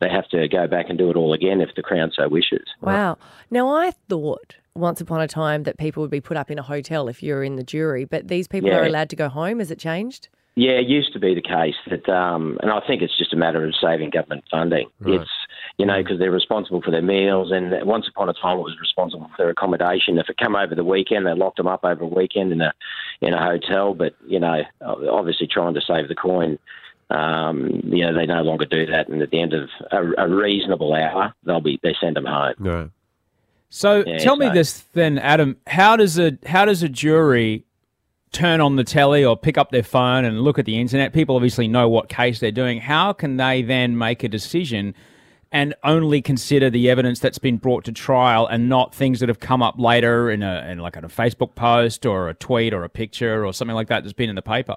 they 0.00 0.08
have 0.08 0.28
to 0.28 0.48
go 0.48 0.66
back 0.66 0.86
and 0.88 0.98
do 0.98 1.10
it 1.10 1.16
all 1.16 1.32
again 1.32 1.60
if 1.60 1.74
the 1.76 1.82
Crown 1.82 2.10
so 2.14 2.28
wishes. 2.28 2.66
Wow. 2.80 3.18
Now, 3.50 3.68
I 3.68 3.92
thought 4.08 4.56
once 4.74 5.00
upon 5.00 5.20
a 5.20 5.28
time 5.28 5.62
that 5.64 5.78
people 5.78 6.00
would 6.02 6.10
be 6.10 6.20
put 6.20 6.36
up 6.36 6.50
in 6.50 6.58
a 6.58 6.62
hotel 6.62 7.08
if 7.08 7.22
you're 7.22 7.44
in 7.44 7.56
the 7.56 7.62
jury, 7.62 8.04
but 8.04 8.28
these 8.28 8.48
people 8.48 8.70
Yeah. 8.70 8.78
are 8.80 8.84
allowed 8.84 9.08
to 9.10 9.16
go 9.16 9.28
home. 9.28 9.60
Has 9.60 9.70
it 9.70 9.78
changed? 9.78 10.28
Yeah, 10.56 10.72
it 10.72 10.86
used 10.86 11.12
to 11.12 11.18
be 11.18 11.34
the 11.34 11.42
case 11.42 11.74
that, 11.90 12.08
um, 12.08 12.58
and 12.62 12.70
I 12.70 12.80
think 12.86 13.02
it's 13.02 13.16
just 13.18 13.32
a 13.32 13.36
matter 13.36 13.64
of 13.64 13.74
saving 13.80 14.10
government 14.10 14.44
funding. 14.50 14.88
Right. 15.00 15.20
It's 15.20 15.30
you 15.78 15.86
know 15.86 16.00
because 16.00 16.20
they're 16.20 16.30
responsible 16.30 16.80
for 16.80 16.92
their 16.92 17.02
meals, 17.02 17.50
and 17.50 17.72
once 17.84 18.06
upon 18.08 18.28
a 18.28 18.32
time 18.34 18.58
it 18.58 18.62
was 18.62 18.78
responsible 18.80 19.26
for 19.28 19.42
their 19.42 19.50
accommodation. 19.50 20.18
If 20.18 20.28
it 20.28 20.36
come 20.36 20.54
over 20.54 20.74
the 20.76 20.84
weekend, 20.84 21.26
they 21.26 21.34
locked 21.34 21.56
them 21.56 21.66
up 21.66 21.84
over 21.84 22.04
a 22.04 22.06
weekend 22.06 22.52
in 22.52 22.60
a 22.60 22.72
in 23.20 23.34
a 23.34 23.42
hotel. 23.42 23.94
But 23.94 24.14
you 24.26 24.38
know, 24.38 24.62
obviously 24.80 25.48
trying 25.48 25.74
to 25.74 25.80
save 25.80 26.06
the 26.08 26.14
coin. 26.14 26.58
Um, 27.10 27.80
you 27.84 28.04
know, 28.06 28.14
they 28.14 28.24
no 28.26 28.42
longer 28.42 28.64
do 28.64 28.86
that, 28.86 29.08
and 29.08 29.20
at 29.22 29.30
the 29.30 29.40
end 29.40 29.54
of 29.54 29.68
a, 29.90 30.24
a 30.24 30.28
reasonable 30.28 30.94
hour, 30.94 31.34
they'll 31.44 31.60
be 31.60 31.80
they 31.82 31.94
send 32.00 32.14
them 32.16 32.26
home. 32.26 32.54
Right. 32.58 32.90
So 33.74 34.04
Yeah, 34.06 34.18
tell 34.18 34.36
me 34.36 34.46
so- 34.46 34.52
this 34.54 34.80
then, 34.92 35.18
Adam. 35.18 35.56
How 35.66 35.96
does 35.96 36.16
a 36.16 36.38
how 36.46 36.64
does 36.64 36.84
a 36.84 36.88
jury 36.88 37.64
turn 38.30 38.60
on 38.60 38.76
the 38.76 38.84
telly 38.84 39.24
or 39.24 39.36
pick 39.36 39.58
up 39.58 39.72
their 39.72 39.82
phone 39.82 40.24
and 40.24 40.42
look 40.42 40.60
at 40.60 40.64
the 40.64 40.80
internet? 40.80 41.12
People 41.12 41.34
obviously 41.34 41.66
know 41.66 41.88
what 41.88 42.08
case 42.08 42.38
they're 42.38 42.52
doing. 42.52 42.78
How 42.78 43.12
can 43.12 43.36
they 43.36 43.62
then 43.62 43.98
make 43.98 44.22
a 44.22 44.28
decision 44.28 44.94
and 45.50 45.74
only 45.82 46.22
consider 46.22 46.70
the 46.70 46.88
evidence 46.88 47.18
that's 47.18 47.38
been 47.38 47.56
brought 47.56 47.84
to 47.86 47.92
trial 47.92 48.46
and 48.46 48.68
not 48.68 48.94
things 48.94 49.18
that 49.18 49.28
have 49.28 49.40
come 49.40 49.60
up 49.60 49.74
later 49.76 50.30
in 50.30 50.44
a 50.44 50.64
in 50.70 50.78
like 50.78 50.96
on 50.96 51.04
a 51.04 51.08
Facebook 51.08 51.56
post 51.56 52.06
or 52.06 52.28
a 52.28 52.34
tweet 52.34 52.72
or 52.72 52.84
a 52.84 52.88
picture 52.88 53.44
or 53.44 53.52
something 53.52 53.74
like 53.74 53.88
that 53.88 54.04
that's 54.04 54.12
been 54.12 54.30
in 54.30 54.36
the 54.36 54.42
paper? 54.42 54.76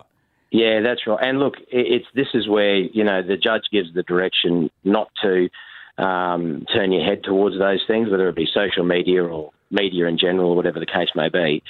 Yeah, 0.50 0.82
that's 0.82 1.06
right. 1.06 1.20
And 1.22 1.38
look, 1.38 1.54
it's 1.70 2.08
this 2.16 2.30
is 2.34 2.48
where 2.48 2.78
you 2.78 3.04
know 3.04 3.22
the 3.22 3.38
judge 3.38 3.66
gives 3.72 3.94
the 3.94 4.02
direction 4.02 4.72
not 4.84 5.10
to 5.22 5.50
um, 5.98 6.66
turn 6.74 6.92
your 6.92 7.04
head 7.04 7.24
towards 7.24 7.58
those 7.58 7.84
things, 7.88 8.10
whether 8.10 8.30
it 8.30 8.36
be 8.36 8.48
social 8.54 8.84
media 8.84 9.24
or 9.24 9.52
media 9.72 10.06
in 10.06 10.18
general, 10.18 10.52
or 10.52 10.56
whatever 10.56 10.80
the 10.80 10.86
case 10.86 11.10
may 11.16 11.30
be. 11.30 11.64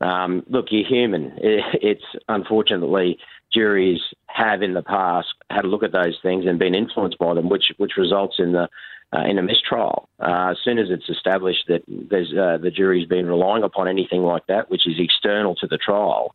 Um, 0.00 0.44
look, 0.48 0.66
you're 0.70 0.86
human. 0.86 1.38
It's 1.42 2.04
unfortunately 2.28 3.18
juries 3.52 4.00
have 4.26 4.62
in 4.62 4.74
the 4.74 4.82
past 4.82 5.28
had 5.50 5.64
a 5.64 5.68
look 5.68 5.82
at 5.82 5.92
those 5.92 6.18
things 6.22 6.46
and 6.46 6.58
been 6.58 6.74
influenced 6.74 7.18
by 7.18 7.34
them, 7.34 7.48
which 7.48 7.72
which 7.78 7.92
results 7.96 8.36
in 8.38 8.52
the 8.52 8.68
uh, 9.12 9.24
in 9.24 9.38
a 9.38 9.42
mistrial. 9.42 10.08
Uh, 10.20 10.50
as 10.52 10.58
soon 10.64 10.78
as 10.78 10.86
it's 10.90 11.08
established 11.08 11.64
that 11.68 11.82
there's 11.88 12.32
uh, 12.32 12.58
the 12.58 12.70
jury's 12.70 13.08
been 13.08 13.26
relying 13.26 13.64
upon 13.64 13.88
anything 13.88 14.22
like 14.22 14.46
that, 14.46 14.70
which 14.70 14.86
is 14.86 14.94
external 14.98 15.54
to 15.56 15.66
the 15.66 15.78
trial, 15.78 16.34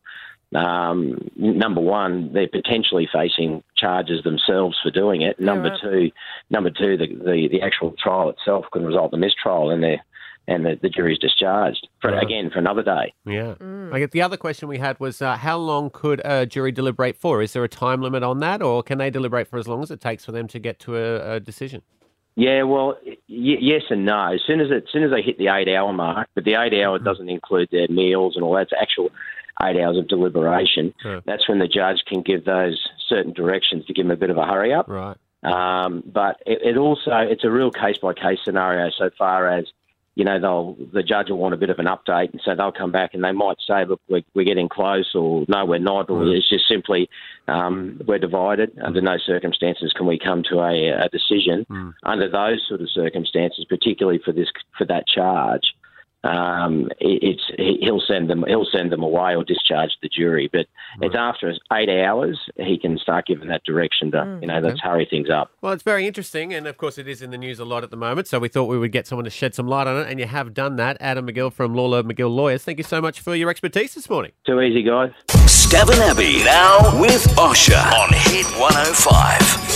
um, 0.54 1.18
number 1.36 1.82
one, 1.82 2.32
they're 2.34 2.48
potentially 2.48 3.08
facing 3.12 3.64
charges 3.76 4.24
themselves 4.24 4.78
for 4.84 4.92
doing 4.92 5.22
it. 5.22 5.40
Number 5.40 5.70
right. 5.70 5.80
two, 5.82 6.12
number 6.50 6.70
two, 6.70 6.98
the, 6.98 7.08
the, 7.08 7.48
the 7.52 7.62
actual 7.62 7.94
trial 7.98 8.30
itself 8.30 8.66
can 8.72 8.86
result 8.86 9.14
in 9.14 9.20
mistrial, 9.20 9.70
and 9.72 9.84
the 9.84 9.98
and 10.48 10.64
the, 10.64 10.78
the 10.80 10.90
jury's 10.90 11.18
discharged 11.18 11.88
for 12.02 12.12
Right. 12.12 12.22
again 12.24 12.52
for 12.52 12.60
another 12.60 12.84
day. 12.84 13.12
Yeah. 13.26 13.56
I 13.92 13.98
get 13.98 14.12
the 14.12 14.22
other 14.22 14.38
question 14.38 14.68
we 14.68 14.78
had 14.78 15.00
was 15.00 15.20
uh, 15.20 15.38
how 15.38 15.58
long 15.58 15.90
could 15.90 16.22
a 16.24 16.46
jury 16.46 16.72
deliberate 16.72 17.18
for? 17.18 17.42
Is 17.42 17.54
there 17.54 17.64
a 17.64 17.68
time 17.68 18.00
limit 18.04 18.22
on 18.22 18.38
that, 18.42 18.62
or 18.62 18.84
can 18.84 19.00
they 19.00 19.10
deliberate 19.10 19.48
for 19.48 19.58
as 19.58 19.68
long 19.68 19.82
as 19.82 19.90
it 19.90 20.00
takes 20.02 20.24
for 20.24 20.32
them 20.32 20.48
to 20.50 20.60
get 20.60 20.78
to 20.82 20.98
a, 20.98 21.38
a 21.38 21.40
decision? 21.40 21.82
Yeah, 22.36 22.62
well, 22.64 22.96
y- 23.04 23.16
yes 23.28 23.84
and 23.90 24.06
no. 24.06 24.34
As 24.34 24.42
soon 24.46 24.60
as 24.62 24.70
it, 24.70 24.84
as 24.84 24.90
soon 24.92 25.02
as 25.04 25.10
they 25.10 25.24
hit 25.24 25.40
the 25.40 25.48
eight 25.48 25.68
hour 25.68 25.92
mark, 25.94 26.28
but 26.36 26.44
the 26.44 26.54
eight 26.62 26.80
hour 26.80 27.00
doesn't 27.00 27.30
include 27.30 27.70
their 27.72 27.88
meals 27.88 28.36
and 28.36 28.44
all 28.44 28.54
that. 28.54 28.64
It's 28.64 28.74
actual 28.80 29.10
eight 29.64 29.80
hours 29.80 29.98
of 29.98 30.08
deliberation. 30.08 30.94
Sure. 31.02 31.22
That's 31.26 31.48
when 31.48 31.60
the 31.60 31.68
judge 31.68 32.04
can 32.08 32.22
give 32.22 32.46
those 32.46 32.80
certain 33.08 33.34
directions 33.34 33.86
to 33.86 33.94
give 33.94 34.06
them 34.06 34.12
a 34.12 34.18
bit 34.18 34.30
of 34.30 34.38
a 34.38 34.46
hurry 34.46 34.74
up. 34.74 34.88
Right. 34.88 35.18
Um, 35.44 36.04
but 36.06 36.42
it, 36.46 36.60
it 36.64 36.78
also 36.78 37.12
it's 37.18 37.44
a 37.44 37.52
real 37.52 37.72
case 37.72 37.98
by 38.00 38.14
case 38.14 38.40
scenario 38.44 38.90
so 38.98 39.12
far 39.18 39.48
as 39.48 39.66
you 40.16 40.24
know 40.24 40.40
they'll 40.40 40.76
the 40.92 41.04
judge 41.04 41.30
will 41.30 41.38
want 41.38 41.54
a 41.54 41.58
bit 41.58 41.70
of 41.70 41.78
an 41.78 41.86
update 41.86 42.32
and 42.32 42.42
so 42.44 42.56
they'll 42.56 42.72
come 42.72 42.92
back 42.92 43.14
and 43.14 43.24
they 43.24 43.32
might 43.32 43.58
say 43.68 43.86
look 43.86 44.02
we're, 44.10 44.24
we're 44.34 44.46
getting 44.46 44.70
close 44.70 45.14
or 45.14 45.46
no 45.48 45.66
we're 45.66 45.78
not 45.78 46.10
or 46.10 46.26
it's 46.26 46.50
just 46.50 46.68
simply 46.68 47.10
um, 47.48 48.02
we're 48.08 48.18
divided 48.18 48.72
under 48.84 49.02
no 49.02 49.18
circumstances 49.18 49.94
can 49.96 50.08
we 50.08 50.18
come 50.18 50.42
to 50.50 50.62
a, 50.62 51.06
a 51.06 51.10
decision 51.10 51.94
under 52.04 52.30
those 52.30 52.66
sort 52.68 52.82
of 52.82 52.90
circumstances 52.90 53.66
particularly 53.70 54.20
for 54.24 54.32
this 54.32 54.48
for 54.78 54.86
that 54.86 55.06
charge 55.08 55.76
um, 56.26 56.90
it's 57.00 57.44
he- 57.58 57.78
he'll 57.82 58.02
send 58.06 58.30
them 58.30 58.44
he'll 58.48 58.68
send 58.72 58.92
them 58.92 59.04
away 59.04 59.36
or 59.36 59.44
discharge 59.44 59.92
the 60.02 60.10
jury. 60.10 60.50
But 60.52 60.66
it's 61.02 61.16
after 61.16 61.54
eight 61.74 61.90
hours 61.90 62.40
he 62.58 62.78
can 62.78 62.98
start 62.98 63.28
giving 63.28 63.48
that 63.50 63.64
direction 63.64 64.12
to 64.12 64.40
you 64.42 64.48
know 64.48 64.60
let's 64.60 64.80
hurry 64.82 65.08
things 65.10 65.30
up. 65.30 65.52
Well, 65.62 65.74
it's 65.74 65.84
very 65.84 66.08
interesting, 66.08 66.54
and 66.54 66.68
of 66.68 66.78
course, 66.78 66.98
it 66.98 67.08
is 67.08 67.22
in 67.22 67.32
the 67.32 67.38
news 67.38 67.60
a 67.60 67.66
lot 67.66 67.84
at 67.84 67.92
the 67.92 67.98
moment. 67.98 68.28
So 68.28 68.40
we 68.40 68.48
thought 68.48 68.66
we 68.66 68.78
would 68.78 68.92
get 68.92 69.08
someone 69.08 69.26
to 69.26 69.30
shed 69.32 69.54
some 69.56 69.68
light 69.68 69.88
on 69.88 69.98
it, 70.02 70.08
and 70.10 70.20
you 70.20 70.26
have 70.26 70.54
done 70.54 70.76
that. 70.78 70.98
Adam 71.00 71.28
McGill 71.28 71.52
from 71.54 71.74
Lawler 71.76 72.04
McGill 72.04 72.34
Lawyers. 72.34 72.64
Thank 72.64 72.78
you 72.78 72.84
so 72.84 73.02
much 73.02 73.20
for 73.20 73.36
your 73.36 73.50
expertise 73.50 73.96
this 73.96 74.10
morning. 74.10 74.32
Too 74.46 74.60
easy, 74.62 74.84
guys. 74.84 75.12
Stav 75.28 75.90
and 75.92 76.02
Abby 76.02 76.44
now 76.44 77.00
with 77.00 77.24
Osher 77.38 77.76
on 77.94 78.10
Hit 78.14 78.46
105. 78.60 79.75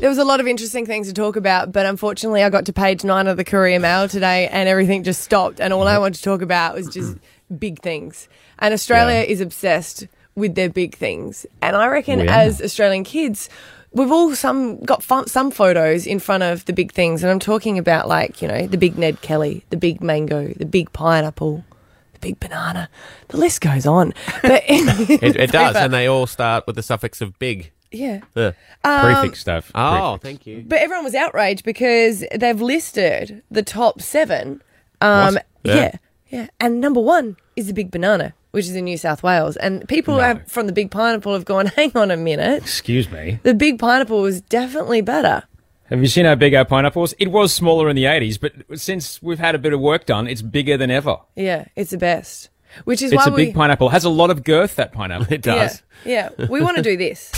There 0.00 0.10
was 0.10 0.18
a 0.18 0.24
lot 0.24 0.40
of 0.40 0.46
interesting 0.46 0.84
things 0.84 1.08
to 1.08 1.14
talk 1.14 1.36
about, 1.36 1.72
but 1.72 1.86
unfortunately, 1.86 2.42
I 2.42 2.50
got 2.50 2.66
to 2.66 2.72
page 2.72 3.02
nine 3.02 3.26
of 3.26 3.38
the 3.38 3.44
Courier 3.44 3.80
Mail 3.80 4.08
today 4.08 4.46
and 4.48 4.68
everything 4.68 5.02
just 5.02 5.22
stopped. 5.22 5.58
And 5.58 5.72
all 5.72 5.88
I 5.88 5.96
wanted 5.98 6.18
to 6.18 6.22
talk 6.22 6.42
about 6.42 6.74
was 6.74 6.88
just 6.88 7.16
big 7.58 7.80
things. 7.80 8.28
And 8.58 8.74
Australia 8.74 9.20
is 9.20 9.40
obsessed 9.40 10.06
with 10.34 10.54
their 10.54 10.68
big 10.68 10.94
things. 10.94 11.46
And 11.62 11.74
I 11.74 11.88
reckon, 11.88 12.20
yeah. 12.20 12.40
as 12.40 12.60
Australian 12.60 13.04
kids, 13.04 13.48
we've 13.92 14.12
all 14.12 14.34
some 14.34 14.80
got 14.80 15.02
fun, 15.02 15.26
some 15.28 15.50
photos 15.50 16.06
in 16.06 16.18
front 16.18 16.42
of 16.42 16.66
the 16.66 16.74
big 16.74 16.92
things. 16.92 17.22
And 17.22 17.30
I'm 17.32 17.38
talking 17.38 17.78
about, 17.78 18.06
like, 18.06 18.42
you 18.42 18.48
know, 18.48 18.66
the 18.66 18.78
big 18.78 18.98
Ned 18.98 19.22
Kelly, 19.22 19.64
the 19.70 19.78
big 19.78 20.02
mango, 20.02 20.52
the 20.56 20.66
big 20.66 20.92
pineapple, 20.92 21.64
the 22.12 22.18
big 22.18 22.38
banana. 22.38 22.90
The 23.28 23.38
list 23.38 23.62
goes 23.62 23.86
on. 23.86 24.12
But 24.42 24.62
It, 24.68 25.36
it 25.36 25.52
does, 25.52 25.74
and 25.74 25.92
they 25.92 26.06
all 26.06 26.26
start 26.26 26.66
with 26.66 26.76
the 26.76 26.82
suffix 26.82 27.22
of 27.22 27.38
big. 27.38 27.72
Yeah. 27.96 28.20
Yeah. 28.34 28.52
Prefix 28.84 29.40
stuff. 29.40 29.70
Oh, 29.74 30.18
Prefix. 30.20 30.22
thank 30.22 30.46
you. 30.46 30.64
But 30.66 30.78
everyone 30.80 31.04
was 31.04 31.14
outraged 31.14 31.64
because 31.64 32.24
they've 32.34 32.60
listed 32.60 33.42
the 33.50 33.62
top 33.62 34.00
seven. 34.00 34.62
Um, 35.00 35.34
What? 35.34 35.46
yeah. 35.64 35.74
Yeah. 35.74 35.96
yeah, 36.30 36.46
And 36.60 36.80
number 36.80 37.00
one 37.00 37.36
is 37.56 37.66
the 37.68 37.72
big 37.74 37.90
banana, 37.90 38.34
which 38.52 38.66
is 38.66 38.74
in 38.76 38.84
New 38.84 38.96
South 38.98 39.22
Wales. 39.22 39.56
And 39.56 39.86
people 39.88 40.14
who 40.14 40.20
have, 40.20 40.46
from 40.50 40.66
the 40.66 40.72
big 40.72 40.90
pineapple 40.90 41.32
have 41.32 41.44
gone, 41.44 41.66
hang 41.76 41.92
on 41.96 42.10
a 42.10 42.16
minute. 42.16 42.62
Excuse 42.62 43.10
me. 43.10 43.40
The 43.42 43.54
big 43.54 43.78
pineapple 43.78 44.22
was 44.22 44.40
definitely 44.40 45.00
better. 45.02 45.44
Have 45.88 46.00
you 46.00 46.08
seen 46.08 46.24
how 46.24 46.34
big 46.34 46.52
our 46.54 46.64
pineapple 46.64 47.02
was? 47.02 47.14
It 47.20 47.28
was 47.30 47.52
smaller 47.52 47.88
in 47.88 47.94
the 47.94 48.04
80s, 48.04 48.40
but 48.40 48.52
since 48.78 49.22
we've 49.22 49.38
had 49.38 49.54
a 49.54 49.58
bit 49.58 49.72
of 49.72 49.80
work 49.80 50.04
done, 50.04 50.26
it's 50.26 50.42
bigger 50.42 50.76
than 50.76 50.90
ever. 50.90 51.16
Yeah, 51.36 51.66
it's 51.76 51.90
the 51.92 51.98
best. 51.98 52.48
Which 52.84 53.02
is 53.02 53.12
It's 53.12 53.24
why 53.24 53.32
a 53.32 53.36
big 53.36 53.48
we. 53.48 53.54
pineapple. 53.54 53.90
Has 53.90 54.04
a 54.04 54.10
lot 54.10 54.30
of 54.30 54.42
girth, 54.42 54.74
that 54.76 54.92
pineapple. 54.92 55.28
It 55.32 55.42
does. 55.42 55.82
Yeah, 56.04 56.30
yeah. 56.38 56.46
We 56.48 56.60
want 56.60 56.76
to 56.76 56.82
do 56.82 56.96
this. 56.96 57.30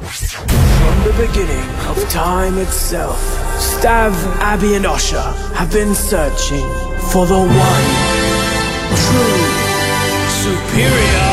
From 0.00 1.04
the 1.04 1.12
beginning 1.26 1.68
of 1.86 2.08
time 2.08 2.56
itself, 2.56 3.20
Stav, 3.58 4.12
Abby, 4.38 4.74
and 4.74 4.86
Osher 4.86 5.30
have 5.52 5.70
been 5.70 5.94
searching 5.94 6.66
for 7.10 7.26
the 7.26 7.36
one 7.36 7.86
true 8.96 9.44
superior. 10.40 11.30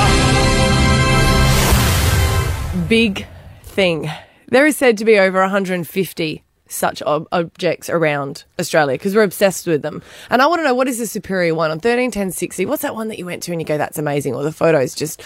Big 2.89 3.25
thing. 3.63 4.11
There 4.49 4.65
is 4.65 4.75
said 4.75 4.97
to 4.97 5.05
be 5.05 5.17
over 5.17 5.39
150 5.39 6.43
such 6.67 7.01
ob- 7.03 7.29
objects 7.31 7.89
around 7.89 8.43
Australia 8.59 8.95
because 8.95 9.15
we're 9.15 9.23
obsessed 9.23 9.65
with 9.65 9.81
them. 9.81 10.01
And 10.29 10.41
I 10.41 10.47
want 10.47 10.59
to 10.59 10.63
know 10.65 10.75
what 10.75 10.89
is 10.89 10.99
the 10.99 11.07
superior 11.07 11.55
one 11.55 11.71
on 11.71 11.79
13, 11.79 12.11
10, 12.11 12.31
60? 12.31 12.65
What's 12.65 12.81
that 12.81 12.95
one 12.95 13.07
that 13.07 13.17
you 13.17 13.25
went 13.25 13.43
to 13.43 13.53
and 13.53 13.61
you 13.61 13.65
go, 13.65 13.77
that's 13.77 13.97
amazing? 13.97 14.35
Or 14.35 14.43
the 14.43 14.51
photo's 14.51 14.93
just 14.93 15.21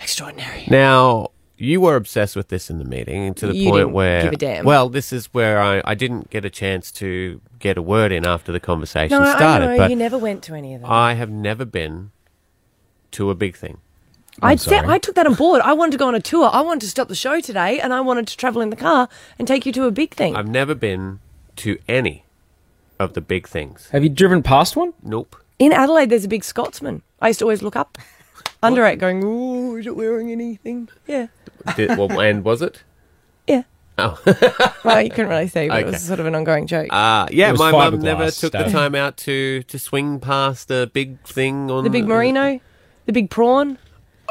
extraordinary. 0.00 0.64
Now, 0.70 1.28
you 1.60 1.80
were 1.80 1.96
obsessed 1.96 2.36
with 2.36 2.48
this 2.48 2.70
in 2.70 2.78
the 2.78 2.84
meeting 2.84 3.34
to 3.34 3.46
the 3.48 3.54
You 3.56 3.70
point 3.70 3.80
didn't 3.82 3.92
where. 3.92 4.22
give 4.22 4.32
a 4.32 4.36
damn. 4.36 4.64
Well, 4.64 4.88
this 4.88 5.12
is 5.12 5.26
where 5.34 5.60
I, 5.60 5.82
I 5.84 5.94
didn't 5.94 6.30
get 6.30 6.44
a 6.44 6.50
chance 6.50 6.90
to 6.92 7.40
get 7.58 7.76
a 7.76 7.82
word 7.82 8.12
in 8.12 8.26
after 8.26 8.50
the 8.52 8.60
conversation 8.60 9.18
No, 9.18 9.24
started. 9.36 9.66
I 9.68 9.72
know. 9.72 9.76
but 9.76 9.90
you 9.90 9.96
never 9.96 10.16
went 10.18 10.42
to 10.44 10.54
any 10.54 10.74
of 10.74 10.80
them. 10.80 10.90
I 10.90 11.14
have 11.14 11.30
never 11.30 11.64
been 11.64 12.10
to 13.12 13.30
a 13.30 13.34
big 13.34 13.56
thing. 13.56 13.78
I, 14.42 14.52
I'm 14.52 14.58
sorry. 14.58 14.86
I 14.88 14.98
took 14.98 15.16
that 15.16 15.26
on 15.26 15.34
board. 15.34 15.60
I 15.62 15.72
wanted 15.74 15.92
to 15.92 15.98
go 15.98 16.08
on 16.08 16.14
a 16.14 16.20
tour. 16.20 16.48
I 16.52 16.62
wanted 16.62 16.80
to 16.82 16.88
stop 16.88 17.08
the 17.08 17.14
show 17.14 17.40
today 17.40 17.78
and 17.80 17.92
I 17.92 18.00
wanted 18.00 18.26
to 18.28 18.36
travel 18.36 18.62
in 18.62 18.70
the 18.70 18.76
car 18.76 19.08
and 19.38 19.46
take 19.46 19.66
you 19.66 19.72
to 19.72 19.84
a 19.84 19.90
big 19.90 20.14
thing. 20.14 20.34
I've 20.36 20.48
never 20.48 20.74
been 20.74 21.20
to 21.56 21.78
any 21.88 22.24
of 22.98 23.12
the 23.14 23.20
big 23.20 23.46
things. 23.46 23.88
Have 23.90 24.02
you 24.02 24.08
driven 24.08 24.42
past 24.42 24.76
one? 24.76 24.94
Nope. 25.02 25.36
In 25.58 25.72
Adelaide, 25.72 26.08
there's 26.08 26.24
a 26.24 26.28
big 26.28 26.44
Scotsman. 26.44 27.02
I 27.20 27.28
used 27.28 27.40
to 27.40 27.44
always 27.44 27.60
look 27.62 27.76
up 27.76 27.98
under 28.62 28.84
it, 28.86 28.96
going, 28.96 29.22
"Ooh, 29.24 29.76
is 29.76 29.86
it 29.86 29.96
wearing 29.96 30.30
anything?" 30.30 30.88
Yeah. 31.06 31.28
Did, 31.76 31.96
well, 31.98 32.20
and 32.20 32.44
was 32.44 32.62
it? 32.62 32.82
Yeah. 33.46 33.62
Oh. 33.98 34.18
Well, 34.82 35.02
you 35.02 35.10
couldn't 35.10 35.28
really 35.28 35.46
see, 35.46 35.68
but 35.68 35.80
it 35.80 35.86
was 35.86 36.02
sort 36.02 36.20
of 36.20 36.26
an 36.26 36.34
ongoing 36.34 36.66
joke. 36.66 36.90
Uh, 36.90 37.28
yeah, 37.30 37.52
my 37.52 37.70
mum 37.70 38.00
never 38.00 38.30
took 38.30 38.52
the 38.52 38.64
time 38.64 38.94
out 38.94 39.18
to, 39.18 39.62
to 39.64 39.78
swing 39.78 40.18
past 40.20 40.70
a 40.70 40.86
big 40.86 41.20
thing 41.24 41.70
on 41.70 41.84
the 41.84 41.90
big 41.90 42.06
merino, 42.06 42.60
the 43.04 43.12
big 43.12 43.28
prawn. 43.28 43.76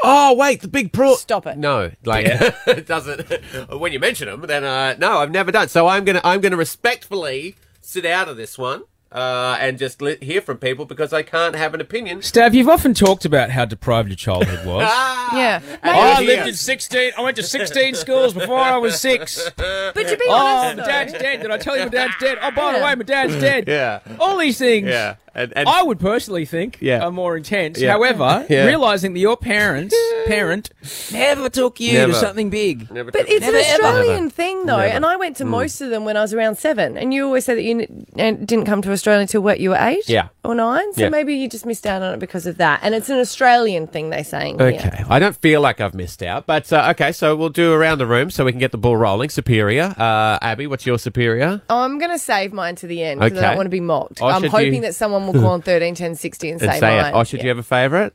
Oh 0.02 0.34
wait, 0.34 0.62
the 0.62 0.68
big 0.68 0.92
prawn. 0.92 1.16
Stop 1.16 1.46
it. 1.46 1.56
No, 1.56 1.92
like 2.04 2.26
it 2.66 2.86
doesn't. 2.88 3.30
When 3.70 3.92
you 3.92 4.00
mention 4.00 4.26
them, 4.26 4.40
then 4.42 4.64
uh, 4.64 4.96
no, 4.98 5.18
I've 5.18 5.30
never 5.30 5.52
done. 5.52 5.68
So 5.68 5.86
I'm 5.86 6.04
gonna 6.04 6.20
I'm 6.24 6.40
gonna 6.40 6.56
respectfully 6.56 7.54
sit 7.80 8.04
out 8.04 8.28
of 8.28 8.36
this 8.36 8.58
one 8.58 8.82
uh, 9.12 9.56
and 9.60 9.78
just 9.78 10.00
let, 10.00 10.22
hear 10.22 10.40
from 10.40 10.58
people 10.58 10.84
because 10.84 11.12
I 11.12 11.22
can't 11.22 11.56
have 11.56 11.74
an 11.74 11.80
opinion. 11.80 12.20
Stav, 12.20 12.54
you've 12.54 12.68
often 12.68 12.94
talked 12.94 13.24
about 13.24 13.50
how 13.50 13.64
deprived 13.64 14.08
your 14.08 14.16
childhood 14.16 14.64
was. 14.66 14.88
Yeah. 15.32 15.60
I 15.84 16.20
lived 16.22 16.48
in 16.48 16.54
16. 16.54 17.12
I 17.16 17.22
went 17.22 17.36
to 17.36 17.42
16 17.44 17.94
schools 17.94 18.34
before 18.34 18.58
I 18.58 18.76
was 18.78 19.00
six. 19.00 19.48
But 19.56 19.94
to 19.94 20.16
be 20.16 20.24
Oh, 20.28 20.32
honest, 20.34 20.78
my 20.78 20.86
dad's 20.86 21.12
dead. 21.12 21.42
Did 21.42 21.50
I 21.52 21.58
tell 21.58 21.76
you 21.76 21.84
my 21.84 21.88
dad's 21.88 22.14
dead? 22.20 22.38
Oh, 22.42 22.50
by 22.50 22.78
the 22.78 22.84
way, 22.84 22.94
my 22.96 23.04
dad's 23.04 23.34
dead. 23.40 23.68
Yeah. 23.68 24.00
All 24.18 24.36
these 24.38 24.58
things. 24.58 24.88
Yeah, 24.88 25.16
and, 25.34 25.52
and 25.56 25.68
I 25.68 25.82
would 25.82 26.00
personally 26.00 26.44
think 26.44 26.78
Yeah. 26.80 27.04
are 27.04 27.10
more 27.10 27.36
intense. 27.36 27.80
Yeah. 27.80 27.92
However, 27.92 28.46
Yeah. 28.50 28.66
realizing 28.66 29.12
that 29.14 29.20
your 29.20 29.36
parents 29.36 29.94
parent 30.26 30.70
never 31.12 31.48
took 31.48 31.80
you 31.80 31.92
Never. 31.94 32.12
to 32.12 32.18
something 32.18 32.50
big. 32.50 32.90
Never 32.90 33.10
But 33.10 33.28
it's 33.28 33.40
Never, 33.40 33.56
an 33.58 33.64
ever. 33.66 33.82
Australian 33.84 34.16
Never. 34.24 34.30
thing, 34.30 34.66
though, 34.66 34.76
Never. 34.78 34.88
and 34.94 35.06
I 35.06 35.16
went 35.16 35.36
to 35.38 35.44
Mm. 35.44 35.48
most 35.48 35.80
of 35.80 35.90
them 35.90 36.04
when 36.04 36.16
I 36.16 36.20
was 36.22 36.34
around 36.34 36.56
seven. 36.56 36.96
And 36.96 37.12
you 37.14 37.24
always 37.26 37.44
said 37.44 37.56
that 37.56 37.62
you 37.62 37.80
n- 37.80 38.06
and 38.16 38.46
didn't 38.46 38.66
come 38.66 38.82
to 38.82 38.92
Australia 38.92 39.20
until 39.22 39.40
what 39.40 39.60
you 39.60 39.70
were 39.70 39.78
eight, 39.80 40.08
Yeah. 40.08 40.28
or 40.44 40.54
nine. 40.54 40.92
So 40.94 41.02
Yeah. 41.02 41.08
maybe 41.08 41.34
you 41.34 41.48
just 41.48 41.66
missed 41.66 41.86
out 41.86 42.02
on 42.02 42.14
it 42.14 42.18
because 42.20 42.46
of 42.46 42.56
that. 42.58 42.80
And 42.82 42.94
it's 42.94 43.08
an 43.08 43.18
Australian 43.18 43.86
thing 43.86 44.10
they're 44.10 44.24
saying. 44.24 44.58
here. 44.58 44.68
Okay, 44.68 45.04
I 45.08 45.18
don't 45.18 45.36
feel 45.36 45.60
like 45.60 45.80
I've 45.80 45.94
missed 45.94 46.22
out, 46.22 46.46
but 46.46 46.72
uh, 46.72 46.88
okay. 46.90 47.12
So 47.12 47.34
we'll 47.36 47.48
do 47.48 47.72
around 47.72 47.98
the 47.98 48.06
room 48.06 48.30
so 48.30 48.44
we 48.44 48.52
can 48.52 48.58
get 48.60 48.72
the 48.72 48.78
ball 48.78 48.96
rolling. 48.96 49.30
Superior, 49.30 49.94
uh, 49.98 50.38
Abby, 50.42 50.66
what's 50.66 50.86
your 50.86 50.98
superior? 50.98 51.62
I'm 51.68 51.98
going 51.98 52.10
to 52.10 52.18
save 52.18 52.52
mine 52.52 52.74
to 52.76 52.86
the 52.86 53.02
end 53.02 53.20
because 53.20 53.38
I 53.38 53.48
don't 53.48 53.56
want 53.56 53.66
to 53.66 53.70
be 53.70 53.80
mocked. 53.80 54.20
Oh, 54.22 54.26
I'm 54.26 54.44
hoping 54.44 54.74
you- 54.74 54.80
that 54.82 54.94
someone 54.94 55.29
will 55.32 55.40
call 55.40 55.50
on 55.52 55.62
13, 55.62 55.94
10, 55.94 56.14
60 56.14 56.50
and, 56.50 56.62
And 56.62 56.70
say, 56.72 56.80
say 56.80 56.96
mine. 56.96 57.06
it. 57.14 57.16
Oh, 57.16 57.24
should 57.24 57.42
you 57.42 57.48
have 57.48 57.58
a 57.58 57.62
favourite? 57.62 58.12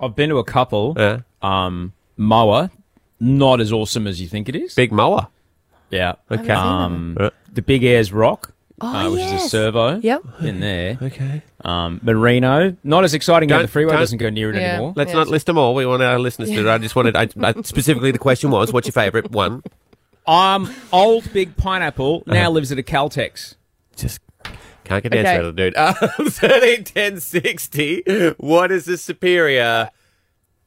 I've 0.00 0.14
been 0.16 0.28
to 0.30 0.38
a 0.38 0.44
couple. 0.44 0.94
Yeah. 0.96 1.20
Um, 1.42 1.92
mower, 2.16 2.70
not 3.20 3.60
as 3.60 3.72
awesome 3.72 4.06
as 4.06 4.20
you 4.20 4.28
think 4.28 4.48
it 4.48 4.56
is. 4.56 4.74
Big 4.74 4.92
mower. 4.92 5.28
Yeah. 5.90 6.14
Okay. 6.30 6.52
Um, 6.52 7.18
the 7.52 7.62
Big 7.62 7.84
Ayers 7.84 8.12
Rock, 8.12 8.52
Oh, 8.80 8.88
uh, 8.88 9.10
which 9.12 9.22
is 9.22 9.44
a 9.44 9.48
servo. 9.48 9.98
Yep. 10.00 10.22
In 10.40 10.60
there. 10.60 10.98
Okay. 11.00 11.42
Um, 11.64 12.00
Merino, 12.02 12.76
not 12.82 13.04
as 13.04 13.14
exciting 13.14 13.48
now. 13.48 13.56
Don't- 13.56 13.62
The 13.66 13.68
freeway 13.72 13.92
doesn't 13.92 14.18
go 14.18 14.30
near 14.30 14.50
it 14.50 14.56
Yeah. 14.56 14.72
anymore. 14.74 14.92
Let's 14.96 15.10
Yeah. 15.12 15.18
not 15.18 15.28
list 15.28 15.46
them 15.46 15.58
all. 15.58 15.74
We 15.74 15.86
want 15.86 16.02
our 16.02 16.18
listeners 16.18 16.48
to. 16.50 16.68
I 16.70 16.78
just 16.78 16.96
wanted. 16.96 17.14
I, 17.14 17.28
I, 17.42 17.54
specifically, 17.62 18.10
the 18.10 18.18
question 18.18 18.50
was, 18.50 18.72
what's 18.72 18.86
your 18.88 18.92
favourite 18.92 19.30
one? 19.30 19.62
Um, 20.26 20.72
old 20.92 21.30
Big 21.32 21.56
Pineapple 21.56 22.22
now 22.26 22.34
Uh-huh. 22.42 22.50
lives 22.50 22.72
at 22.72 22.78
a 22.78 22.82
Caltex. 22.82 23.54
Just 23.96 24.20
can't 24.84 25.02
get 25.02 25.10
the 25.12 25.18
Okay. 25.20 25.28
answer 25.28 25.40
out 25.40 25.44
of 25.46 25.56
the 25.56 25.62
dude. 25.62 25.76
Uh, 25.76 25.92
13, 26.30 26.84
10, 26.84 27.20
60. 27.20 28.02
What 28.38 28.70
is 28.72 28.84
the 28.86 28.96
superior 28.96 29.90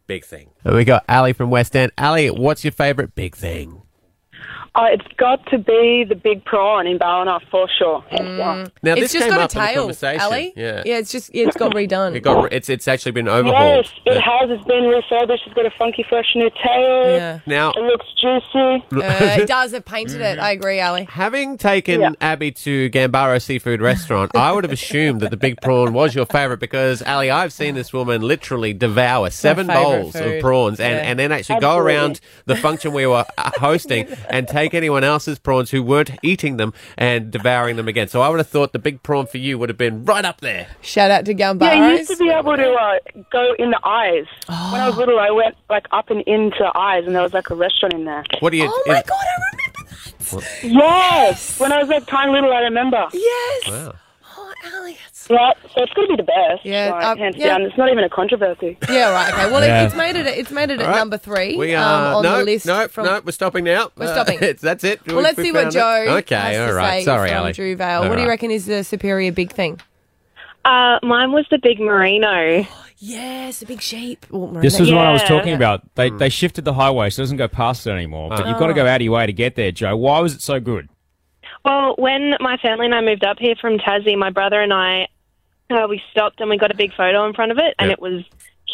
big 0.07 0.23
thing? 0.25 0.49
And 0.63 0.75
we 0.75 0.83
got 0.85 1.03
Ali 1.09 1.33
from 1.33 1.49
West 1.49 1.75
End. 1.75 1.91
Ali, 1.97 2.29
what's 2.29 2.63
your 2.63 2.71
favourite 2.71 3.15
big 3.15 3.35
thing? 3.35 3.81
Oh, 4.77 4.85
it's 4.91 5.07
got 5.17 5.45
to 5.51 5.57
be 5.57 6.03
the 6.07 6.15
big 6.15 6.43
prawn 6.43 6.85
in 6.85 6.97
Ballina 6.97 7.39
for 7.49 7.67
sure. 7.79 8.01
Hands 8.09 8.37
down. 8.37 8.71
Now, 8.83 8.91
it's 8.93 9.01
this 9.03 9.13
just 9.13 9.23
came 9.25 9.29
got 9.33 9.39
a 9.39 9.43
up 9.43 9.51
in 9.55 9.59
the 9.61 9.65
tail, 9.67 9.81
conversation. 9.83 10.21
Ali. 10.21 10.53
Yeah. 10.57 10.83
yeah, 10.85 10.97
it's 10.97 11.11
just 11.11 11.33
yeah, 11.33 11.47
it's 11.47 11.55
got 11.55 11.71
redone. 11.73 12.13
It 12.15 12.19
got. 12.21 12.51
It's 12.51 12.67
it's 12.69 12.87
actually 12.87 13.13
been 13.13 13.29
overhauled. 13.29 13.85
Yes, 14.05 14.17
it 14.17 14.19
has. 14.21 14.49
It's 14.49 14.65
been 14.65 14.83
refurbished. 14.85 15.43
It's 15.45 15.55
got 15.55 15.65
a 15.65 15.71
funky, 15.77 16.03
fresh 16.09 16.25
new 16.35 16.49
tail. 16.61 17.09
Yeah. 17.15 17.39
Now, 17.45 17.71
It 17.71 17.83
looks 17.83 18.05
juicy. 18.19 18.83
Uh, 18.93 19.39
it 19.41 19.47
does. 19.47 19.71
They've 19.71 19.83
painted 19.85 20.19
it. 20.19 20.39
I 20.39 20.51
agree, 20.51 20.81
Ali. 20.81 21.05
having 21.09 21.57
taken 21.57 22.01
Yeah. 22.01 22.09
Abby 22.19 22.51
to 22.51 22.89
Gambaro 22.89 23.41
Seafood 23.41 23.81
Restaurant, 23.81 24.31
I 24.35 24.51
would 24.51 24.65
have 24.65 24.73
assumed 24.81 25.21
that 25.21 25.31
the 25.31 25.37
big 25.37 25.61
prawn 25.61 25.93
was 25.93 26.13
your 26.13 26.25
favourite 26.25 26.59
because 26.59 27.01
Ali, 27.03 27.31
I've 27.31 27.53
seen 27.53 27.75
this 27.75 27.93
woman 27.93 28.21
literally 28.21 28.73
devour 28.73 29.29
seven 29.29 29.67
favourite 29.67 30.01
bowls 30.01 30.15
of 30.15 30.41
prawns 30.41 30.79
and, 30.81 30.93
Yeah. 30.95 31.01
and 31.09 31.17
then 31.19 31.31
actually 31.31 31.61
go 31.61 31.69
Absolutely. 31.77 31.93
around 31.95 32.19
the 32.45 32.55
function 32.57 32.91
we 32.91 33.05
were 33.07 33.23
uh, 33.37 33.51
hosting 33.59 34.07
and 34.29 34.47
take 34.47 34.64
anyone 34.73 35.03
else's 35.03 35.39
prawns 35.39 35.71
who 35.71 35.83
weren't 35.83 36.11
eating 36.23 36.57
them 36.57 36.73
and 36.97 37.31
devouring 37.31 37.75
them 37.75 37.87
again. 37.87 38.07
So 38.07 38.21
I 38.21 38.29
would 38.29 38.39
have 38.39 38.47
thought 38.47 38.73
the 38.73 38.79
big 38.79 39.03
prawn 39.03 39.27
for 39.27 39.37
you 39.37 39.57
would 39.59 39.69
have 39.69 39.77
been 39.77 40.05
right 40.05 40.25
up 40.25 40.41
there. 40.41 40.67
Shout 40.81 41.11
out 41.11 41.25
to 41.25 41.33
Gambaros. 41.35 41.61
Yeah, 41.61 41.89
you 41.89 41.97
used 41.97 42.09
to 42.11 42.17
be 42.17 42.29
able 42.29 42.55
to 42.55 42.71
uh, 42.73 42.99
go 43.31 43.53
in 43.59 43.69
the 43.71 43.79
eyes. 43.85 44.25
When 44.47 44.81
I 44.81 44.87
was 44.87 44.97
little, 44.97 45.19
I 45.19 45.31
went 45.31 45.55
like 45.69 45.85
up 45.91 46.09
and 46.09 46.21
into 46.21 46.71
eyes, 46.75 47.05
and 47.05 47.15
there 47.15 47.21
was 47.23 47.33
like 47.33 47.49
a 47.49 47.55
restaurant 47.55 47.93
in 47.93 48.05
there. 48.05 48.23
What 48.39 48.51
do 48.51 48.57
you? 48.57 48.67
Oh 48.71 48.83
my 48.87 48.97
is- 48.99 49.03
god, 49.03 49.17
I 49.19 49.35
remember 49.35 49.61
that. 49.61 50.59
Yes, 50.63 51.59
when 51.59 51.71
I 51.71 51.77
was 51.79 51.87
like 51.89 52.07
tiny 52.07 52.31
little, 52.31 52.51
I 52.51 52.61
remember. 52.61 53.05
Yes. 53.13 53.67
Wow. 53.67 53.93
Oh, 54.37 54.53
Ali, 54.75 54.97
it's... 55.29 55.29
Yeah, 55.29 55.69
so 55.73 55.83
it's 55.83 55.93
going 55.93 56.07
to 56.07 56.13
be 56.13 56.17
the 56.17 56.23
best. 56.23 56.65
Yeah, 56.65 56.91
like, 56.91 57.03
uh, 57.03 57.15
hands 57.17 57.35
yeah. 57.37 57.47
down. 57.47 57.61
It's 57.63 57.77
not 57.77 57.91
even 57.91 58.03
a 58.03 58.09
controversy. 58.09 58.77
Yeah, 58.89 59.11
right. 59.11 59.33
Okay. 59.33 59.51
Well, 59.51 59.63
Yeah. 59.65 59.83
it, 59.83 59.85
it's 59.87 59.95
made 59.95 60.15
it. 60.15 60.25
It's 60.27 60.51
made 60.51 60.69
it 60.71 60.79
at 60.79 60.85
All 60.85 60.91
right. 60.91 60.97
number 60.97 61.17
three 61.17 61.55
We 61.57 61.75
um, 61.75 62.15
on 62.17 62.23
no, 62.23 62.37
the 62.39 62.43
list. 62.45 62.65
no, 62.65 62.87
from... 62.87 63.05
no. 63.05 63.21
We're 63.25 63.31
stopping 63.31 63.63
now. 63.63 63.91
We're 63.97 64.05
Uh, 64.05 64.13
stopping. 64.13 64.39
it's, 64.41 64.61
that's 64.61 64.83
it. 64.83 65.05
Well, 65.07 65.17
We- 65.17 65.23
let's 65.23 65.37
we 65.37 65.43
see 65.45 65.51
what 65.51 65.63
found 65.73 65.75
it. 65.75 65.79
Joe 65.79 66.15
Okay, 66.17 66.35
has 66.35 66.59
all 66.59 66.67
to 66.67 66.73
right. 66.73 66.99
say 66.99 67.05
Sorry, 67.05 67.29
from 67.29 67.37
Ali. 67.39 67.51
Drewvale. 67.53 68.03
All 68.03 68.09
what 68.09 68.15
do 68.15 68.21
you 68.21 68.27
reckon 68.29 68.51
is 68.51 68.65
the 68.65 68.83
superior 68.83 69.31
big 69.31 69.51
thing? 69.51 69.79
Uh, 70.63 70.99
mine 71.03 71.31
was 71.31 71.45
the 71.51 71.59
big 71.61 71.79
merino. 71.79 72.65
Yes, 72.97 73.61
a 73.61 73.65
big 73.65 73.81
sheep. 73.81 74.25
Oh, 74.31 74.47
This 74.61 74.79
was 74.79 74.89
what 74.89 75.05
I 75.05 75.11
was 75.11 75.21
talking 75.23 75.53
about. 75.53 75.83
They 75.95 76.09
Hmm. 76.09 76.17
they 76.17 76.29
shifted 76.29 76.63
the 76.63 76.73
highway, 76.73 77.09
so 77.09 77.19
it 77.21 77.23
doesn't 77.25 77.37
go 77.37 77.49
past 77.49 77.85
it 77.85 77.91
anymore. 77.91 78.29
But 78.29 78.45
Oh. 78.45 78.47
you've 78.49 78.57
got 78.57 78.67
to 78.67 78.73
go 78.73 78.87
out 78.87 78.95
of 78.95 79.01
your 79.01 79.13
way 79.13 79.25
to 79.25 79.33
get 79.33 79.55
there, 79.55 79.71
Joe. 79.73 79.97
Why 79.97 80.21
was 80.21 80.33
it 80.33 80.41
so 80.41 80.61
good? 80.61 80.87
Well, 81.65 81.95
when 81.97 82.35
my 82.39 82.55
family 82.57 82.85
and 82.85 82.95
I 82.95 83.01
moved 83.01 83.25
up 83.25 83.37
here 83.37 83.55
from 83.59 83.79
Tassie, 83.79 84.17
my 84.17 84.29
brother 84.29 84.61
and 84.61 84.71
I, 84.73 85.09
uh, 85.69 85.87
we 85.89 86.01
stopped 86.11 86.39
and 86.41 86.49
we 86.49 86.57
got 86.57 86.71
a 86.71 86.75
big 86.75 86.93
photo 86.93 87.25
in 87.27 87.33
front 87.33 87.51
of 87.51 87.57
it, 87.57 87.75
and 87.79 87.89
Yeah. 87.89 87.93
it 87.93 87.99
was 88.01 88.23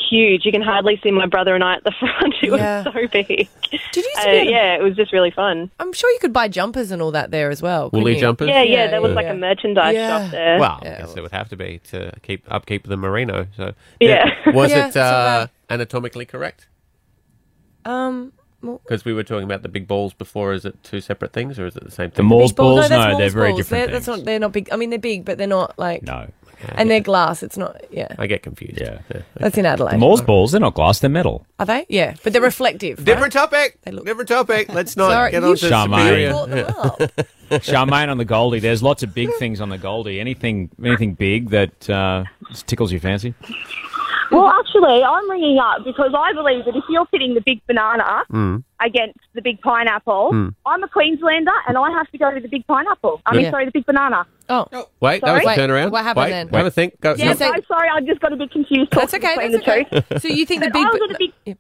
huge. 0.10 0.46
You 0.46 0.52
can 0.52 0.62
hardly 0.62 1.00
see 1.04 1.12
my 1.12 1.26
brother 1.26 1.54
and 1.56 1.64
I 1.64 1.76
at 1.76 1.84
the 1.84 1.92
front. 2.00 2.34
It 2.42 2.52
Yeah. 2.52 2.84
was 2.84 2.94
so 2.94 3.08
big. 3.08 3.28
Did 3.28 3.50
you 3.72 3.78
used 4.04 4.18
Uh, 4.18 4.24
to 4.24 4.30
be 4.30 4.36
able 4.38 4.46
to- 4.46 4.52
yeah, 4.52 4.76
it 4.76 4.82
was 4.82 4.96
just 4.96 5.14
really 5.14 5.32
fun. 5.32 5.70
I'm 5.80 5.94
sure 5.94 6.10
you 6.12 6.20
could 6.20 6.34
buy 6.34 6.48
jumpers 6.48 6.92
and 6.92 7.02
all 7.02 7.12
that 7.12 7.32
there 7.32 7.50
as 7.50 7.62
well. 7.62 7.90
Woolly 7.94 8.16
you? 8.16 8.20
jumpers? 8.20 8.50
Yeah, 8.50 8.62
yeah, 8.64 8.72
Yeah, 8.86 8.88
there 8.88 9.02
was 9.02 9.10
yeah, 9.10 9.16
like 9.16 9.26
yeah. 9.26 9.32
a 9.32 9.36
merchandise 9.38 9.94
Yeah. 9.96 10.22
shop 10.24 10.32
there. 10.32 10.60
Well, 10.60 10.80
Yeah, 10.84 10.90
I 10.90 10.98
guess 10.98 11.08
well- 11.08 11.18
it 11.18 11.22
would 11.22 11.32
have 11.32 11.50
to 11.50 11.56
be 11.56 11.80
to 11.92 12.12
keep 12.24 12.44
upkeep 12.52 12.88
the 12.88 12.98
merino. 12.98 13.48
So 13.56 13.74
Yeah. 14.00 14.30
was 14.54 14.72
Yeah, 14.72 14.86
it 14.86 14.88
it's 14.88 14.96
uh, 14.98 15.48
anatomically 15.70 16.26
correct? 16.26 16.68
Um, 17.86 18.34
Because 18.62 19.04
we 19.06 19.14
were 19.14 19.24
talking 19.24 19.44
about 19.46 19.64
the 19.64 19.70
big 19.70 19.88
balls 19.88 20.14
before. 20.14 20.54
Is 20.54 20.66
it 20.66 20.84
two 20.84 21.02
separate 21.02 21.34
things 21.34 21.58
or 21.58 21.66
is 21.66 21.76
it 21.76 21.84
the 21.84 21.90
same 21.92 22.12
thing? 22.12 22.18
The 22.18 22.24
big 22.24 22.30
balls- 22.30 22.54
balls, 22.54 22.76
no, 22.76 22.82
that's 22.82 22.92
no, 22.92 23.00
they're 23.18 23.18
Mall's 23.18 23.34
very 23.34 23.54
different 23.56 23.70
They're, 23.88 23.94
that's 23.94 24.08
not. 24.08 24.24
They're 24.26 24.40
not 24.40 24.52
big. 24.52 24.70
I 24.72 24.76
mean, 24.76 24.90
they're 24.92 25.00
big, 25.00 25.26
but 25.26 25.38
they're 25.40 25.48
not 25.48 25.80
like. 25.80 26.04
no, 26.04 26.28
And 26.76 26.90
they're 26.90 27.00
glass. 27.02 27.44
It's 27.44 27.58
not. 27.58 27.82
Yeah, 27.92 28.14
I 28.18 28.28
get 28.28 28.44
confused. 28.44 28.80
Yeah. 28.80 29.00
that's 29.36 29.58
in 29.58 29.66
Adelaide. 29.66 29.94
the 29.94 29.98
Mall's 29.98 30.22
balls, 30.22 30.52
they're 30.52 30.62
not 30.62 30.74
glass, 30.74 31.00
they're 31.00 31.10
metal. 31.10 31.46
Are 31.60 31.66
they? 31.66 31.86
Yeah, 31.90 32.16
but 32.24 32.34
they're 32.34 32.42
reflective. 32.42 32.98
right? 33.00 33.06
Different 33.06 33.34
topic. 33.34 33.80
They 33.84 33.92
look- 33.92 34.06
Different 34.06 34.30
topic. 34.30 34.70
Let's 34.74 34.96
not 34.98 35.12
Sorry, 35.12 35.32
get 35.32 35.44
you 35.44 35.50
on 35.50 35.56
to 35.58 35.66
Charmaine. 35.66 36.00
superior. 36.06 36.30
brought 36.32 36.50
them 36.50 36.76
up. 36.78 37.00
Charmaine 37.62 38.08
on 38.10 38.18
the 38.18 38.26
Goldie. 38.26 38.60
There's 38.60 38.82
lots 38.82 39.04
of 39.04 39.14
big 39.14 39.30
things 39.40 39.60
on 39.60 39.70
the 39.70 39.78
Goldie. 39.78 40.20
Anything, 40.20 40.70
anything 40.84 41.14
big 41.16 41.50
that 41.50 41.90
uh, 41.90 42.24
tickles 42.66 42.92
your 42.92 43.02
fancy? 43.02 43.34
Well, 44.32 44.48
actually, 44.48 45.04
I'm 45.04 45.30
ringing 45.30 45.58
up 45.60 45.84
because 45.84 46.12
I 46.18 46.34
believe 46.34 46.66
that 46.66 46.76
if 46.76 46.84
you're 46.90 47.06
pitting 47.08 47.34
the 47.34 47.42
big 47.42 47.60
banana 47.68 48.24
Mm. 48.32 48.64
against 48.80 49.20
the 49.34 49.42
big 49.42 49.60
pineapple, 49.62 50.32
Mm. 50.34 50.56
I'm 50.66 50.84
a 50.84 50.88
Queenslander 50.88 51.52
and 51.68 51.78
I 51.78 51.92
have 51.92 52.10
to 52.12 52.18
go 52.18 52.32
to 52.34 52.40
the 52.40 52.48
big 52.48 52.66
pineapple. 52.68 53.22
I 53.26 53.34
mean, 53.36 53.44
Yeah. 53.46 53.52
sorry, 53.52 53.66
the 53.66 53.72
big 53.72 53.86
banana. 53.86 54.26
Oh, 54.50 54.66
Wait, 55.00 55.22
that 55.22 55.34
was 55.34 55.44
Sorry? 55.44 55.56
a 55.56 55.58
turnaround. 55.58 55.92
What 55.92 56.04
happened 56.04 56.26
Wait, 56.26 56.32
then? 56.32 56.50
Have 56.50 56.66
a 56.66 56.72
think. 56.72 57.00
Go. 57.02 57.14
Yeah, 57.16 57.26
no. 57.28 57.34
so- 57.34 57.52
so 57.56 57.62
sorry, 57.68 57.90
I 57.90 58.02
just 58.02 58.20
got 58.22 58.34
a 58.34 58.36
bit 58.36 58.52
confused. 58.52 58.92
that's 58.92 59.14
okay. 59.14 59.36
between 59.36 59.52
That's 59.52 59.66
the 59.66 59.72
okay. 59.72 60.02
two. 60.12 60.20
So 60.20 60.28
you 60.28 60.46
think 60.46 60.64
the 60.64 60.70
big? 60.72 60.86
I 60.86 60.90
was 60.90 61.16
big. 61.46 61.58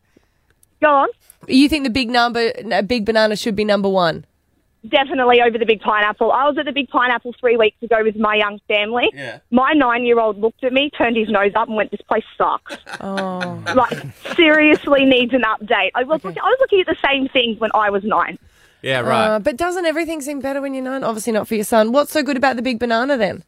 Go 0.81 0.89
on. 0.89 1.07
You 1.47 1.69
think 1.69 1.83
the 1.83 1.89
big 1.89 2.09
number, 2.09 2.51
a 2.71 2.83
big 2.83 3.05
banana 3.05 3.35
should 3.35 3.55
be 3.55 3.63
number 3.65 3.89
one? 3.89 4.25
Definitely 4.87 5.41
over 5.41 5.59
the 5.59 5.65
big 5.65 5.79
pineapple. 5.81 6.31
I 6.31 6.47
was 6.47 6.57
at 6.57 6.65
the 6.65 6.71
big 6.71 6.89
pineapple 6.89 7.33
three 7.39 7.55
weeks 7.55 7.81
ago 7.83 7.97
with 8.03 8.15
my 8.15 8.33
young 8.35 8.59
family. 8.67 9.11
Yeah. 9.13 9.37
My 9.51 9.73
nine-year-old 9.73 10.39
looked 10.39 10.63
at 10.63 10.73
me, 10.73 10.89
turned 10.89 11.15
his 11.17 11.29
nose 11.29 11.51
up, 11.53 11.67
and 11.67 11.77
went, 11.77 11.91
"This 11.91 12.01
place 12.01 12.23
sucks." 12.35 12.77
Oh, 12.99 13.63
like 13.75 13.95
seriously 14.35 15.05
needs 15.05 15.33
an 15.33 15.43
update. 15.43 15.91
I 15.93 16.03
was 16.03 16.23
looking, 16.23 16.39
I 16.41 16.45
was 16.45 16.57
looking 16.61 16.79
at 16.81 16.87
the 16.87 16.97
same 17.07 17.27
thing 17.29 17.55
when 17.59 17.69
I 17.75 17.91
was 17.91 18.03
nine. 18.03 18.39
Yeah, 18.81 19.01
right. 19.01 19.27
Uh, 19.35 19.39
but 19.39 19.55
doesn't 19.57 19.85
everything 19.85 20.21
seem 20.21 20.39
better 20.39 20.61
when 20.61 20.73
you're 20.73 20.83
nine? 20.83 21.03
Obviously 21.03 21.31
not 21.33 21.47
for 21.47 21.53
your 21.53 21.63
son. 21.63 21.91
What's 21.91 22.11
so 22.11 22.23
good 22.23 22.35
about 22.37 22.55
the 22.55 22.63
big 22.63 22.79
banana 22.79 23.17
then? 23.17 23.43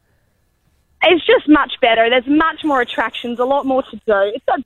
It's 1.02 1.26
just 1.26 1.48
much 1.48 1.72
better. 1.80 2.08
There's 2.08 2.26
much 2.28 2.62
more 2.64 2.80
attractions, 2.80 3.38
a 3.40 3.44
lot 3.44 3.66
more 3.66 3.82
to 3.82 3.90
do. 3.96 4.02
It's 4.06 4.44
got, 4.46 4.60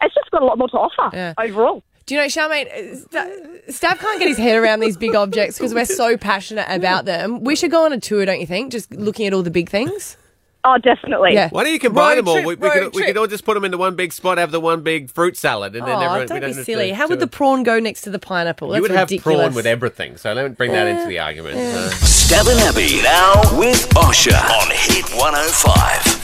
it's 0.00 0.14
just 0.14 0.30
got 0.30 0.42
a 0.42 0.44
lot 0.46 0.58
more 0.58 0.68
to 0.68 0.76
offer 0.78 1.14
Yeah. 1.16 1.34
overall. 1.38 1.82
Do 2.06 2.14
you 2.14 2.20
know, 2.20 2.26
Charmaine, 2.26 2.66
uh, 2.66 2.96
Sta- 2.96 3.88
Stav 3.94 3.98
can't 3.98 4.18
get 4.18 4.28
his 4.28 4.36
head 4.36 4.56
around 4.56 4.80
these 4.80 4.96
big 4.96 5.14
objects 5.14 5.56
because 5.56 5.72
we're 5.72 5.86
so 5.86 6.16
passionate 6.18 6.66
about 6.68 7.06
them. 7.06 7.42
We 7.42 7.56
should 7.56 7.70
go 7.70 7.84
on 7.86 7.92
a 7.94 8.00
tour, 8.00 8.26
don't 8.26 8.40
you 8.40 8.46
think? 8.46 8.72
Just 8.72 8.92
looking 8.92 9.26
at 9.26 9.32
all 9.32 9.42
the 9.42 9.50
big 9.50 9.70
things. 9.70 10.16
Oh, 10.66 10.78
definitely. 10.78 11.34
Yeah. 11.34 11.50
Why 11.50 11.64
don't 11.64 11.72
you 11.74 11.78
combine 11.78 12.16
Road 12.16 12.18
them 12.18 12.28
all? 12.28 12.34
trip, 12.36 12.46
we, 12.46 12.54
we, 12.56 12.70
could, 12.70 12.94
we 12.94 13.04
could 13.04 13.16
all 13.18 13.26
just 13.26 13.44
put 13.44 13.52
them 13.54 13.64
into 13.66 13.76
one 13.76 13.96
big 13.96 14.12
spot, 14.14 14.38
have 14.38 14.50
the 14.50 14.60
one 14.60 14.82
big 14.82 15.10
fruit 15.10 15.36
salad, 15.36 15.76
and 15.76 15.86
then 15.86 15.94
Oh, 15.94 16.00
everyone. 16.00 16.20
we 16.20 16.40
don't 16.40 16.56
be 16.56 16.62
silly. 16.64 16.88
to- 16.88 16.94
How 16.94 17.06
would 17.06 17.16
to- 17.16 17.20
the 17.20 17.26
prawn 17.26 17.62
go 17.64 17.78
next 17.78 18.00
to 18.02 18.10
the 18.10 18.18
pineapple? 18.18 18.68
That's 18.68 18.76
You 18.78 18.82
would 18.82 18.90
have 18.90 19.10
ridiculous. 19.10 19.38
prawn 19.46 19.54
with 19.54 19.66
everything, 19.66 20.16
so 20.16 20.32
don't 20.34 20.56
bring 20.56 20.72
that 20.72 20.86
into 20.86 21.06
the 21.06 21.18
argument. 21.18 21.56
Uh, 21.56 21.90
Stav 22.00 22.50
and 22.50 22.60
Abby 22.60 23.02
now 23.02 23.58
with 23.58 23.88
Osher 23.90 24.32
on 24.32 24.70
Hit 24.70 25.04
105. 25.18 26.23